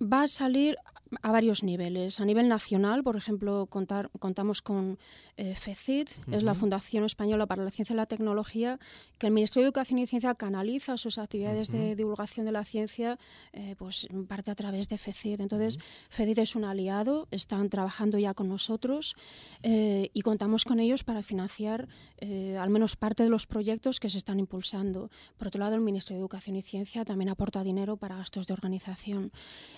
va 0.00 0.22
a 0.22 0.26
salir 0.26 0.76
a 1.20 1.32
varios 1.32 1.62
niveles. 1.62 2.20
A 2.20 2.24
nivel 2.24 2.48
nacional, 2.48 3.02
por 3.02 3.16
ejemplo, 3.16 3.66
contar, 3.66 4.10
contamos 4.18 4.62
con 4.62 4.98
eh, 5.36 5.54
FECIT, 5.54 6.08
es 6.30 6.42
la. 6.42 6.52
Fundación 6.62 7.04
Española 7.04 7.46
para 7.46 7.64
la 7.64 7.70
Ciencia 7.70 7.94
y 7.94 7.96
la 7.96 8.06
Tecnología, 8.06 8.78
que 9.18 9.26
el 9.26 9.32
Ministerio 9.32 9.64
de 9.64 9.68
Educación 9.68 9.98
y 9.98 10.06
Ciencia 10.06 10.34
canaliza 10.34 10.96
sus 10.96 11.18
actividades 11.18 11.72
de 11.72 11.86
Ujú. 11.88 11.96
divulgación 11.96 12.46
de 12.46 12.52
la 12.52 12.64
ciencia, 12.64 13.18
eh, 13.52 13.74
pues 13.78 14.06
parte 14.28 14.50
a 14.50 14.54
través 14.54 14.88
de 14.88 14.96
FECIT. 14.96 15.40
Entonces, 15.40 15.78
FECIT 16.10 16.38
es 16.38 16.54
un 16.54 16.64
aliado, 16.64 17.26
están 17.32 17.68
trabajando 17.68 18.18
ya 18.18 18.32
con 18.32 18.48
nosotros 18.48 19.16
eh, 19.62 20.10
y 20.14 20.20
contamos 20.22 20.64
con 20.64 20.78
ellos 20.78 21.02
para 21.02 21.22
financiar 21.22 21.88
eh, 22.18 22.56
al 22.60 22.70
menos 22.70 22.94
parte 22.94 23.24
de 23.24 23.28
los 23.28 23.46
proyectos 23.46 23.98
que 23.98 24.08
se 24.08 24.18
están 24.18 24.38
impulsando. 24.38 25.10
Por 25.36 25.48
otro 25.48 25.58
lado, 25.58 25.74
el 25.74 25.80
Ministerio 25.80 26.18
de 26.18 26.22
Educación 26.22 26.54
y 26.54 26.62
Ciencia 26.62 27.04
también 27.04 27.30
aporta 27.30 27.64
dinero 27.64 27.96
para 27.96 28.16
gastos 28.16 28.46
de 28.46 28.52
organización. 28.52 29.32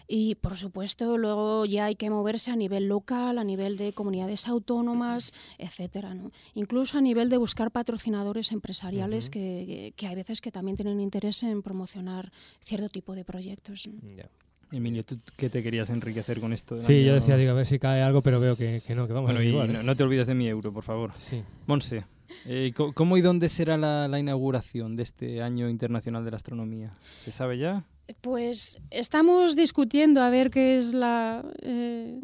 Y, 0.07 0.35
por 0.35 0.57
supuesto, 0.57 1.16
luego 1.25 1.65
ya 1.65 1.87
hay 1.87 1.97
que 1.97 2.09
moverse 2.11 2.51
a 2.51 2.57
nivel 2.57 2.87
local, 2.89 3.39
a 3.39 3.45
nivel 3.45 3.77
de 3.77 3.93
comunidades 3.93 4.47
autónomas, 4.47 5.33
etcétera, 5.59 6.15
¿no? 6.15 6.31
Incluso 6.55 6.99
a 6.99 7.01
nivel 7.01 7.29
de 7.31 7.37
buscar 7.39 7.71
patrocinadores 7.71 8.53
empresariales 8.53 9.31
que, 9.31 9.41
que- 9.67 9.93
que 9.97 10.07
hay 10.07 10.15
veces 10.15 10.41
que 10.41 10.51
también 10.53 10.77
tienen 10.77 11.01
interés 11.01 11.43
en 11.43 11.63
promocionar 11.63 12.31
cierto 12.61 12.89
tipo 12.89 13.15
de 13.15 13.25
proyectos. 13.25 13.87
¿no? 13.89 13.95
Emilio, 14.73 15.05
¿tú 15.05 15.17
qué 15.37 15.49
te 15.51 15.63
querías 15.63 15.89
enriquecer 15.91 16.41
con 16.41 16.53
esto? 16.53 16.81
Sí, 16.83 16.95
año? 16.95 17.07
yo 17.09 17.15
decía, 17.15 17.37
digo, 17.37 17.53
a 17.53 17.55
ver 17.55 17.67
si 17.67 17.79
cae 17.79 18.03
algo, 18.03 18.23
pero 18.23 18.41
veo 18.41 18.57
que, 18.57 18.83
que 18.87 18.95
no, 18.95 19.07
que 19.07 19.13
vamos 19.13 19.29
Bueno, 19.29 19.41
a 19.41 19.45
igual. 19.45 19.73
no, 19.73 19.81
¿eh? 19.81 19.85
no 19.85 19.95
te 19.97 20.03
olvides 20.03 20.27
de 20.27 20.35
mi 20.35 20.49
euro, 20.49 20.73
por 20.73 20.83
favor. 20.83 21.13
Sí. 21.17 21.43
Monse, 21.67 22.05
eh, 22.47 22.73
co- 22.75 22.93
¿cómo 22.93 23.17
y 23.17 23.21
dónde 23.21 23.49
será 23.49 23.77
la, 23.77 24.09
la 24.09 24.19
inauguración 24.19 24.97
de 24.97 25.05
este 25.05 25.43
Año 25.43 25.69
Internacional 25.69 26.25
de 26.25 26.31
la 26.33 26.37
Astronomía? 26.39 26.93
¿Se 27.17 27.31
sabe 27.31 27.59
ya? 27.59 27.85
Pues 28.21 28.79
estamos 28.90 29.57
discutiendo 29.57 30.23
a 30.23 30.31
ver 30.31 30.51
qué 30.51 30.77
es 30.77 30.93
la 30.95 31.45
eh, 31.62 32.21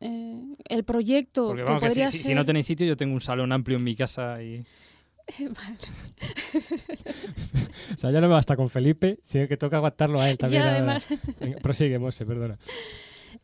eh, 0.00 0.42
el 0.68 0.84
proyecto 0.84 1.46
Porque 1.48 1.62
que 1.62 1.64
vamos, 1.64 1.80
que 1.82 1.88
si, 1.88 1.94
podría 1.94 2.06
si- 2.10 2.18
si 2.18 2.24
ser. 2.24 2.36
no 2.36 2.44
tenéis 2.44 2.66
sitio, 2.66 2.86
yo 2.86 2.96
tengo 2.96 3.14
un 3.14 3.20
salón 3.20 3.52
amplio 3.52 3.78
en 3.78 3.84
mi 3.84 3.96
casa 3.96 4.42
y... 4.42 4.64
Vale. 5.40 5.78
O 7.96 7.98
sea, 7.98 8.10
ya 8.10 8.20
no 8.20 8.28
me 8.28 8.34
basta 8.34 8.56
con 8.56 8.68
Felipe, 8.68 9.18
sino 9.22 9.48
que 9.48 9.56
toca 9.56 9.76
aguantarlo 9.76 10.20
a 10.20 10.28
él 10.30 10.36
también. 10.38 10.62
además, 10.62 11.06
Venga, 11.40 11.58
prosigue, 11.58 11.98
Monse, 11.98 12.26
perdona. 12.26 12.58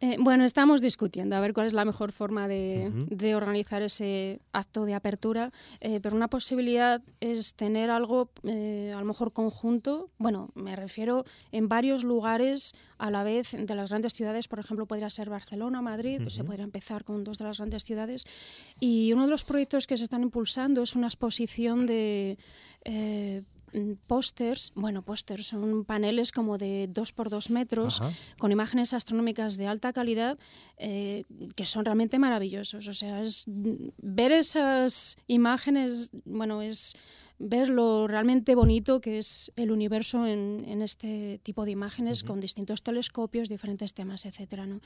Eh, 0.05 0.17
bueno, 0.19 0.45
estamos 0.45 0.83
discutiendo 0.83 1.37
a 1.37 1.41
ver 1.41 1.55
cuál 1.55 1.69
es 1.69 1.73
la 1.73 1.85
mejor 1.85 2.11
forma 2.11 2.49
de, 2.49 3.35
organizar 3.37 3.83
ese 3.83 4.41
acto 4.53 4.85
de 4.85 4.95
apertura, 4.95 5.53
eh, 5.81 6.01
pero 6.03 6.17
una 6.17 6.27
posibilidad 6.27 7.01
es 7.21 7.55
tener 7.55 7.89
algo 7.89 8.29
eh, 8.43 8.93
a 8.93 8.99
lo 8.99 9.05
mejor 9.05 9.33
conjunto, 9.33 10.11
bueno, 10.19 10.51
me 10.57 10.75
refiero 10.75 11.25
en 11.53 11.69
varios 11.69 12.03
lugares 12.03 12.75
a 12.99 13.13
la 13.13 13.23
vez 13.23 13.53
de 13.53 13.75
las 13.77 13.91
grandes 13.91 14.13
ciudades, 14.13 14.49
por 14.49 14.59
ejemplo, 14.59 14.87
podría 14.87 15.09
ser 15.09 15.31
Barcelona, 15.31 15.81
Madrid, 15.83 16.19
pues 16.21 16.35
se 16.35 16.43
podría 16.43 16.65
empezar 16.65 17.05
con 17.05 17.23
dos 17.23 17.39
de 17.39 17.45
las 17.45 17.59
grandes 17.59 17.85
ciudades. 17.85 18.25
Y 18.81 19.13
uno 19.13 19.27
de 19.27 19.31
los 19.31 19.45
proyectos 19.45 19.87
que 19.87 19.97
se 19.97 20.03
están 20.03 20.23
impulsando 20.23 20.83
es 20.83 20.97
una 20.97 21.07
exposición 21.07 21.87
de 21.87 22.39
eh, 22.85 23.43
pósters, 24.07 24.73
bueno, 24.75 25.03
pósters, 25.03 25.47
son 25.47 25.85
paneles 25.85 26.33
como 26.33 26.59
de 26.59 26.89
dos 26.91 27.13
por 27.13 27.31
dos 27.31 27.51
metros 27.51 28.01
Ajá. 28.01 28.13
con 28.39 28.53
imágenes 28.53 28.93
astronómicas 28.93 29.57
de 29.57 29.67
alta 29.67 29.93
calidad 29.93 30.39
eh, 30.77 31.25
que 31.57 31.67
son 31.67 31.85
realmente 31.85 32.19
maravillosos. 32.19 32.89
O 32.89 32.95
sea, 32.95 33.23
es 33.23 33.45
mm, 33.47 33.89
ver 33.99 34.33
esas 34.33 35.17
imágenes, 35.27 36.11
bueno, 36.25 36.63
es 36.63 36.95
ver 37.39 37.69
lo 37.69 38.07
realmente 38.07 38.55
bonito 38.55 39.01
que 39.01 39.19
es 39.19 39.51
el 39.57 39.71
universo 39.71 40.27
en, 40.27 40.65
en 40.69 40.81
este 40.83 41.41
tipo 41.43 41.65
de 41.65 41.73
imágenes 41.73 42.23
con 42.23 42.41
distintos 42.41 42.83
telescopios, 42.83 43.49
diferentes 43.49 43.95
temas, 43.95 44.27
etcétera, 44.27 44.67
¿no? 44.67 44.81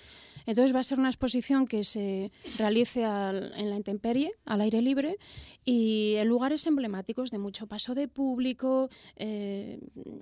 Entonces 0.46 0.74
va 0.74 0.80
a 0.80 0.82
ser 0.82 0.98
una 0.98 1.08
exposición 1.08 1.66
que 1.66 1.84
se 1.84 2.30
realice 2.58 3.04
al- 3.04 3.52
en 3.56 3.70
la 3.70 3.76
intemperie, 3.76 4.32
al 4.44 4.60
aire 4.62 4.80
libre, 4.80 5.16
y 5.64 6.14
en 6.16 6.28
lugares 6.28 6.66
emblemáticos 6.66 7.30
de 7.30 7.38
mucho 7.38 7.66
paso 7.66 7.94
de 7.94 8.08
público, 8.08 8.88
eh, 9.16 9.78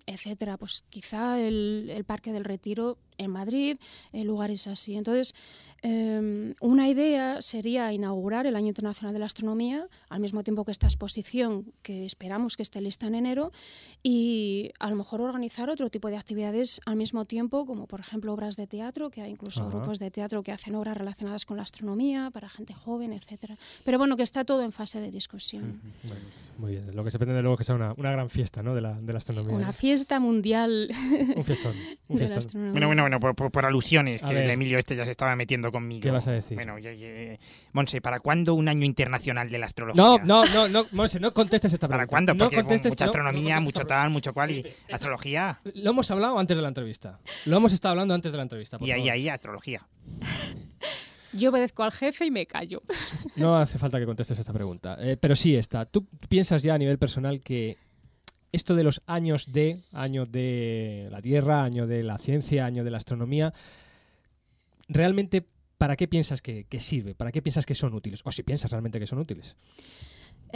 etcétera. 0.06 0.56
Pues 0.56 0.82
quizá 0.90 1.40
el, 1.40 1.90
el 1.94 2.04
Parque 2.04 2.32
del 2.32 2.44
Retiro 2.44 2.98
en 3.18 3.30
Madrid, 3.30 3.78
en 4.12 4.26
lugares 4.26 4.66
así. 4.66 4.94
Entonces, 4.96 5.34
eh, 5.86 6.54
una 6.62 6.88
idea 6.88 7.42
sería 7.42 7.92
inaugurar 7.92 8.46
el 8.46 8.56
Año 8.56 8.68
Internacional 8.68 9.12
de 9.12 9.18
la 9.18 9.26
Astronomía 9.26 9.86
al 10.08 10.20
mismo 10.20 10.42
tiempo 10.42 10.64
que 10.64 10.70
esta 10.70 10.86
exposición, 10.86 11.74
que 11.82 12.06
esperamos 12.06 12.56
que 12.56 12.62
esté 12.62 12.80
lista 12.80 13.06
en 13.06 13.14
enero, 13.14 13.52
y 14.02 14.70
a 14.78 14.88
lo 14.88 14.96
mejor 14.96 15.20
organizar 15.20 15.68
otro 15.68 15.90
tipo 15.90 16.08
de 16.08 16.16
actividades 16.16 16.80
al 16.86 16.96
mismo 16.96 17.26
tiempo, 17.26 17.66
como 17.66 17.86
por 17.86 18.00
ejemplo 18.00 18.32
obras 18.32 18.56
de 18.56 18.66
teatro, 18.66 19.10
que 19.10 19.20
hay 19.20 19.32
incluso 19.32 19.60
Ajá. 19.60 19.70
grupos 19.70 19.98
de 19.98 20.10
teatro 20.10 20.42
que 20.42 20.52
hacen 20.52 20.74
obras 20.74 20.96
relacionadas 20.96 21.44
con 21.44 21.58
la 21.58 21.64
astronomía 21.64 22.30
para 22.32 22.48
gente 22.48 22.72
joven, 22.72 23.12
etcétera. 23.12 23.56
Pero 23.84 23.98
bueno, 23.98 24.16
que 24.16 24.22
está 24.22 24.44
todo 24.44 24.62
en 24.62 24.72
fase 24.72 25.02
de 25.02 25.10
discusión. 25.10 25.82
Bueno, 26.02 26.20
pues, 26.34 26.52
muy 26.58 26.72
bien. 26.72 26.96
Lo 26.96 27.04
que 27.04 27.10
se 27.10 27.18
pretende 27.18 27.42
luego 27.42 27.54
es 27.54 27.58
que 27.58 27.64
sea 27.64 27.74
una, 27.74 27.92
una 27.98 28.10
gran 28.10 28.30
fiesta 28.30 28.62
¿no? 28.62 28.74
de, 28.74 28.80
la, 28.80 28.94
de 28.94 29.12
la 29.12 29.18
astronomía. 29.18 29.54
Una 29.54 29.72
fiesta 29.74 30.18
mundial 30.18 30.88
Un 31.36 31.44
fiestón. 31.44 31.74
Un 32.08 32.18
fiestón. 32.18 32.38
astronomía. 32.38 32.72
Bueno, 32.72 32.86
bueno, 32.86 33.02
bueno, 33.04 33.20
por, 33.20 33.34
por- 33.34 33.50
por 33.52 33.64
alusiones, 33.66 34.22
A 34.24 34.28
que 34.28 34.34
ver. 34.34 34.42
el 34.44 34.50
Emilio 34.50 34.78
este 34.78 34.96
ya 34.96 35.04
se 35.04 35.10
estaba 35.12 35.36
metiendo 35.36 35.70
conmigo. 35.70 36.02
¿Qué 36.02 36.10
vas 36.10 36.26
a 36.26 36.32
decir? 36.32 36.56
Bueno, 36.56 36.78
ya, 36.78 36.92
ya- 36.92 37.36
Monse, 37.72 38.00
¿para 38.00 38.20
cuándo 38.20 38.54
un 38.54 38.68
año 38.68 38.84
internacional 38.84 39.50
de 39.50 39.58
la 39.58 39.66
astrología? 39.66 40.02
No, 40.02 40.18
no, 40.18 40.44
no, 40.48 40.68
no, 40.68 40.86
Monse, 40.92 41.20
no 41.20 41.32
contestes 41.32 41.72
esta 41.72 41.86
pregunta. 41.88 41.98
¿Para 41.98 42.06
cuándo? 42.08 42.34
No 42.34 42.38
Porque 42.44 42.56
contestes- 42.56 42.90
mucha 42.90 43.04
no, 43.06 43.12
no 43.12 43.18
astronomía, 43.18 43.60
mucho 43.60 43.80
esta 43.82 43.94
tal, 43.94 44.10
mucho 44.10 44.32
cual 44.34 44.50
y 44.50 44.66
astrología. 44.92 45.60
Lo 45.74 45.90
hemos 45.90 46.10
hablado 46.10 46.38
antes 46.38 46.56
de 46.56 46.62
la 46.62 46.68
entrevista. 46.68 47.18
Lo 47.46 47.56
hemos 47.56 47.72
estado 47.72 47.92
hablando 47.92 48.14
antes 48.14 48.32
de 48.32 48.36
la 48.36 48.42
entrevista. 48.42 48.78
por 48.78 48.88
Y 48.88 48.92
ahí, 48.92 49.00
favor. 49.02 49.12
ahí, 49.12 49.28
astrología. 49.28 49.86
Yo 51.32 51.50
obedezco 51.50 51.82
al 51.82 51.90
jefe 51.92 52.26
y 52.26 52.30
me 52.30 52.46
callo. 52.46 52.82
No 53.36 53.56
hace 53.56 53.76
falta 53.78 53.98
que 53.98 54.06
contestes 54.06 54.38
esta 54.38 54.52
pregunta. 54.52 54.96
Eh, 55.00 55.16
pero 55.20 55.34
sí 55.34 55.56
está. 55.56 55.84
¿Tú 55.84 56.06
piensas 56.28 56.62
ya 56.62 56.74
a 56.74 56.78
nivel 56.78 56.96
personal 56.98 57.40
que 57.40 57.76
esto 58.54 58.74
de 58.74 58.84
los 58.84 59.02
años 59.06 59.52
de, 59.52 59.80
año 59.92 60.26
de 60.26 61.08
la 61.10 61.20
Tierra, 61.20 61.64
año 61.64 61.86
de 61.86 62.02
la 62.02 62.18
ciencia, 62.18 62.66
año 62.66 62.84
de 62.84 62.90
la 62.90 62.98
astronomía, 62.98 63.52
realmente, 64.88 65.44
¿para 65.76 65.96
qué 65.96 66.06
piensas 66.06 66.40
que, 66.40 66.64
que 66.64 66.80
sirve? 66.80 67.14
¿Para 67.14 67.32
qué 67.32 67.42
piensas 67.42 67.66
que 67.66 67.74
son 67.74 67.94
útiles? 67.94 68.20
O 68.24 68.30
si 68.30 68.42
piensas 68.42 68.70
realmente 68.70 69.00
que 69.00 69.06
son 69.06 69.18
útiles. 69.18 69.56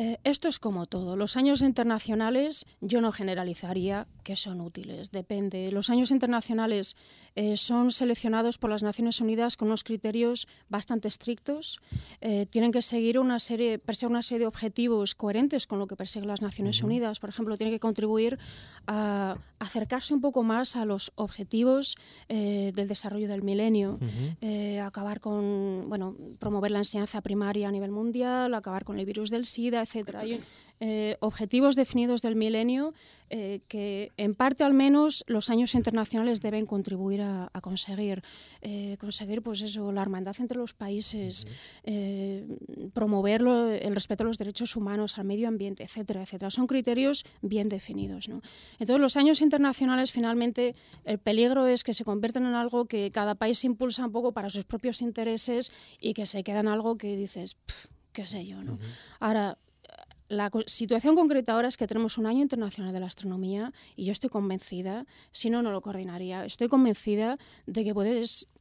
Eh, 0.00 0.20
esto 0.22 0.46
es 0.46 0.60
como 0.60 0.86
todo. 0.86 1.16
Los 1.16 1.36
años 1.36 1.60
internacionales 1.60 2.66
yo 2.80 3.00
no 3.00 3.10
generalizaría 3.10 4.06
que 4.22 4.36
son 4.36 4.60
útiles. 4.60 5.10
Depende. 5.10 5.72
Los 5.72 5.90
años 5.90 6.12
internacionales 6.12 6.94
eh, 7.34 7.56
son 7.56 7.90
seleccionados 7.90 8.58
por 8.58 8.70
las 8.70 8.84
Naciones 8.84 9.20
Unidas 9.20 9.56
con 9.56 9.66
unos 9.66 9.82
criterios 9.82 10.46
bastante 10.68 11.08
estrictos. 11.08 11.80
Eh, 12.20 12.46
tienen 12.46 12.70
que 12.70 12.80
seguir 12.80 13.18
una 13.18 13.40
serie, 13.40 13.80
perseguir 13.80 14.12
una 14.12 14.22
serie 14.22 14.38
de 14.38 14.46
objetivos 14.46 15.16
coherentes 15.16 15.66
con 15.66 15.80
lo 15.80 15.88
que 15.88 15.96
persiguen 15.96 16.28
las 16.28 16.42
Naciones 16.42 16.80
Unidas. 16.80 17.18
Por 17.18 17.30
ejemplo, 17.30 17.56
tiene 17.56 17.72
que 17.72 17.80
contribuir 17.80 18.38
a 18.86 19.36
acercarse 19.58 20.14
un 20.14 20.20
poco 20.20 20.42
más 20.42 20.76
a 20.76 20.84
los 20.84 21.12
objetivos 21.16 21.96
eh, 22.28 22.72
del 22.74 22.88
desarrollo 22.88 23.28
del 23.28 23.42
milenio. 23.42 23.98
Eh, 24.40 24.80
acabar 24.80 25.20
con, 25.20 25.88
bueno, 25.88 26.16
promover 26.38 26.70
la 26.70 26.78
enseñanza 26.78 27.20
primaria 27.20 27.68
a 27.68 27.72
nivel 27.72 27.90
mundial, 27.90 28.54
acabar 28.54 28.84
con 28.84 28.98
el 28.98 29.06
virus 29.06 29.30
del 29.30 29.44
SIDA, 29.44 29.82
etcétera. 29.82 30.20
Hay 30.20 30.40
eh, 30.80 31.16
objetivos 31.20 31.74
definidos 31.76 32.22
del 32.22 32.36
milenio 32.36 32.94
eh, 33.30 33.60
que, 33.68 34.10
en 34.16 34.34
parte 34.34 34.64
al 34.64 34.72
menos, 34.74 35.24
los 35.26 35.50
años 35.50 35.74
internacionales 35.74 36.40
deben 36.40 36.64
contribuir 36.66 37.20
a, 37.22 37.50
a 37.52 37.60
conseguir. 37.60 38.22
Eh, 38.62 38.96
conseguir, 38.98 39.42
pues 39.42 39.60
eso, 39.60 39.92
la 39.92 40.02
hermandad 40.02 40.34
entre 40.38 40.56
los 40.56 40.72
países, 40.74 41.46
eh, 41.84 42.46
promover 42.94 43.42
lo- 43.42 43.70
el 43.70 43.94
respeto 43.94 44.22
a 44.22 44.26
los 44.26 44.38
derechos 44.38 44.76
humanos, 44.76 45.18
al 45.18 45.24
medio 45.24 45.48
ambiente, 45.48 45.82
etcétera, 45.82 46.22
etcétera. 46.22 46.50
Son 46.50 46.66
criterios 46.66 47.24
bien 47.42 47.68
definidos, 47.68 48.28
¿no? 48.28 48.40
Entonces, 48.78 49.00
los 49.00 49.16
años 49.16 49.42
internacionales, 49.42 50.12
finalmente, 50.12 50.74
el 51.04 51.18
peligro 51.18 51.66
es 51.66 51.84
que 51.84 51.92
se 51.94 52.04
convierten 52.04 52.46
en 52.46 52.54
algo 52.54 52.86
que 52.86 53.10
cada 53.10 53.34
país 53.34 53.64
impulsa 53.64 54.06
un 54.06 54.12
poco 54.12 54.32
para 54.32 54.48
sus 54.48 54.64
propios 54.64 55.02
intereses 55.02 55.70
y 56.00 56.14
que 56.14 56.24
se 56.26 56.42
queda 56.44 56.60
en 56.60 56.68
algo 56.68 56.96
que 56.96 57.16
dices, 57.16 57.54
"Pf, 57.56 57.88
qué 58.12 58.26
sé 58.26 58.46
yo, 58.46 58.62
¿no? 58.62 58.78
Ahora, 59.20 59.58
la 60.28 60.50
situación 60.66 61.14
concreta 61.14 61.54
ahora 61.54 61.68
es 61.68 61.76
que 61.76 61.86
tenemos 61.86 62.18
un 62.18 62.26
año 62.26 62.42
internacional 62.42 62.92
de 62.92 63.00
la 63.00 63.06
astronomía 63.06 63.72
y 63.96 64.04
yo 64.04 64.12
estoy 64.12 64.30
convencida, 64.30 65.06
si 65.32 65.50
no, 65.50 65.62
no 65.62 65.72
lo 65.72 65.80
coordinaría, 65.80 66.44
estoy 66.44 66.68
convencida 66.68 67.38
de 67.66 67.84
que 67.84 67.94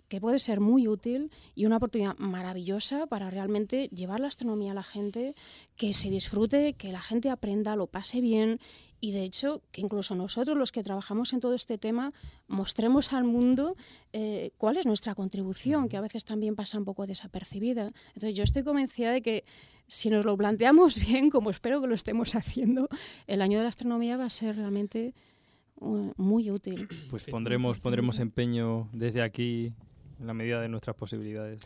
que 0.07 0.21
puede 0.21 0.39
ser 0.39 0.61
muy 0.61 0.87
útil 0.87 1.31
y 1.53 1.65
una 1.65 1.77
oportunidad 1.77 2.17
maravillosa 2.17 3.07
para 3.07 3.29
realmente 3.29 3.89
llevar 3.89 4.21
la 4.21 4.27
astronomía 4.27 4.71
a 4.71 4.75
la 4.75 4.83
gente, 4.83 5.35
que 5.75 5.91
se 5.91 6.09
disfrute, 6.09 6.73
que 6.73 6.93
la 6.93 7.01
gente 7.01 7.29
aprenda, 7.29 7.75
lo 7.75 7.87
pase 7.87 8.21
bien 8.21 8.59
y 8.99 9.11
de 9.11 9.23
hecho 9.23 9.61
que 9.71 9.81
incluso 9.81 10.15
nosotros 10.15 10.57
los 10.57 10.71
que 10.71 10.83
trabajamos 10.83 11.33
en 11.33 11.39
todo 11.39 11.53
este 11.53 11.77
tema 11.77 12.13
mostremos 12.47 13.13
al 13.13 13.23
mundo 13.23 13.75
eh, 14.13 14.51
cuál 14.57 14.77
es 14.77 14.85
nuestra 14.85 15.15
contribución, 15.15 15.89
que 15.89 15.97
a 15.97 16.01
veces 16.01 16.25
también 16.25 16.55
pasa 16.55 16.77
un 16.77 16.85
poco 16.85 17.05
desapercibida. 17.05 17.91
Entonces 18.09 18.35
yo 18.35 18.43
estoy 18.43 18.63
convencida 18.63 19.11
de 19.11 19.21
que 19.21 19.43
si 19.87 20.09
nos 20.09 20.25
lo 20.25 20.35
planteamos 20.37 20.99
bien, 21.07 21.29
como 21.29 21.49
espero 21.49 21.81
que 21.81 21.87
lo 21.87 21.95
estemos 21.95 22.35
haciendo, 22.35 22.89
el 23.27 23.41
año 23.41 23.57
de 23.57 23.63
la 23.63 23.69
astronomía 23.69 24.17
va 24.17 24.25
a 24.25 24.29
ser 24.29 24.55
realmente 24.55 25.13
uh, 25.79 26.11
muy 26.17 26.51
útil. 26.51 26.87
Pues 27.09 27.23
pondremos, 27.23 27.79
pondremos 27.79 28.19
empeño 28.19 28.89
desde 28.93 29.21
aquí 29.21 29.73
en 30.19 30.27
la 30.27 30.33
medida 30.33 30.61
de 30.61 30.69
nuestras 30.69 30.95
posibilidades. 30.95 31.61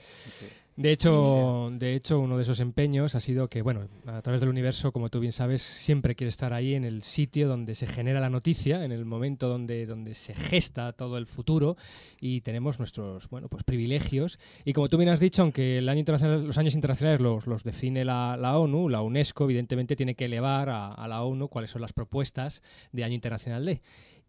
De 0.77 0.91
hecho, 0.91 1.69
de 1.71 1.95
hecho, 1.95 2.19
uno 2.19 2.37
de 2.37 2.43
esos 2.43 2.59
empeños 2.61 3.13
ha 3.13 3.19
sido 3.19 3.49
que, 3.49 3.61
bueno, 3.61 3.87
a 4.07 4.21
través 4.21 4.39
del 4.39 4.49
universo, 4.49 4.91
como 4.93 5.09
tú 5.09 5.19
bien 5.19 5.33
sabes, 5.33 5.61
siempre 5.61 6.15
quiere 6.15 6.29
estar 6.29 6.53
ahí 6.53 6.75
en 6.75 6.85
el 6.85 7.03
sitio 7.03 7.49
donde 7.49 7.75
se 7.75 7.87
genera 7.87 8.21
la 8.21 8.29
noticia, 8.29 8.83
en 8.85 8.91
el 8.93 9.03
momento 9.03 9.49
donde, 9.49 9.85
donde 9.85 10.13
se 10.13 10.33
gesta 10.33 10.93
todo 10.93 11.17
el 11.17 11.27
futuro 11.27 11.75
y 12.21 12.41
tenemos 12.41 12.79
nuestros, 12.79 13.29
bueno, 13.29 13.49
pues 13.49 13.63
privilegios. 13.63 14.39
Y 14.63 14.71
como 14.71 14.87
tú 14.87 14.97
bien 14.97 15.09
has 15.09 15.19
dicho, 15.19 15.41
aunque 15.41 15.77
el 15.77 15.89
año 15.89 15.99
internacional, 15.99 16.47
los 16.47 16.57
años 16.57 16.73
internacionales 16.73 17.19
los, 17.19 17.47
los 17.47 17.63
define 17.63 18.05
la, 18.05 18.37
la 18.37 18.57
ONU, 18.57 18.87
la 18.87 19.01
UNESCO 19.01 19.43
evidentemente 19.43 19.97
tiene 19.97 20.15
que 20.15 20.25
elevar 20.25 20.69
a, 20.69 20.93
a 20.93 21.07
la 21.07 21.21
ONU 21.23 21.49
cuáles 21.49 21.69
son 21.69 21.81
las 21.81 21.91
propuestas 21.93 22.63
de 22.93 23.03
año 23.03 23.13
internacional 23.13 23.65
de. 23.65 23.81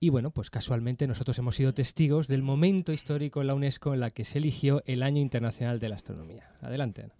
Y 0.03 0.11
bueno, 0.11 0.33
pues 0.33 0.51
casualmente 0.51 1.07
nosotros 1.07 1.39
hemos 1.39 1.55
sido 1.55 1.75
testigos 1.75 2.27
del 2.27 2.43
momento 2.43 2.93
histórico 2.93 3.41
en 3.41 3.47
la 3.47 3.55
UNESCO 3.55 3.95
en 3.95 4.01
la 4.01 4.11
que 4.11 4.25
se 4.25 4.39
eligió 4.39 4.83
el 4.85 5.01
Año 5.01 5.21
Internacional 5.21 5.79
de 5.79 5.89
la 5.89 5.95
Astronomía. 5.95 6.51
Adelante, 6.61 7.05
Ana. 7.05 7.15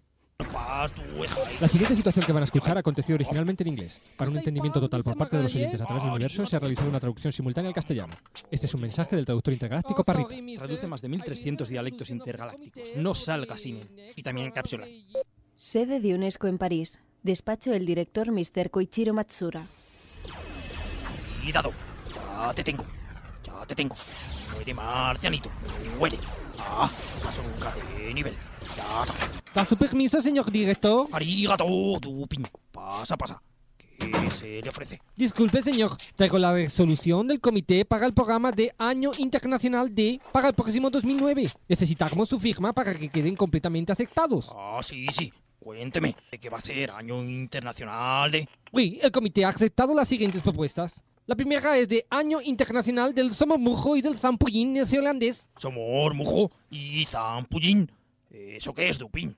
La 1.61 1.69
siguiente 1.69 1.95
situación 1.95 2.25
que 2.25 2.33
van 2.33 2.41
a 2.41 2.43
escuchar 2.43 2.77
aconteció 2.77 3.15
originalmente 3.15 3.63
en 3.63 3.69
inglés. 3.69 4.01
Para 4.17 4.29
un 4.29 4.35
entendimiento 4.35 4.81
total 4.81 5.01
por 5.01 5.15
parte 5.15 5.37
de 5.37 5.43
los 5.43 5.55
oyentes 5.55 5.79
a 5.79 5.85
través 5.85 6.03
del 6.03 6.11
universo, 6.11 6.45
se 6.45 6.57
ha 6.57 6.59
realizado 6.59 6.89
una 6.89 6.99
traducción 6.99 7.31
simultánea 7.31 7.69
al 7.69 7.73
castellano. 7.73 8.15
Este 8.51 8.65
es 8.65 8.73
un 8.73 8.81
mensaje 8.81 9.15
del 9.15 9.23
traductor 9.23 9.53
intergaláctico 9.53 10.03
Parrita. 10.03 10.35
Traduce 10.57 10.85
más 10.85 11.01
de 11.01 11.07
1300 11.07 11.69
dialectos 11.69 12.09
intergalácticos. 12.09 12.83
No 12.97 13.15
salga 13.15 13.57
sin 13.57 13.77
él. 13.77 13.89
Y 14.17 14.23
también 14.23 14.47
en 14.47 14.51
cápsula. 14.51 14.85
Sede 15.55 16.01
de 16.01 16.15
UNESCO 16.15 16.47
en 16.47 16.57
París. 16.57 16.99
Despacho 17.21 17.71
del 17.71 17.85
director 17.85 18.29
Mr. 18.33 18.69
Koichiro 18.69 19.13
Matsura. 19.13 19.67
Cuidado. 21.41 21.71
Ya 22.33 22.53
te 22.53 22.63
tengo. 22.63 22.83
Ya 23.45 23.65
te 23.65 23.75
tengo. 23.75 23.95
Muere 24.55 24.73
marcianito. 24.73 25.49
Muere. 25.99 26.17
Ah, 26.59 26.89
azúcar 27.27 27.73
de 27.95 28.13
nivel. 28.13 28.33
Ya 28.75 29.03
está. 29.03 29.13
Da 29.53 29.65
su 29.65 29.77
permiso, 29.77 30.21
señor 30.21 30.51
director. 30.51 31.07
Arigato, 31.11 31.65
Dupin. 32.01 32.43
Pasa, 32.71 33.15
pasa. 33.15 33.41
¿Qué 33.77 34.31
se 34.31 34.61
le 34.61 34.69
ofrece? 34.69 34.99
Disculpe, 35.15 35.61
señor. 35.61 35.95
Traigo 36.15 36.39
la 36.39 36.51
resolución 36.53 37.27
del 37.27 37.39
comité 37.39 37.85
para 37.85 38.07
el 38.07 38.13
programa 38.13 38.51
de 38.51 38.73
Año 38.77 39.11
Internacional 39.19 39.93
de 39.93 40.19
para 40.31 40.49
el 40.49 40.55
próximo 40.55 40.89
2009. 40.89 41.51
Necesitamos 41.69 42.29
su 42.29 42.39
firma 42.39 42.73
para 42.73 42.95
que 42.95 43.09
queden 43.09 43.35
completamente 43.35 43.91
aceptados. 43.91 44.49
Ah, 44.51 44.79
sí, 44.81 45.05
sí. 45.15 45.31
Cuénteme. 45.59 46.15
¿De 46.31 46.39
qué 46.39 46.49
va 46.49 46.57
a 46.57 46.61
ser 46.61 46.91
año 46.91 47.23
internacional 47.23 48.29
de...? 48.31 48.49
Oui, 48.73 48.99
el 49.01 49.11
comité 49.11 49.45
ha 49.45 49.49
aceptado 49.49 49.93
las 49.93 50.09
siguientes 50.09 50.41
propuestas. 50.41 51.01
La 51.25 51.35
primera 51.35 51.77
es 51.77 51.87
de 51.87 52.05
Año 52.09 52.41
Internacional 52.41 53.15
del 53.15 53.33
Somormujo 53.33 53.95
y 53.95 54.01
del 54.01 54.17
Zampullín 54.17 54.73
neozelandés. 54.73 55.47
Somor, 55.55 56.13
Mujo 56.13 56.51
y 56.69 57.05
Zampullín. 57.05 57.89
¿Eso 58.29 58.73
qué 58.73 58.89
es, 58.89 58.97
Dupin? 58.99 59.33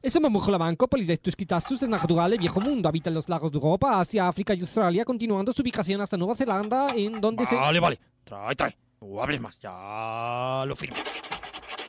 El 0.00 0.10
Somormujo 0.10 0.50
lavanco, 0.50 0.88
Polydectus 0.88 1.36
quitasus, 1.36 1.82
es 1.82 1.88
natural 1.90 2.30
del 2.30 2.40
viejo 2.40 2.58
mundo. 2.58 2.88
Habita 2.88 3.10
en 3.10 3.14
los 3.14 3.28
lagos 3.28 3.52
de 3.52 3.56
Europa, 3.58 4.00
Asia, 4.00 4.28
África 4.28 4.54
y 4.54 4.60
Australia, 4.62 5.04
continuando 5.04 5.52
su 5.52 5.60
ubicación 5.60 6.00
hasta 6.00 6.16
Nueva 6.16 6.36
Zelanda, 6.36 6.86
en 6.96 7.20
donde 7.20 7.44
se... 7.44 7.54
Vale, 7.54 7.80
vale. 7.80 8.00
Trae, 8.24 8.54
trae. 8.56 8.74
No 9.02 9.22
hables 9.22 9.40
más. 9.42 9.58
Ya 9.58 10.64
lo 10.66 10.74
firmo. 10.74 10.96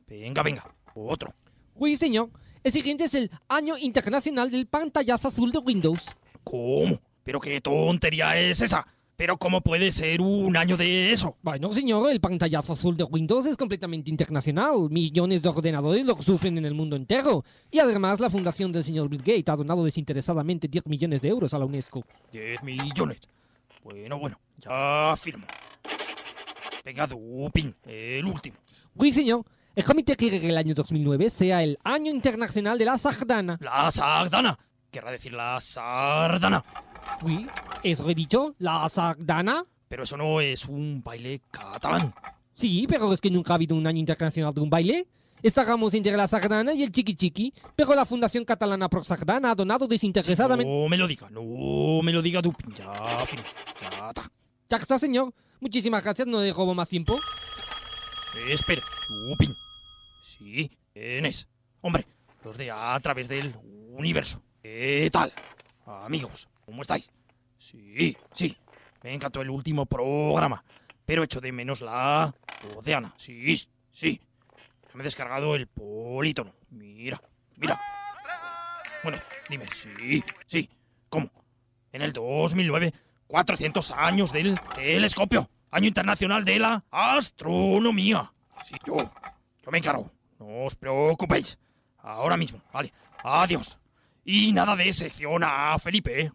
Venga, 0.09 0.43
venga. 0.43 0.75
Otro. 0.93 1.33
Oui, 1.75 1.95
señor. 1.95 2.31
El 2.65 2.73
siguiente 2.73 3.05
es 3.05 3.13
el 3.13 3.31
Año 3.47 3.77
Internacional 3.77 4.51
del 4.51 4.67
Pantallazo 4.67 5.29
Azul 5.29 5.53
de 5.53 5.59
Windows. 5.59 6.01
¿Cómo? 6.43 6.99
¿Pero 7.23 7.39
qué 7.39 7.61
tontería 7.61 8.37
es 8.37 8.61
esa? 8.61 8.85
¿Pero 9.17 9.37
cómo 9.37 9.61
puede 9.61 9.91
ser 9.91 10.21
un 10.21 10.55
año 10.55 10.77
de 10.77 11.11
eso? 11.11 11.37
Bueno, 11.41 11.73
señor, 11.73 12.11
el 12.11 12.21
pantallazo 12.21 12.73
azul 12.73 12.95
de 12.95 13.03
Windows 13.03 13.47
es 13.47 13.57
completamente 13.57 14.11
internacional. 14.11 14.91
Millones 14.91 15.41
de 15.41 15.49
ordenadores 15.49 16.05
lo 16.05 16.21
sufren 16.21 16.59
en 16.59 16.65
el 16.65 16.75
mundo 16.75 16.95
entero. 16.95 17.43
Y 17.71 17.79
además, 17.79 18.19
la 18.19 18.29
fundación 18.29 18.71
del 18.71 18.83
señor 18.83 19.09
Bill 19.09 19.23
Gates 19.23 19.49
ha 19.49 19.55
donado 19.55 19.83
desinteresadamente 19.83 20.67
10 20.67 20.85
millones 20.85 21.19
de 21.23 21.29
euros 21.29 21.51
a 21.55 21.57
la 21.57 21.65
UNESCO. 21.65 22.05
10 22.31 22.61
millones. 22.61 23.17
Bueno, 23.83 24.19
bueno. 24.19 24.39
Ya 24.59 25.15
firmo. 25.17 25.47
Venga, 26.85 27.07
Dupin. 27.07 27.75
El 27.87 28.23
último. 28.23 28.57
Oui, 28.93 29.11
señor. 29.11 29.43
El 29.75 29.83
comité 29.83 30.15
quiere 30.15 30.39
que 30.39 30.49
el 30.49 30.57
año 30.57 30.75
2009 30.75 31.31
sea 31.31 31.63
el 31.63 31.79
Año 31.83 32.11
Internacional 32.11 32.77
de 32.77 32.85
la 32.85 32.99
Sardana. 32.99 33.57
La 33.61 33.89
sardana. 33.91 34.59
Querrá 34.91 35.11
decir 35.11 35.33
la 35.33 35.59
sardana. 35.59 36.63
Oui, 37.23 37.47
he 37.83 38.15
dicho, 38.15 38.55
la 38.59 38.87
Sardana. 38.89 39.63
Pero 39.87 40.03
eso 40.03 40.17
no 40.17 40.41
es 40.41 40.65
un 40.65 41.01
baile 41.03 41.41
catalán. 41.51 42.13
Sí, 42.53 42.85
pero 42.89 43.13
es 43.13 43.21
que 43.21 43.31
nunca 43.31 43.53
ha 43.53 43.55
habido 43.55 43.75
un 43.75 43.87
Año 43.87 43.99
Internacional 43.99 44.53
de 44.53 44.61
un 44.61 44.69
baile. 44.69 45.07
Estábamos 45.43 45.93
entre 45.93 46.17
la 46.17 46.27
Sardana 46.27 46.73
y 46.73 46.81
el 46.81 46.91
Chiqui 46.91 47.15
Chiqui, 47.15 47.53
pero 47.75 47.93
la 47.93 48.05
Fundación 48.05 48.43
Catalana 48.43 48.89
Pro 48.89 49.03
Sardana 49.03 49.51
ha 49.51 49.55
donado 49.55 49.87
desinteresadamente... 49.87 50.71
No 50.71 50.89
me 50.89 50.97
lo 50.97 51.07
diga, 51.07 51.29
no 51.29 52.01
me 52.01 52.11
lo 52.11 52.23
diga, 52.23 52.41
Dupin. 52.41 52.73
Ya. 52.73 52.91
Ya 53.81 54.09
está. 54.09 54.31
Ya 54.69 54.77
está, 54.77 54.97
señor. 54.97 55.31
Muchísimas 55.59 56.03
gracias, 56.03 56.27
no 56.27 56.41
le 56.41 56.51
robo 56.51 56.73
más 56.73 56.89
tiempo. 56.89 57.19
Espera, 58.49 58.81
Lupin. 59.29 59.55
Sí, 60.23 60.71
¿quién 60.93 61.27
es? 61.27 61.47
Hombre, 61.81 62.07
los 62.43 62.57
de 62.57 62.71
a 62.71 62.99
través 62.99 63.27
del 63.27 63.53
universo. 63.91 64.41
¿Qué 64.61 65.09
tal? 65.11 65.31
Amigos, 65.85 66.47
¿cómo 66.67 66.81
estáis? 66.81 67.09
Sí, 67.57 68.15
sí. 68.33 68.55
Me 69.01 69.13
encantó 69.13 69.41
el 69.41 69.49
último 69.49 69.85
programa. 69.85 70.63
Pero 71.05 71.23
echo 71.23 71.39
de 71.39 71.53
menos 71.53 71.79
la 71.79 72.35
oceana. 72.75 73.13
Sí, 73.17 73.67
sí. 73.89 74.21
Me 74.93 75.01
he 75.01 75.03
descargado 75.05 75.55
el 75.55 75.67
polítono. 75.67 76.53
Mira, 76.69 77.21
mira. 77.55 77.79
Bueno, 79.01 79.17
dime, 79.49 79.65
sí, 79.73 80.21
sí. 80.45 80.69
¿Cómo? 81.07 81.29
En 81.93 82.01
el 82.01 82.11
2009, 82.11 82.93
400 83.27 83.91
años 83.91 84.33
del 84.33 84.59
telescopio. 84.75 85.49
Año 85.71 85.87
Internacional 85.87 86.43
de 86.43 86.59
la 86.59 86.83
Astronomía. 86.91 88.33
Sí, 88.67 88.75
yo, 88.85 88.97
yo 88.97 89.71
me 89.71 89.77
encargo. 89.77 90.11
No 90.39 90.65
os 90.65 90.75
preocupéis. 90.75 91.57
Ahora 91.99 92.35
mismo, 92.35 92.61
vale. 92.73 92.91
Adiós. 93.23 93.77
Y 94.29 94.51
nada 94.51 94.75
de 94.75 94.91
sección 94.91 95.41
a 95.45 95.79
Felipe. 95.79 96.31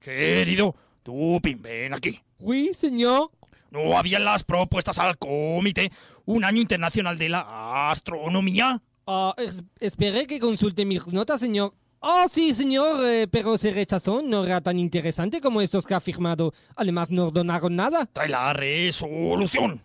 Querido, 0.00 0.74
tú, 1.02 1.38
Pim, 1.42 1.60
ven 1.60 1.92
aquí. 1.92 2.18
Oui, 2.38 2.72
señor. 2.72 3.30
¿No 3.70 3.96
habían 3.98 4.24
las 4.24 4.44
propuestas 4.44 4.98
al 4.98 5.18
comité 5.18 5.92
un 6.24 6.44
año 6.44 6.60
internacional 6.62 7.18
de 7.18 7.28
la 7.28 7.90
astronomía? 7.90 8.80
Ah, 9.06 9.34
es- 9.36 9.62
espere 9.78 10.26
que 10.26 10.40
consulte 10.40 10.86
mis 10.86 11.06
notas, 11.06 11.40
señor. 11.40 11.74
Oh, 12.00 12.24
sí, 12.30 12.54
señor, 12.54 13.04
eh, 13.06 13.28
pero 13.30 13.58
se 13.58 13.72
rechazó. 13.72 14.22
No 14.22 14.44
era 14.46 14.60
tan 14.62 14.78
interesante 14.78 15.40
como 15.42 15.60
estos 15.60 15.86
que 15.86 15.94
ha 15.94 16.00
firmado. 16.00 16.54
Además, 16.76 17.10
no 17.10 17.30
donaron 17.30 17.76
nada. 17.76 18.06
Trae 18.12 18.28
la 18.30 18.52
resolución. 18.54 19.82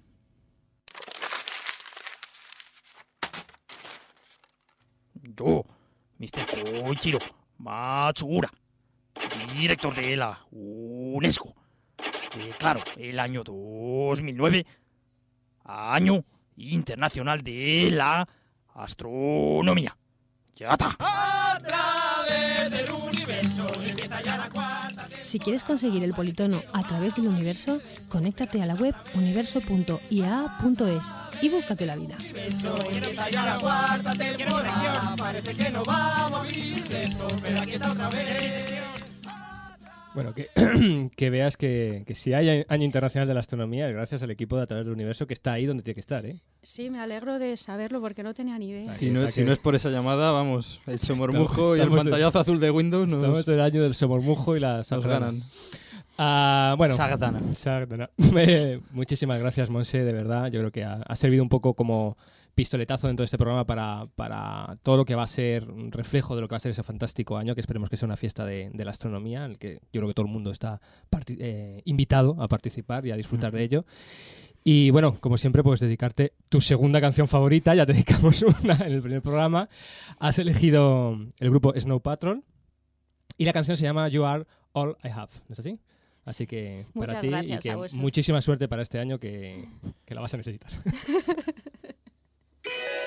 Yo, 5.38 5.66
Mr. 6.18 6.84
Koichiro 6.84 7.20
Matsura, 7.60 8.52
director 9.56 9.94
de 9.94 10.18
la 10.18 10.40
UNESCO, 10.52 11.54
declaro 12.34 12.82
el 12.98 13.20
año 13.20 13.44
2009 13.44 14.66
Año 15.64 16.24
Internacional 16.56 17.44
de 17.44 17.90
la 17.92 18.28
Astronomía. 18.74 19.96
Ya 20.56 20.72
está. 20.72 20.98
Si 25.28 25.40
quieres 25.40 25.66
conseguir 25.66 26.04
el 26.06 26.14
politono 26.14 26.64
a 26.72 26.88
través 26.88 27.14
del 27.16 27.28
universo, 27.28 27.82
conéctate 28.08 28.62
a 28.62 28.66
la 28.66 28.76
web 28.76 28.96
universo.ia.es 29.14 31.04
y 31.42 31.50
búscate 31.50 31.86
la 31.86 31.98
vida. 31.98 32.16
Bueno, 40.18 40.34
que, 40.34 40.50
que 41.16 41.30
veas 41.30 41.58
que, 41.58 42.02
que 42.08 42.16
si 42.16 42.34
hay 42.34 42.66
Año 42.68 42.84
Internacional 42.84 43.28
de 43.28 43.36
la 43.36 43.40
Astronomía 43.40 43.88
es 43.88 43.94
gracias 43.94 44.24
al 44.24 44.32
equipo 44.32 44.58
de 44.58 44.64
A 44.64 44.66
través 44.66 44.84
del 44.84 44.96
Universo 44.96 45.28
que 45.28 45.36
está 45.36 45.54
ahí 45.54 45.68
donde 45.68 45.84
tiene 45.84 45.94
que 45.94 46.00
estar, 46.00 46.26
¿eh? 46.26 46.40
Sí, 46.64 46.90
me 46.90 47.00
alegro 47.00 47.38
de 47.38 47.56
saberlo 47.56 48.02
porque 48.02 48.24
no 48.24 48.34
tenía 48.34 48.58
ni 48.58 48.70
idea. 48.70 48.86
Si 48.86 49.12
no, 49.12 49.28
si 49.28 49.42
que- 49.42 49.46
no 49.46 49.54
es 49.54 49.60
por 49.60 49.76
esa 49.76 49.92
llamada, 49.92 50.32
vamos, 50.32 50.82
el 50.88 50.98
somormujo 50.98 51.78
y 51.78 51.82
el 51.82 51.90
pantallazo 51.92 52.40
azul 52.40 52.60
de 52.60 52.72
Windows 52.72 53.08
nos, 53.08 53.18
Estamos 53.18 53.48
en 53.48 53.54
el 53.54 53.62
año 53.62 53.84
del 53.84 53.94
somormujo 53.94 54.58
y 54.58 54.60
la 54.60 54.78
nos 54.90 55.06
ganan. 55.06 55.44
Ah, 56.18 56.74
bueno. 56.80 56.96
Sardana. 56.96 58.10
Eh, 58.38 58.80
muchísimas 58.94 59.38
gracias, 59.38 59.70
Monse, 59.70 60.04
de 60.04 60.14
verdad. 60.14 60.48
Yo 60.48 60.62
creo 60.62 60.72
que 60.72 60.84
ha, 60.84 60.94
ha 60.96 61.16
servido 61.16 61.44
un 61.44 61.50
poco 61.50 61.76
como 61.76 62.18
pistoletazo 62.58 63.06
dentro 63.06 63.22
de 63.22 63.26
este 63.26 63.38
programa 63.38 63.66
para, 63.66 64.08
para 64.16 64.80
todo 64.82 64.98
lo 64.98 65.06
que 65.06 65.14
va 65.14 65.22
a 65.22 65.28
ser 65.28 65.70
un 65.70 65.92
reflejo 65.92 66.36
de 66.36 66.42
lo 66.42 66.48
que 66.48 66.54
va 66.54 66.58
a 66.58 66.60
ser 66.60 66.72
ese 66.72 66.82
fantástico 66.82 67.38
año, 67.38 67.54
que 67.54 67.62
esperemos 67.62 67.88
que 67.88 67.98
sea 67.98 68.08
una 68.08 68.18
fiesta 68.18 68.46
de, 68.46 68.72
de 68.74 68.84
la 68.84 68.90
astronomía, 68.90 69.46
en 69.46 69.52
el 69.52 69.58
que 69.60 69.76
yo 69.94 70.02
creo 70.02 70.08
que 70.08 70.16
todo 70.16 70.26
el 70.26 70.32
mundo 70.32 70.50
está 70.50 70.82
eh, 71.28 71.84
invitado 71.86 72.36
a 72.42 72.48
participar 72.48 73.06
y 73.06 73.12
a 73.12 73.16
disfrutar 73.16 73.54
de 73.54 73.62
ello. 73.62 73.86
Y 74.64 74.90
bueno, 74.90 75.20
como 75.20 75.38
siempre, 75.38 75.62
pues 75.62 75.80
dedicarte 75.80 76.34
tu 76.50 76.60
segunda 76.60 77.00
canción 77.00 77.28
favorita, 77.28 77.76
ya 77.76 77.86
te 77.86 77.94
dedicamos 77.94 78.42
una 78.42 78.74
en 78.74 78.92
el 78.92 79.04
primer 79.04 79.22
programa. 79.22 79.70
Has 80.18 80.40
elegido 80.40 81.16
el 81.38 81.50
grupo 81.52 81.80
Snow 81.80 82.02
Patrol 82.02 82.44
y 83.38 83.46
la 83.46 83.54
canción 83.54 83.78
se 83.78 83.84
llama 83.84 84.10
You 84.10 84.26
Are 84.26 84.46
All 84.72 84.98
I 85.04 85.10
Have, 85.10 85.32
¿no 85.48 85.54
es 85.54 85.60
así? 85.60 85.80
Así 86.26 86.48
que 86.48 86.88
para 86.96 87.06
Muchas 87.06 87.22
ti 87.22 87.28
gracias 87.30 87.66
y 87.66 87.70
a 87.70 87.76
que 87.76 87.98
muchísima 88.00 88.42
suerte 88.42 88.68
para 88.68 88.82
este 88.82 88.98
año 88.98 89.20
que, 89.20 89.70
que 90.06 90.16
la 90.16 90.22
vas 90.22 90.34
a 90.34 90.38
necesitar. 90.38 90.72
Thank 92.70 92.80
you. 92.80 93.07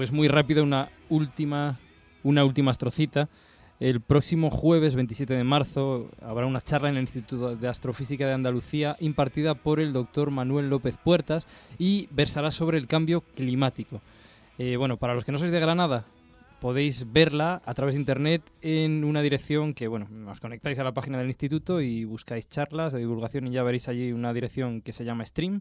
Pues, 0.00 0.12
muy 0.12 0.28
rápido 0.28 0.62
una 0.62 0.88
última, 1.10 1.78
una 2.22 2.42
última 2.42 2.70
astrocita. 2.70 3.28
El 3.80 4.00
próximo 4.00 4.48
jueves 4.48 4.94
27 4.94 5.34
de 5.34 5.44
marzo 5.44 6.08
habrá 6.22 6.46
una 6.46 6.62
charla 6.62 6.88
en 6.88 6.94
el 6.96 7.02
Instituto 7.02 7.54
de 7.54 7.68
Astrofísica 7.68 8.26
de 8.26 8.32
Andalucía 8.32 8.96
impartida 9.00 9.54
por 9.54 9.78
el 9.78 9.92
doctor 9.92 10.30
Manuel 10.30 10.70
López 10.70 10.96
Puertas 10.96 11.46
y 11.78 12.08
versará 12.12 12.50
sobre 12.50 12.78
el 12.78 12.86
cambio 12.86 13.20
climático. 13.20 14.00
Eh, 14.56 14.78
bueno, 14.78 14.96
para 14.96 15.14
los 15.14 15.22
que 15.22 15.32
no 15.32 15.38
sois 15.38 15.52
de 15.52 15.60
Granada, 15.60 16.06
podéis 16.62 17.12
verla 17.12 17.60
a 17.66 17.74
través 17.74 17.94
de 17.94 18.00
internet 18.00 18.40
en 18.62 19.04
una 19.04 19.20
dirección 19.20 19.74
que, 19.74 19.86
bueno, 19.86 20.08
os 20.30 20.40
conectáis 20.40 20.78
a 20.78 20.84
la 20.84 20.92
página 20.92 21.18
del 21.18 21.28
instituto 21.28 21.82
y 21.82 22.06
buscáis 22.06 22.48
charlas 22.48 22.94
de 22.94 23.00
divulgación 23.00 23.48
y 23.48 23.50
ya 23.50 23.62
veréis 23.62 23.86
allí 23.86 24.12
una 24.12 24.32
dirección 24.32 24.80
que 24.80 24.94
se 24.94 25.04
llama 25.04 25.26
Stream, 25.26 25.60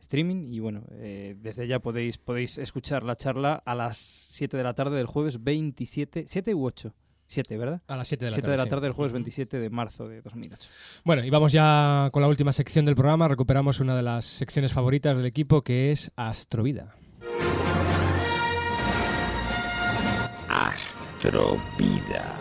streaming 0.00 0.46
y 0.46 0.60
bueno, 0.60 0.82
eh, 0.92 1.36
desde 1.38 1.66
ya 1.66 1.80
podéis, 1.80 2.18
podéis 2.18 2.58
escuchar 2.58 3.02
la 3.02 3.16
charla 3.16 3.54
a 3.64 3.74
las 3.74 3.96
7 3.98 4.56
de 4.56 4.62
la 4.62 4.74
tarde 4.74 4.96
del 4.96 5.06
jueves 5.06 5.42
27, 5.42 6.24
7 6.26 6.54
u 6.54 6.64
8, 6.66 6.94
7, 7.26 7.58
¿verdad? 7.58 7.82
A 7.88 7.96
las 7.96 8.08
7 8.08 8.24
de 8.24 8.30
la 8.30 8.34
7 8.36 8.42
tarde. 8.42 8.52
de 8.52 8.56
la 8.58 8.64
sí. 8.64 8.70
tarde 8.70 8.86
del 8.86 8.92
jueves 8.92 9.10
Ujú. 9.12 9.16
27 9.16 9.58
de 9.58 9.70
marzo 9.70 10.08
de 10.08 10.22
2008. 10.22 10.68
Bueno, 11.04 11.24
y 11.24 11.30
vamos 11.30 11.52
ya 11.52 12.08
con 12.12 12.22
la 12.22 12.28
última 12.28 12.52
sección 12.52 12.84
del 12.84 12.94
programa. 12.94 13.28
Recuperamos 13.28 13.80
una 13.80 13.96
de 13.96 14.02
las 14.02 14.24
secciones 14.24 14.72
favoritas 14.72 15.16
del 15.16 15.26
equipo 15.26 15.62
que 15.62 15.90
es 15.92 16.10
Astrovida. 16.16 16.94
Astrovida. 20.48 22.34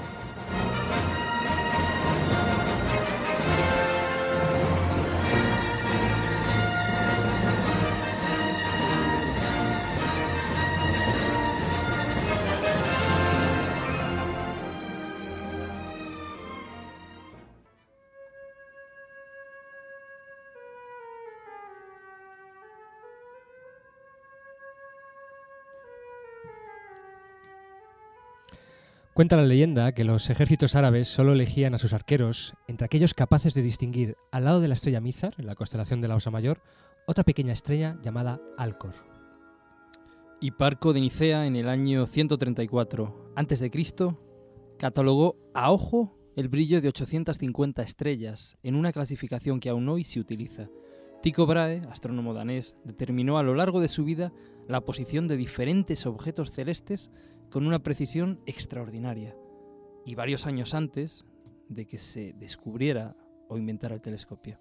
Cuenta 29.18 29.36
la 29.36 29.45
leyenda 29.47 29.93
que 29.93 30.03
los 30.03 30.30
ejércitos 30.30 30.76
árabes 30.76 31.07
solo 31.07 31.34
elegían 31.34 31.74
a 31.74 31.80
sus 31.80 31.91
arqueros 31.91 32.53
entre 32.68 32.86
aquellos 32.86 33.15
capaces 33.15 33.55
de 33.55 33.63
distinguir 33.63 34.15
al 34.32 34.45
lado 34.45 34.61
de 34.61 34.68
la 34.68 34.76
estrella 34.76 35.01
Mizar, 35.01 35.34
la 35.43 35.55
constelación 35.55 36.01
de 36.01 36.07
la 36.07 36.13
Osa 36.13 36.30
Mayor, 36.30 36.61
otra 37.07 37.24
pequeña 37.24 37.51
estrella 37.51 37.97
llamada 38.03 38.39
Alcor. 38.59 38.93
Hiparco 40.39 40.93
de 40.93 41.01
Nicea 41.01 41.47
en 41.47 41.55
el 41.55 41.68
año 41.68 42.05
134 42.05 43.34
a.C. 43.36 43.72
catalogó 44.78 45.36
a 45.55 45.72
ojo 45.72 46.15
el 46.36 46.47
brillo 46.47 46.80
de 46.80 46.89
850 46.89 47.82
estrellas 47.82 48.55
en 48.61 48.76
una 48.76 48.91
clasificación 48.91 49.59
que 49.59 49.70
aún 49.70 49.89
hoy 49.89 50.03
se 50.03 50.20
utiliza. 50.20 50.70
Tycho 51.24 51.47
Brahe, 51.47 51.82
astrónomo 51.89 52.36
danés, 52.36 52.78
determinó 52.84 53.39
a 53.39 53.43
lo 53.43 53.55
largo 53.55 53.82
de 53.82 53.88
su 53.88 54.05
vida 54.05 54.32
la 54.68 54.82
posición 54.82 55.28
de 55.28 55.38
diferentes 55.38 56.05
objetos 56.05 56.51
celestes 56.51 57.09
con 57.49 57.65
una 57.65 57.79
precisión 57.79 58.41
extraordinaria. 58.45 59.35
Y 60.05 60.15
varios 60.15 60.45
años 60.45 60.73
antes 60.73 61.25
de 61.69 61.85
que 61.85 61.99
se 61.99 62.33
descubriera 62.33 63.15
o 63.49 63.57
inventara 63.57 63.95
el 63.95 64.01
telescopio. 64.01 64.59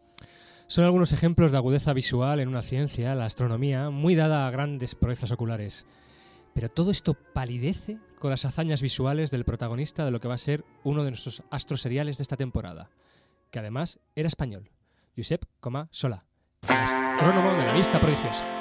Son 0.68 0.84
algunos 0.84 1.12
ejemplos 1.12 1.52
de 1.52 1.58
agudeza 1.58 1.92
visual 1.92 2.40
en 2.40 2.48
una 2.48 2.62
ciencia, 2.62 3.14
la 3.14 3.26
astronomía, 3.26 3.90
muy 3.90 4.16
dada 4.16 4.46
a 4.46 4.50
grandes 4.50 4.96
proezas 4.96 5.30
oculares. 5.30 5.86
Pero 6.54 6.68
todo 6.68 6.90
esto 6.90 7.14
palidece 7.14 7.98
con 8.18 8.30
las 8.30 8.44
hazañas 8.44 8.82
visuales 8.82 9.30
del 9.30 9.44
protagonista 9.44 10.04
de 10.04 10.10
lo 10.10 10.20
que 10.20 10.28
va 10.28 10.34
a 10.34 10.38
ser 10.38 10.64
uno 10.82 11.04
de 11.04 11.10
nuestros 11.10 11.42
astros 11.50 11.82
seriales 11.82 12.16
de 12.16 12.22
esta 12.22 12.36
temporada, 12.36 12.90
que 13.50 13.60
además 13.60 14.00
era 14.16 14.28
español, 14.28 14.70
Josep 15.16 15.44
Coma 15.60 15.88
Solá, 15.92 16.24
astrónomo 16.62 17.52
de 17.52 17.66
la 17.66 17.74
vista 17.74 18.00
prodigiosa. 18.00 18.55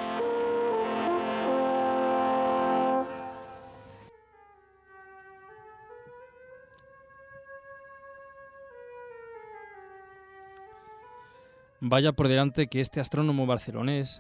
Vaya 11.88 12.14
por 12.14 12.28
delante 12.28 12.66
que 12.66 12.82
este 12.82 13.00
astrónomo 13.00 13.46
barcelonés, 13.46 14.20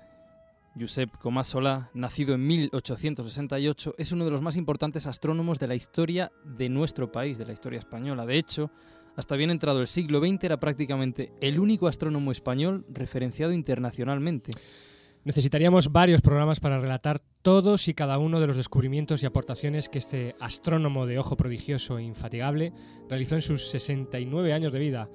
Josep 0.79 1.09
Comás 1.17 1.47
Solá, 1.47 1.89
nacido 1.95 2.35
en 2.35 2.45
1868, 2.45 3.95
es 3.97 4.11
uno 4.11 4.23
de 4.23 4.29
los 4.29 4.43
más 4.43 4.55
importantes 4.55 5.07
astrónomos 5.07 5.57
de 5.57 5.65
la 5.65 5.73
historia 5.73 6.31
de 6.43 6.69
nuestro 6.69 7.11
país, 7.11 7.39
de 7.39 7.45
la 7.47 7.53
historia 7.53 7.79
española. 7.79 8.27
De 8.27 8.37
hecho, 8.37 8.69
hasta 9.15 9.35
bien 9.35 9.49
entrado 9.49 9.81
el 9.81 9.87
siglo 9.87 10.19
XX 10.19 10.43
era 10.43 10.59
prácticamente 10.59 11.31
el 11.41 11.59
único 11.59 11.87
astrónomo 11.87 12.31
español 12.31 12.85
referenciado 12.87 13.51
internacionalmente. 13.51 14.51
Necesitaríamos 15.23 15.91
varios 15.91 16.21
programas 16.21 16.59
para 16.59 16.79
relatar 16.79 17.19
todos 17.41 17.87
y 17.87 17.95
cada 17.95 18.19
uno 18.19 18.39
de 18.39 18.45
los 18.45 18.57
descubrimientos 18.57 19.23
y 19.23 19.25
aportaciones 19.25 19.89
que 19.89 19.97
este 19.97 20.35
astrónomo 20.39 21.07
de 21.07 21.17
ojo 21.17 21.35
prodigioso 21.35 21.97
e 21.97 22.03
infatigable 22.03 22.73
realizó 23.09 23.33
en 23.33 23.41
sus 23.41 23.71
69 23.71 24.53
años 24.53 24.71
de 24.71 24.77
vida. 24.77 25.09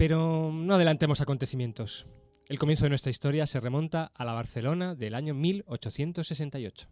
Pero 0.00 0.50
no 0.50 0.76
adelantemos 0.76 1.20
acontecimientos. 1.20 2.06
El 2.48 2.58
comienzo 2.58 2.86
de 2.86 2.88
nuestra 2.88 3.10
historia 3.10 3.46
se 3.46 3.60
remonta 3.60 4.10
a 4.14 4.24
la 4.24 4.32
Barcelona 4.32 4.94
del 4.94 5.14
año 5.14 5.34
1868. 5.34 6.88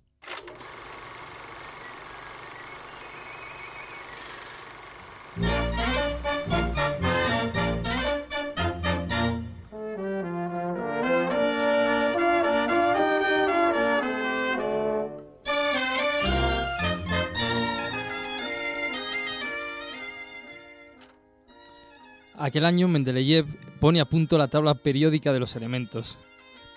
Aquel 22.49 22.65
año 22.65 22.89
Mendeleev 22.89 23.45
pone 23.79 24.01
a 24.01 24.07
punto 24.07 24.39
la 24.39 24.49
tabla 24.49 24.73
periódica 24.73 25.35
de 25.35 25.39
los 25.39 25.55
elementos. 25.55 26.17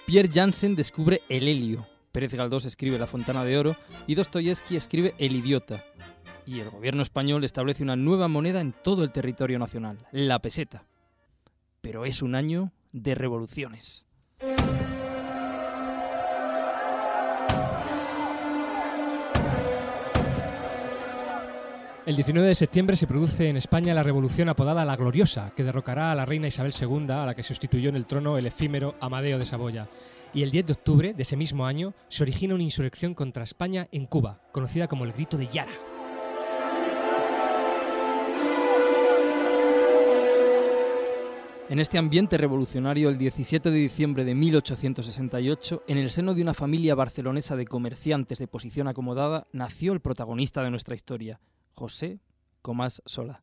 Pierre 0.05 0.27
Janssen 0.27 0.75
descubre 0.75 1.21
el 1.29 1.47
helio, 1.47 1.87
Pérez 2.11 2.33
Galdós 2.33 2.65
escribe 2.65 2.99
La 2.99 3.07
Fontana 3.07 3.45
de 3.45 3.57
Oro 3.57 3.77
y 4.05 4.15
Dostoyevsky 4.15 4.75
escribe 4.75 5.13
El 5.17 5.33
Idiota. 5.33 5.81
Y 6.45 6.59
el 6.59 6.69
gobierno 6.69 7.01
español 7.01 7.45
establece 7.45 7.83
una 7.83 7.95
nueva 7.95 8.27
moneda 8.27 8.59
en 8.59 8.73
todo 8.73 9.05
el 9.05 9.13
territorio 9.13 9.59
nacional, 9.59 10.05
la 10.11 10.39
peseta. 10.39 10.83
Pero 11.79 12.03
es 12.03 12.21
un 12.21 12.35
año 12.35 12.73
de 12.91 13.15
revoluciones. 13.15 14.05
El 22.03 22.15
19 22.15 22.47
de 22.47 22.55
septiembre 22.55 22.95
se 22.95 23.05
produce 23.05 23.47
en 23.47 23.57
España 23.57 23.93
la 23.93 24.01
revolución 24.01 24.49
apodada 24.49 24.85
La 24.85 24.95
Gloriosa, 24.95 25.53
que 25.55 25.63
derrocará 25.63 26.11
a 26.11 26.15
la 26.15 26.25
reina 26.25 26.47
Isabel 26.47 26.73
II, 26.73 27.11
a 27.11 27.27
la 27.27 27.35
que 27.35 27.43
sustituyó 27.43 27.89
en 27.89 27.95
el 27.95 28.07
trono 28.07 28.39
el 28.39 28.47
efímero 28.47 28.95
Amadeo 28.99 29.37
de 29.37 29.45
Saboya. 29.45 29.87
Y 30.33 30.41
el 30.41 30.49
10 30.49 30.65
de 30.65 30.73
octubre 30.73 31.13
de 31.13 31.21
ese 31.21 31.37
mismo 31.37 31.63
año 31.63 31.93
se 32.09 32.23
origina 32.23 32.55
una 32.55 32.63
insurrección 32.63 33.13
contra 33.13 33.43
España 33.43 33.87
en 33.91 34.07
Cuba, 34.07 34.41
conocida 34.51 34.87
como 34.87 35.05
el 35.05 35.13
Grito 35.13 35.37
de 35.37 35.45
Yara. 35.45 35.73
En 41.69 41.79
este 41.79 41.99
ambiente 41.99 42.37
revolucionario, 42.37 43.09
el 43.09 43.19
17 43.19 43.69
de 43.69 43.77
diciembre 43.77 44.25
de 44.25 44.33
1868, 44.33 45.83
en 45.87 45.99
el 45.99 46.09
seno 46.09 46.33
de 46.33 46.41
una 46.41 46.55
familia 46.55 46.95
barcelonesa 46.95 47.55
de 47.55 47.67
comerciantes 47.67 48.39
de 48.39 48.47
posición 48.47 48.87
acomodada, 48.87 49.45
nació 49.53 49.93
el 49.93 50.01
protagonista 50.01 50.63
de 50.63 50.71
nuestra 50.71 50.95
historia, 50.95 51.39
José 51.73 52.19
Comás 52.61 53.01
Sola. 53.05 53.41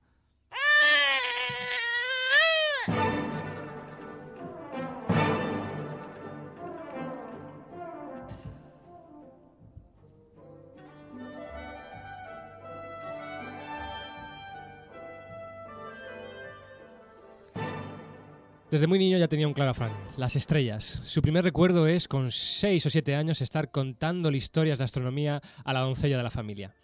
Desde 18.71 18.87
muy 18.87 18.99
niño 18.99 19.17
ya 19.17 19.29
tenía 19.29 19.49
un 19.49 19.55
claro 19.55 19.71
afán, 19.71 19.91
las 20.19 20.37
estrellas. 20.37 21.01
Su 21.05 21.23
primer 21.23 21.43
recuerdo 21.43 21.87
es, 21.87 22.07
con 22.07 22.31
6 22.31 22.85
o 22.85 22.91
7 22.91 23.17
años, 23.17 23.41
estar 23.41 23.71
contándole 23.71 24.37
historias 24.37 24.77
de 24.77 24.85
astronomía 24.85 25.41
a 25.65 25.73
la 25.73 25.81
doncella 25.81 26.19
de 26.19 26.23
la 26.23 26.31
familia. 26.31 26.75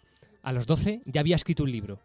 A 0.45 0.51
los 0.51 0.67
12 0.67 1.01
ya 1.05 1.21
había 1.21 1.35
escrito 1.35 1.63
un 1.63 1.71
libro. 1.71 1.99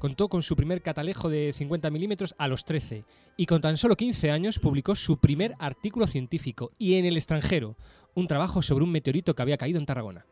Contó 0.00 0.28
con 0.28 0.42
su 0.42 0.56
primer 0.56 0.82
catalejo 0.82 1.28
de 1.28 1.54
50 1.56 1.90
milímetros 1.90 2.34
a 2.38 2.48
los 2.48 2.64
13 2.64 3.04
y 3.36 3.46
con 3.46 3.60
tan 3.60 3.76
solo 3.76 3.96
15 3.96 4.32
años 4.32 4.58
publicó 4.58 4.96
su 4.96 5.18
primer 5.18 5.54
artículo 5.60 6.08
científico 6.08 6.72
y 6.76 6.94
en 6.94 7.04
el 7.04 7.16
extranjero, 7.16 7.76
un 8.14 8.26
trabajo 8.26 8.62
sobre 8.62 8.82
un 8.82 8.90
meteorito 8.90 9.36
que 9.36 9.42
había 9.42 9.58
caído 9.58 9.78
en 9.78 9.86
Tarragona. 9.86 10.26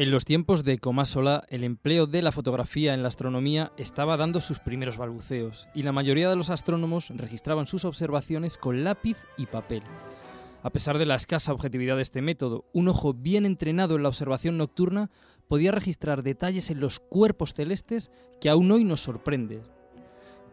En 0.00 0.10
los 0.10 0.24
tiempos 0.24 0.64
de 0.64 0.78
Comás 0.78 1.10
Solá, 1.10 1.44
el 1.50 1.62
empleo 1.62 2.06
de 2.06 2.22
la 2.22 2.32
fotografía 2.32 2.94
en 2.94 3.02
la 3.02 3.08
astronomía 3.08 3.70
estaba 3.76 4.16
dando 4.16 4.40
sus 4.40 4.58
primeros 4.58 4.96
balbuceos, 4.96 5.68
y 5.74 5.82
la 5.82 5.92
mayoría 5.92 6.30
de 6.30 6.36
los 6.36 6.48
astrónomos 6.48 7.10
registraban 7.10 7.66
sus 7.66 7.84
observaciones 7.84 8.56
con 8.56 8.82
lápiz 8.82 9.18
y 9.36 9.44
papel. 9.44 9.82
A 10.62 10.70
pesar 10.70 10.96
de 10.96 11.04
la 11.04 11.16
escasa 11.16 11.52
objetividad 11.52 11.96
de 11.96 12.02
este 12.02 12.22
método, 12.22 12.64
un 12.72 12.88
ojo 12.88 13.12
bien 13.12 13.44
entrenado 13.44 13.94
en 13.96 14.02
la 14.02 14.08
observación 14.08 14.56
nocturna 14.56 15.10
podía 15.48 15.70
registrar 15.70 16.22
detalles 16.22 16.70
en 16.70 16.80
los 16.80 16.98
cuerpos 16.98 17.52
celestes 17.52 18.10
que 18.40 18.48
aún 18.48 18.72
hoy 18.72 18.84
nos 18.84 19.02
sorprenden. 19.02 19.60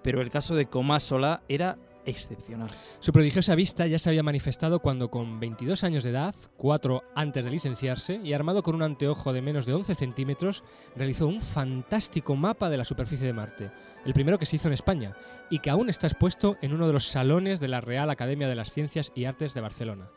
Pero 0.04 0.22
el 0.22 0.30
caso 0.30 0.56
de 0.56 0.66
Comás 0.66 1.04
Solá 1.04 1.42
era 1.48 1.78
excepcional. 2.08 2.70
Su 3.00 3.12
prodigiosa 3.12 3.54
vista 3.54 3.86
ya 3.86 4.00
se 4.00 4.10
había 4.10 4.24
manifestado 4.24 4.80
cuando 4.80 5.12
con 5.12 5.40
22 5.40 5.84
años 5.84 6.04
de 6.04 6.10
edad, 6.10 6.34
cuatro 6.58 7.04
antes 7.14 7.46
de 7.46 7.52
licenciarse, 7.52 8.20
y 8.24 8.34
armado 8.34 8.64
con 8.64 8.74
un 8.74 8.82
anteojo 8.82 9.34
de 9.34 9.42
menos 9.42 9.66
de 9.66 9.74
11 9.74 9.94
centímetros, 9.94 10.64
realizó 10.96 11.28
un 11.28 11.42
fantástico 11.42 12.36
mapa 12.36 12.70
de 12.70 12.78
la 12.78 12.86
superficie 12.86 13.28
de 13.28 13.34
Marte, 13.34 13.72
el 14.06 14.14
primero 14.14 14.40
que 14.40 14.46
se 14.46 14.56
hizo 14.56 14.68
en 14.68 14.74
España, 14.74 15.16
y 15.50 15.60
que 15.60 15.70
aún 15.70 15.90
está 15.90 16.08
expuesto 16.08 16.58
en 16.62 16.74
uno 16.74 16.88
de 16.88 16.94
los 16.94 17.10
salones 17.10 17.60
de 17.60 17.68
la 17.68 17.82
Real 17.82 18.10
Academia 18.10 18.48
de 18.48 18.56
las 18.56 18.72
Ciencias 18.72 19.12
y 19.14 19.26
Artes 19.26 19.54
de 19.54 19.62
Barcelona. 19.62 20.10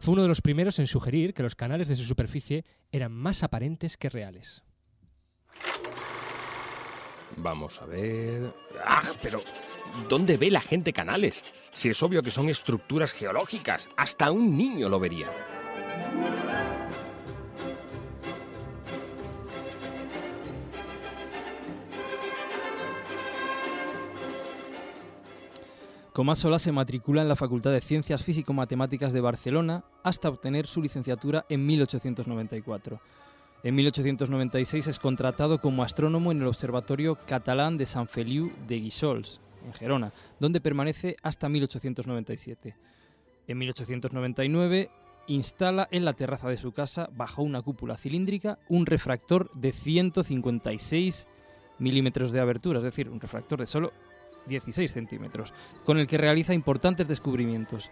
Fue 0.00 0.12
uno 0.12 0.22
de 0.22 0.28
los 0.28 0.40
primeros 0.40 0.78
en 0.78 0.86
sugerir 0.86 1.34
que 1.34 1.42
los 1.42 1.54
canales 1.54 1.88
de 1.88 1.96
su 1.96 2.04
superficie 2.04 2.64
eran 2.90 3.12
más 3.12 3.42
aparentes 3.42 3.96
que 3.96 4.08
reales. 4.08 4.62
Vamos 7.36 7.80
a 7.80 7.86
ver. 7.86 8.52
¡Ah! 8.84 9.02
Pero. 9.22 9.40
¿Dónde 10.08 10.36
ve 10.36 10.50
la 10.50 10.60
gente 10.60 10.92
canales? 10.92 11.42
Si 11.72 11.88
es 11.88 12.02
obvio 12.02 12.22
que 12.22 12.30
son 12.30 12.48
estructuras 12.48 13.12
geológicas. 13.12 13.88
Hasta 13.96 14.30
un 14.30 14.56
niño 14.56 14.88
lo 14.88 14.98
vería. 15.00 15.28
Comás 26.12 26.40
Solá 26.40 26.58
se 26.58 26.72
matricula 26.72 27.22
en 27.22 27.28
la 27.28 27.36
Facultad 27.36 27.70
de 27.70 27.80
Ciencias 27.80 28.24
Físico-Matemáticas 28.24 29.12
de 29.12 29.20
Barcelona 29.20 29.84
hasta 30.02 30.28
obtener 30.28 30.66
su 30.66 30.82
licenciatura 30.82 31.46
en 31.48 31.64
1894. 31.64 33.00
En 33.62 33.74
1896 33.74 34.86
es 34.88 34.98
contratado 34.98 35.60
como 35.60 35.82
astrónomo 35.82 36.32
en 36.32 36.42
el 36.42 36.48
Observatorio 36.48 37.16
Catalán 37.26 37.78
de 37.78 37.86
Sant 37.86 38.10
Feliu 38.10 38.52
de 38.66 38.80
Guíxols, 38.80 39.40
en 39.70 39.74
Gerona, 39.78 40.12
donde 40.38 40.60
permanece 40.60 41.16
hasta 41.22 41.48
1897. 41.48 42.76
En 43.46 43.58
1899 43.58 44.90
instala 45.26 45.88
en 45.90 46.04
la 46.04 46.12
terraza 46.12 46.48
de 46.48 46.56
su 46.56 46.72
casa, 46.72 47.08
bajo 47.12 47.42
una 47.42 47.62
cúpula 47.62 47.96
cilíndrica, 47.96 48.58
un 48.68 48.86
refractor 48.86 49.50
de 49.54 49.72
156 49.72 51.28
milímetros 51.78 52.32
de 52.32 52.40
abertura, 52.40 52.78
es 52.78 52.84
decir, 52.84 53.08
un 53.08 53.20
refractor 53.20 53.60
de 53.60 53.66
solo 53.66 53.92
16 54.46 54.92
centímetros, 54.92 55.52
con 55.84 55.98
el 55.98 56.06
que 56.06 56.18
realiza 56.18 56.54
importantes 56.54 57.08
descubrimientos. 57.08 57.90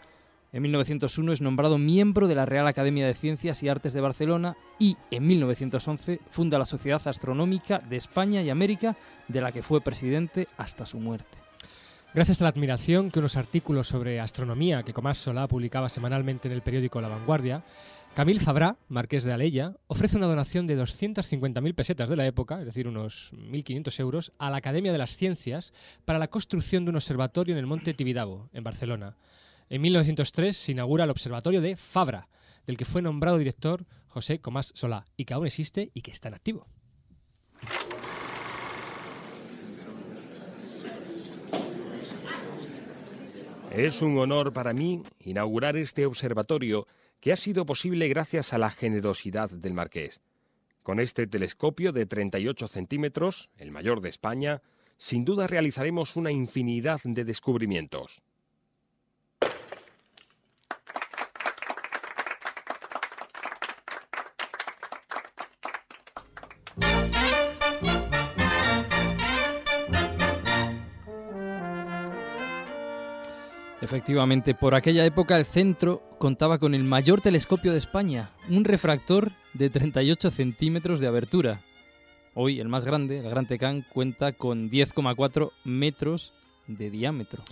En 0.51 0.63
1901 0.63 1.33
es 1.33 1.43
nombrado 1.43 1.77
miembro 1.77 2.27
de 2.27 2.35
la 2.35 2.47
Real 2.47 2.67
Academia 2.67 3.07
de 3.07 3.15
Ciencias 3.15 3.63
y 3.63 3.69
Artes 3.69 3.93
de 3.93 4.01
Barcelona 4.01 4.57
y 4.79 4.97
en 5.11 5.27
1911 5.27 6.21
funda 6.31 6.59
la 6.59 6.65
Sociedad 6.65 7.07
Astronómica 7.07 7.81
de 7.81 7.97
España 7.97 8.43
y 8.43 8.49
América, 8.49 8.97
de 9.29 9.43
la 9.43 9.53
que 9.53 9.63
fue 9.63 9.83
presidente 9.83 10.49
hasta 10.57 10.87
su 10.87 10.99
muerte. 10.99 11.48
Gracias 12.19 12.41
a 12.41 12.47
la 12.47 12.51
admiración 12.51 13.13
que 13.13 13.21
unos 13.21 13.37
artículos 13.37 13.87
sobre 13.87 14.19
astronomía 14.19 14.83
que 14.83 14.93
Tomás 14.93 15.19
Solá 15.19 15.47
publicaba 15.47 15.89
semanalmente 15.89 16.49
en 16.49 16.55
el 16.55 16.63
periódico 16.63 17.01
La 17.01 17.07
Vanguardia, 17.07 17.63
Camille 18.17 18.41
Fabrá, 18.41 18.77
marqués 18.89 19.23
de 19.23 19.33
Aleya, 19.33 19.77
ofrece 19.87 20.17
una 20.17 20.27
donación 20.27 20.67
de 20.67 20.77
250.000 20.77 21.75
pesetas 21.77 22.09
de 22.09 22.17
la 22.17 22.27
época, 22.27 22.59
es 22.59 22.67
decir, 22.67 22.89
unos 22.89 23.33
1.500 23.35 24.01
euros, 24.01 24.33
a 24.37 24.51
la 24.51 24.57
Academia 24.57 24.91
de 24.91 24.99
las 24.99 25.15
Ciencias 25.15 25.73
para 26.05 26.19
la 26.19 26.27
construcción 26.27 26.85
de 26.85 26.91
un 26.91 26.97
observatorio 26.97 27.55
en 27.55 27.61
el 27.61 27.67
Monte 27.67 27.95
Tibidabo, 27.95 28.51
en 28.53 28.65
Barcelona. 28.65 29.15
En 29.71 29.81
1903 29.81 30.57
se 30.57 30.73
inaugura 30.73 31.05
el 31.05 31.11
Observatorio 31.11 31.61
de 31.61 31.77
Fabra, 31.77 32.27
del 32.67 32.77
que 32.77 32.85
fue 32.85 33.01
nombrado 33.01 33.39
director 33.39 33.87
José 34.09 34.41
Comás 34.41 34.73
Solá, 34.75 35.07
y 35.17 35.25
que 35.25 35.35
aún 35.35 35.47
existe 35.47 35.93
y 35.95 36.01
que 36.01 36.11
está 36.11 36.27
en 36.27 36.35
activo. 36.35 36.67
Es 43.73 44.01
un 44.01 44.19
honor 44.19 44.53
para 44.53 44.73
mí 44.73 45.03
inaugurar 45.21 45.77
este 45.77 46.07
observatorio 46.07 46.87
que 47.21 47.33
ha 47.33 47.37
sido 47.37 47.67
posible 47.67 48.09
gracias 48.09 48.53
a 48.53 48.59
la 48.59 48.71
generosidad 48.71 49.51
del 49.51 49.75
marqués. 49.75 50.23
Con 50.83 51.01
este 51.01 51.27
telescopio 51.27 51.93
de 51.93 52.07
38 52.07 52.67
centímetros, 52.69 53.51
el 53.59 53.71
mayor 53.71 54.01
de 54.01 54.09
España, 54.09 54.63
sin 54.97 55.25
duda 55.25 55.47
realizaremos 55.47 56.17
una 56.17 56.33
infinidad 56.33 57.01
de 57.05 57.25
descubrimientos. 57.25 58.23
Efectivamente, 73.89 74.55
por 74.55 74.75
aquella 74.75 75.07
época 75.07 75.39
el 75.39 75.47
centro 75.47 76.03
contaba 76.19 76.59
con 76.59 76.75
el 76.75 76.85
mayor 76.85 77.23
telescopio 77.23 77.73
de 77.73 77.79
España, 77.79 78.33
un 78.51 78.65
refractor 78.65 79.31
de 79.55 79.71
38 79.71 80.31
centímetros 80.31 81.01
de 81.01 81.07
abertura. 81.07 81.59
Hoy 82.35 82.61
el 82.61 82.69
más 82.69 82.85
grande, 82.85 83.21
el 83.21 83.31
Gran 83.31 83.47
Tecán, 83.47 83.87
cuenta 83.89 84.33
con 84.33 84.71
10,4 84.71 85.53
metros 85.65 86.35
de 86.67 86.91
diámetro. 86.91 87.43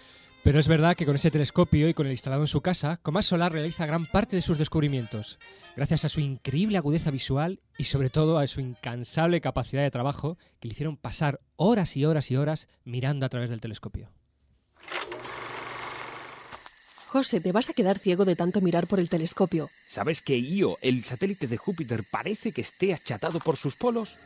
Pero 0.44 0.60
es 0.60 0.68
verdad 0.68 0.94
que 0.94 1.06
con 1.06 1.16
ese 1.16 1.30
telescopio 1.30 1.88
y 1.88 1.94
con 1.94 2.04
el 2.04 2.12
instalado 2.12 2.42
en 2.42 2.48
su 2.48 2.60
casa, 2.60 2.98
Comás 2.98 3.24
Solar 3.24 3.52
realiza 3.52 3.86
gran 3.86 4.04
parte 4.04 4.36
de 4.36 4.42
sus 4.42 4.58
descubrimientos, 4.58 5.38
gracias 5.74 6.04
a 6.04 6.10
su 6.10 6.20
increíble 6.20 6.76
agudeza 6.76 7.10
visual 7.10 7.60
y 7.78 7.84
sobre 7.84 8.10
todo 8.10 8.36
a 8.36 8.46
su 8.46 8.60
incansable 8.60 9.40
capacidad 9.40 9.82
de 9.82 9.90
trabajo 9.90 10.36
que 10.60 10.68
le 10.68 10.72
hicieron 10.72 10.98
pasar 10.98 11.40
horas 11.56 11.96
y 11.96 12.04
horas 12.04 12.30
y 12.30 12.36
horas 12.36 12.68
mirando 12.84 13.24
a 13.24 13.30
través 13.30 13.48
del 13.48 13.62
telescopio. 13.62 14.10
José, 17.16 17.40
te 17.40 17.50
vas 17.50 17.70
a 17.70 17.72
quedar 17.72 17.98
ciego 17.98 18.26
de 18.26 18.36
tanto 18.36 18.60
mirar 18.60 18.86
por 18.86 19.00
el 19.00 19.08
telescopio. 19.08 19.70
¿Sabes 19.88 20.20
que 20.20 20.38
Io, 20.38 20.76
el 20.82 21.02
satélite 21.04 21.46
de 21.46 21.56
Júpiter, 21.56 22.04
parece 22.10 22.52
que 22.52 22.60
esté 22.60 22.92
achatado 22.92 23.38
por 23.40 23.56
sus 23.56 23.74
polos? 23.74 24.18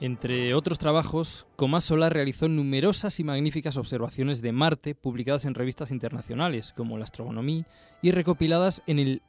Entre 0.00 0.52
otros 0.52 0.78
trabajos, 0.78 1.46
Comás 1.56 1.84
Solar 1.84 2.12
realizó 2.12 2.46
numerosas 2.48 3.18
y 3.20 3.24
magníficas 3.24 3.78
observaciones 3.78 4.42
de 4.42 4.52
Marte 4.52 4.94
publicadas 4.94 5.46
en 5.46 5.54
revistas 5.54 5.92
internacionales 5.92 6.74
como 6.76 6.98
la 6.98 7.04
Astronomie 7.04 7.64
y 8.02 8.10
recopiladas 8.10 8.82
en 8.86 8.98
el 8.98 9.22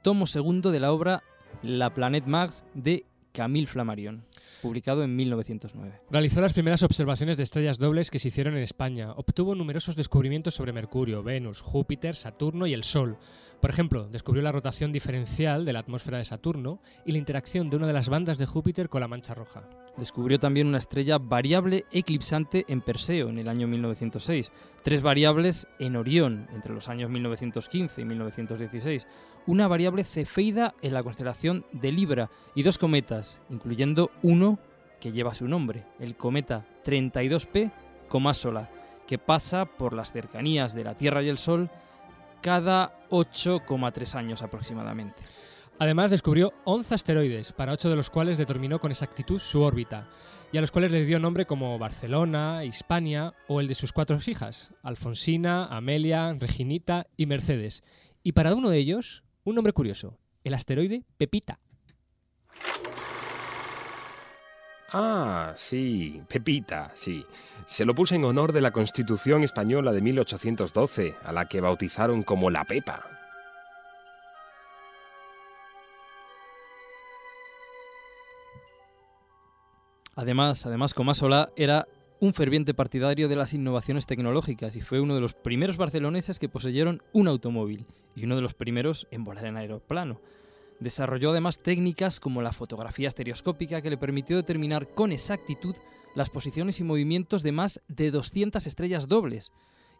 tomo 0.00 0.26
segundo 0.26 0.70
de 0.70 0.80
la 0.80 0.92
obra 0.92 1.22
La 1.62 1.92
Planète 1.92 2.26
Mars 2.26 2.64
de 2.72 3.04
Camille 3.32 3.66
Flammarion, 3.66 4.24
publicado 4.62 5.02
en 5.02 5.14
1909. 5.14 6.00
Realizó 6.10 6.40
las 6.40 6.52
primeras 6.52 6.82
observaciones 6.82 7.36
de 7.36 7.42
estrellas 7.42 7.78
dobles 7.78 8.10
que 8.10 8.18
se 8.18 8.28
hicieron 8.28 8.56
en 8.56 8.62
España. 8.62 9.12
Obtuvo 9.12 9.54
numerosos 9.54 9.96
descubrimientos 9.96 10.54
sobre 10.54 10.72
Mercurio, 10.72 11.22
Venus, 11.22 11.60
Júpiter, 11.62 12.16
Saturno 12.16 12.66
y 12.66 12.74
el 12.74 12.84
Sol. 12.84 13.18
Por 13.60 13.70
ejemplo, 13.70 14.08
descubrió 14.08 14.42
la 14.42 14.52
rotación 14.52 14.92
diferencial 14.92 15.64
de 15.64 15.72
la 15.72 15.80
atmósfera 15.80 16.18
de 16.18 16.24
Saturno 16.24 16.80
y 17.04 17.10
la 17.10 17.18
interacción 17.18 17.68
de 17.68 17.76
una 17.76 17.88
de 17.88 17.92
las 17.92 18.08
bandas 18.08 18.38
de 18.38 18.46
Júpiter 18.46 18.88
con 18.88 19.00
la 19.00 19.08
mancha 19.08 19.34
roja. 19.34 19.64
Descubrió 19.96 20.38
también 20.38 20.68
una 20.68 20.78
estrella 20.78 21.18
variable 21.18 21.84
eclipsante 21.90 22.64
en 22.68 22.82
Perseo 22.82 23.28
en 23.28 23.38
el 23.38 23.48
año 23.48 23.66
1906, 23.66 24.52
tres 24.84 25.02
variables 25.02 25.66
en 25.80 25.96
Orión 25.96 26.46
entre 26.54 26.72
los 26.72 26.88
años 26.88 27.10
1915 27.10 28.00
y 28.00 28.04
1916, 28.04 29.08
una 29.46 29.66
variable 29.66 30.04
cefeida 30.04 30.74
en 30.80 30.94
la 30.94 31.02
constelación 31.02 31.66
de 31.72 31.90
Libra 31.90 32.30
y 32.54 32.62
dos 32.62 32.78
cometas, 32.78 33.40
incluyendo 33.50 34.12
uno 34.22 34.60
que 35.00 35.10
lleva 35.10 35.34
su 35.34 35.48
nombre, 35.48 35.84
el 35.98 36.16
cometa 36.16 36.64
32P 36.84 37.72
Comásola, 38.08 38.70
que 39.08 39.18
pasa 39.18 39.64
por 39.64 39.94
las 39.94 40.12
cercanías 40.12 40.74
de 40.74 40.84
la 40.84 40.96
Tierra 40.96 41.22
y 41.22 41.28
el 41.28 41.38
Sol 41.38 41.70
cada 42.40 43.08
8,3 43.10 44.14
años 44.14 44.42
aproximadamente. 44.42 45.22
Además, 45.78 46.10
descubrió 46.10 46.52
11 46.64 46.94
asteroides, 46.94 47.52
para 47.52 47.72
ocho 47.72 47.88
de 47.88 47.96
los 47.96 48.10
cuales 48.10 48.36
determinó 48.36 48.80
con 48.80 48.90
exactitud 48.90 49.38
su 49.38 49.62
órbita, 49.62 50.08
y 50.50 50.58
a 50.58 50.60
los 50.60 50.70
cuales 50.70 50.90
les 50.90 51.06
dio 51.06 51.20
nombre 51.20 51.46
como 51.46 51.78
Barcelona, 51.78 52.64
Hispania 52.64 53.34
o 53.46 53.60
el 53.60 53.68
de 53.68 53.74
sus 53.74 53.92
cuatro 53.92 54.18
hijas, 54.26 54.72
Alfonsina, 54.82 55.66
Amelia, 55.66 56.34
Reginita 56.38 57.06
y 57.16 57.26
Mercedes. 57.26 57.84
Y 58.22 58.32
para 58.32 58.54
uno 58.54 58.70
de 58.70 58.78
ellos, 58.78 59.22
un 59.44 59.54
nombre 59.54 59.72
curioso, 59.72 60.18
el 60.42 60.54
asteroide 60.54 61.04
Pepita. 61.16 61.60
Ah, 64.90 65.52
sí, 65.56 66.22
Pepita, 66.28 66.92
sí. 66.94 67.24
Se 67.66 67.84
lo 67.84 67.94
puse 67.94 68.14
en 68.14 68.24
honor 68.24 68.52
de 68.52 68.62
la 68.62 68.70
Constitución 68.70 69.44
Española 69.44 69.92
de 69.92 70.00
1812, 70.00 71.14
a 71.22 71.32
la 71.32 71.46
que 71.46 71.60
bautizaron 71.60 72.22
como 72.22 72.48
la 72.48 72.64
Pepa. 72.64 73.04
Además, 80.16 80.64
además 80.64 80.94
Comásola 80.94 81.50
era 81.54 81.86
un 82.18 82.32
ferviente 82.32 82.74
partidario 82.74 83.28
de 83.28 83.36
las 83.36 83.52
innovaciones 83.52 84.06
tecnológicas 84.06 84.74
y 84.74 84.80
fue 84.80 85.00
uno 85.00 85.14
de 85.14 85.20
los 85.20 85.34
primeros 85.34 85.76
barceloneses 85.76 86.38
que 86.38 86.48
poseyeron 86.48 87.02
un 87.12 87.28
automóvil 87.28 87.86
y 88.16 88.24
uno 88.24 88.34
de 88.34 88.42
los 88.42 88.54
primeros 88.54 89.06
en 89.10 89.22
volar 89.22 89.44
en 89.44 89.58
aeroplano. 89.58 90.20
Desarrolló 90.80 91.30
además 91.30 91.58
técnicas 91.58 92.20
como 92.20 92.42
la 92.42 92.52
fotografía 92.52 93.08
estereoscópica 93.08 93.82
que 93.82 93.90
le 93.90 93.96
permitió 93.96 94.36
determinar 94.36 94.88
con 94.94 95.12
exactitud 95.12 95.76
las 96.14 96.30
posiciones 96.30 96.80
y 96.80 96.84
movimientos 96.84 97.42
de 97.42 97.52
más 97.52 97.80
de 97.88 98.10
200 98.10 98.66
estrellas 98.66 99.08
dobles 99.08 99.52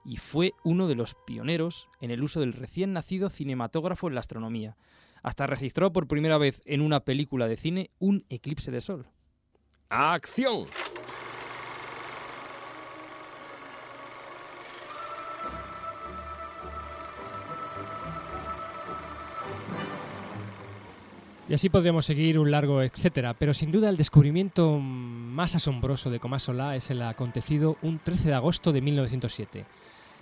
y 0.04 0.16
fue 0.16 0.54
uno 0.64 0.88
de 0.88 0.94
los 0.94 1.14
pioneros 1.26 1.88
en 2.00 2.10
el 2.10 2.22
uso 2.22 2.40
del 2.40 2.52
recién 2.52 2.92
nacido 2.92 3.28
cinematógrafo 3.28 4.08
en 4.08 4.14
la 4.14 4.20
astronomía. 4.20 4.76
Hasta 5.22 5.46
registró 5.46 5.92
por 5.92 6.06
primera 6.06 6.38
vez 6.38 6.62
en 6.64 6.80
una 6.80 7.00
película 7.00 7.48
de 7.48 7.56
cine 7.56 7.90
un 7.98 8.24
eclipse 8.28 8.70
de 8.70 8.80
sol. 8.80 9.08
¡Acción! 9.88 10.66
Y 21.48 21.54
así 21.54 21.70
podríamos 21.70 22.04
seguir 22.04 22.38
un 22.38 22.50
largo 22.50 22.82
etcétera, 22.82 23.32
pero 23.34 23.54
sin 23.54 23.72
duda 23.72 23.88
el 23.88 23.96
descubrimiento 23.96 24.78
más 24.78 25.54
asombroso 25.54 26.10
de 26.10 26.20
Comás 26.20 26.42
Solá 26.42 26.76
es 26.76 26.90
el 26.90 27.00
acontecido 27.00 27.76
un 27.80 27.98
13 27.98 28.28
de 28.28 28.34
agosto 28.34 28.70
de 28.72 28.82
1907, 28.82 29.64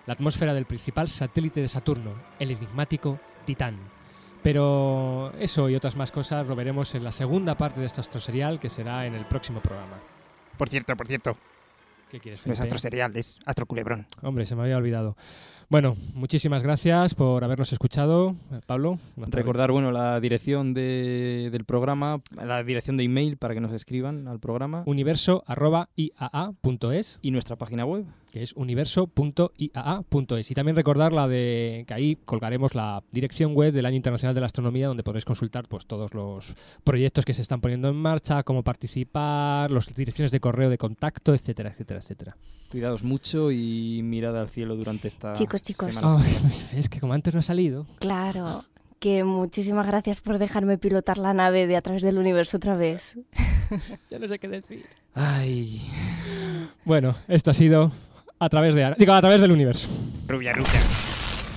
la 0.06 0.12
atmósfera 0.12 0.54
del 0.54 0.66
principal 0.66 1.10
satélite 1.10 1.60
de 1.60 1.68
Saturno, 1.68 2.12
el 2.38 2.52
enigmático 2.52 3.18
Titán. 3.44 3.74
Pero 4.44 5.32
eso 5.40 5.68
y 5.68 5.74
otras 5.74 5.96
más 5.96 6.12
cosas 6.12 6.46
lo 6.46 6.54
veremos 6.54 6.94
en 6.94 7.02
la 7.02 7.10
segunda 7.10 7.56
parte 7.56 7.80
de 7.80 7.86
este 7.86 8.00
astroserial 8.00 8.60
que 8.60 8.68
será 8.68 9.04
en 9.06 9.16
el 9.16 9.24
próximo 9.24 9.58
programa. 9.58 9.96
Por 10.56 10.68
cierto, 10.68 10.94
por 10.94 11.08
cierto. 11.08 11.36
¿Qué 12.12 12.20
quieres, 12.20 12.46
No 12.46 12.52
es 12.52 12.58
Felipe? 12.60 12.62
astro 12.62 12.78
serial, 12.78 13.16
es 13.16 13.38
astro 13.44 13.66
culebrón. 13.66 14.06
Hombre, 14.22 14.46
se 14.46 14.54
me 14.54 14.62
había 14.62 14.76
olvidado. 14.76 15.16
Bueno, 15.68 15.96
muchísimas 16.14 16.62
gracias 16.62 17.16
por 17.16 17.42
habernos 17.42 17.72
escuchado, 17.72 18.36
Pablo. 18.66 19.00
Recordar, 19.16 19.72
bueno, 19.72 19.90
la 19.90 20.20
dirección 20.20 20.74
de- 20.74 21.48
del 21.50 21.64
programa, 21.64 22.20
la 22.30 22.62
dirección 22.62 22.96
de 22.96 23.02
email 23.02 23.36
para 23.36 23.52
que 23.52 23.60
nos 23.60 23.72
escriban 23.72 24.28
al 24.28 24.38
programa. 24.38 24.84
universo.iaa.es 24.86 27.18
Y 27.20 27.32
nuestra 27.32 27.56
página 27.56 27.84
web. 27.84 28.04
que 28.30 28.42
es 28.42 28.52
universo.iaa.es. 28.52 30.50
Y 30.50 30.54
también 30.54 30.76
recordar 30.76 31.12
la 31.12 31.26
de 31.26 31.84
que 31.88 31.94
ahí 31.94 32.16
colgaremos 32.24 32.74
la 32.74 33.02
dirección 33.10 33.54
web 33.54 33.72
del 33.72 33.86
Año 33.86 33.96
Internacional 33.96 34.34
de 34.34 34.40
la 34.42 34.46
Astronomía, 34.46 34.86
donde 34.88 35.02
podréis 35.02 35.24
consultar 35.24 35.66
pues 35.68 35.86
todos 35.86 36.12
los 36.14 36.54
proyectos 36.84 37.24
que 37.24 37.34
se 37.34 37.42
están 37.42 37.60
poniendo 37.60 37.88
en 37.88 37.96
marcha, 37.96 38.42
cómo 38.44 38.62
participar, 38.62 39.70
las 39.70 39.92
direcciones 39.94 40.30
de 40.30 40.40
correo 40.40 40.70
de 40.70 40.78
contacto, 40.78 41.34
etcétera, 41.34 41.70
etcétera, 41.70 42.00
etcétera. 42.00 42.36
Cuidados 42.70 43.04
mucho 43.04 43.50
y 43.52 44.00
mirad 44.02 44.36
al 44.38 44.48
cielo 44.48 44.74
durante 44.76 45.08
esta 45.08 45.32
Chicos, 45.34 45.55
chicos. 45.62 45.94
Es 46.74 46.88
que 46.88 47.00
como 47.00 47.12
antes 47.12 47.32
no 47.34 47.40
ha 47.40 47.42
salido. 47.42 47.86
Claro, 47.98 48.64
que 48.98 49.24
muchísimas 49.24 49.86
gracias 49.86 50.20
por 50.20 50.38
dejarme 50.38 50.78
pilotar 50.78 51.18
la 51.18 51.34
nave 51.34 51.66
de 51.66 51.76
a 51.76 51.82
través 51.82 52.02
del 52.02 52.18
universo 52.18 52.56
otra 52.56 52.76
vez. 52.76 53.18
ya 54.10 54.18
no 54.18 54.28
sé 54.28 54.38
qué 54.38 54.48
decir. 54.48 54.86
Ay. 55.14 55.82
Bueno, 56.84 57.16
esto 57.28 57.50
ha 57.50 57.54
sido 57.54 57.92
a 58.38 58.48
través 58.48 58.74
de 58.74 58.94
digo, 58.98 59.12
a 59.12 59.20
través 59.20 59.40
del 59.40 59.52
universo. 59.52 59.88
Rubia 60.26 60.52
Rubia. 60.52 60.80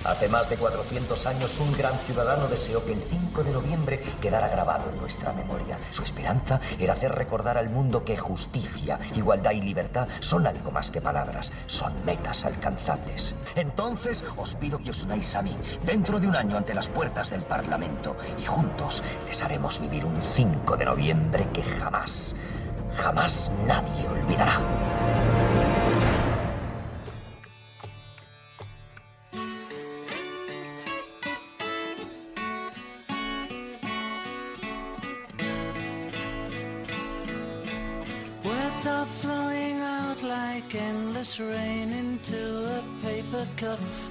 Hace 0.06 0.30
más 0.30 0.50
de 0.50 0.56
400 0.56 1.26
años 1.28 1.60
un 1.60 1.76
gran 1.78 1.94
ciudadano 2.00 2.48
deseó 2.48 2.84
que 2.86 2.94
el 2.94 3.02
5 3.02 3.44
de 3.44 3.52
noviembre 3.52 4.04
quedara 4.22 4.48
grabado 4.48 4.90
en 4.90 4.98
nuestra 4.98 5.34
memoria. 5.34 5.78
Su 5.92 6.04
esperanza 6.04 6.62
era 6.80 6.94
hacer 6.94 7.14
recordar 7.14 7.58
al 7.58 7.70
mundo 7.70 8.06
que 8.06 8.16
justicia, 8.16 8.98
igualdad 9.16 9.52
y 9.52 9.62
libertad 9.62 10.08
son 10.22 10.48
algo 10.48 10.72
más 10.72 10.90
que 10.90 11.02
palabras, 11.02 11.52
son 11.68 11.94
metas 12.06 12.46
alcanzables. 12.46 13.36
Entonces 13.56 14.24
os 14.38 14.56
pido 14.56 14.80
que 14.80 14.92
os 14.92 15.02
unáis 15.04 15.36
a 15.36 15.42
mí 15.42 15.56
dentro 15.84 16.20
de 16.20 16.28
un 16.28 16.36
año 16.36 16.58
ante 16.58 16.74
las 16.74 16.88
puertas 16.88 17.30
del 17.32 17.44
Parlamento 17.44 18.16
y 18.42 18.46
juntos 18.46 19.04
les 19.28 19.42
haremos 19.44 19.82
vivir 19.82 20.06
un 20.06 20.22
5 20.22 20.78
de 20.78 20.86
noviembre 20.86 21.48
que 21.54 21.62
jamás, 21.62 22.34
jamás 22.96 23.52
nadie 23.68 24.08
olvidará. 24.08 24.60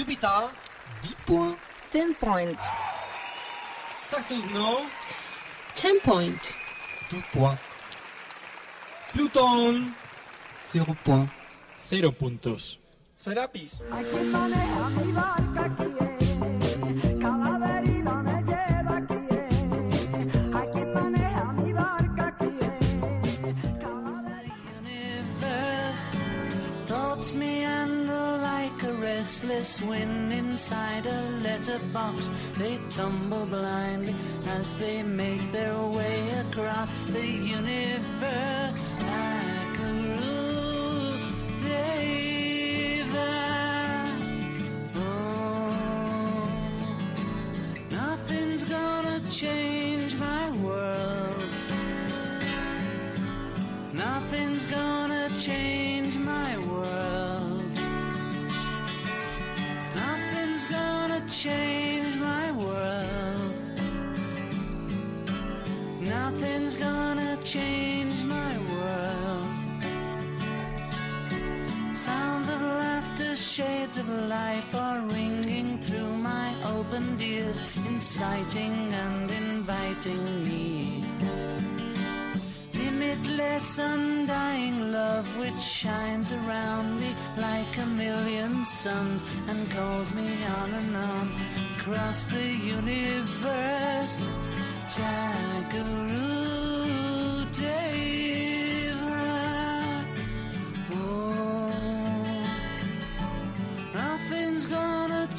Jupiter, 0.00 0.48
10 1.02 1.14
points. 1.26 1.58
10 1.92 2.14
points. 2.14 2.64
Saturno, 4.08 4.86
10 5.74 6.00
points. 6.00 6.54
12 7.10 7.22
points. 7.34 7.60
Plutón, 9.12 9.94
0 10.72 10.96
points. 11.04 11.32
Cero 11.86 12.12
puntos. 12.12 12.80
Serapis, 13.18 13.82
restless 29.60 30.32
inside 30.32 31.04
a 31.04 31.20
letterbox. 31.42 32.30
They 32.56 32.78
tumble 32.88 33.44
blindly 33.44 34.14
as 34.58 34.72
they 34.74 35.02
make 35.02 35.52
their 35.52 35.76
way 35.82 36.30
across 36.40 36.92
the 37.12 37.26
universe. 37.26 38.80
Shades 73.50 73.96
of 73.96 74.08
life 74.08 74.76
are 74.76 75.00
ringing 75.08 75.76
through 75.80 76.12
my 76.18 76.54
opened 76.76 77.20
ears, 77.20 77.60
inciting 77.88 78.94
and 78.94 79.28
inviting 79.28 80.24
me. 80.44 81.02
Limitless, 82.72 83.78
undying 83.78 84.92
love 84.92 85.26
which 85.36 85.60
shines 85.60 86.30
around 86.32 87.00
me 87.00 87.12
like 87.38 87.76
a 87.78 87.86
million 87.86 88.64
suns 88.64 89.24
and 89.48 89.68
calls 89.72 90.14
me 90.14 90.28
on 90.60 90.70
and 90.72 90.96
on 90.96 91.28
across 91.74 92.26
the 92.26 92.49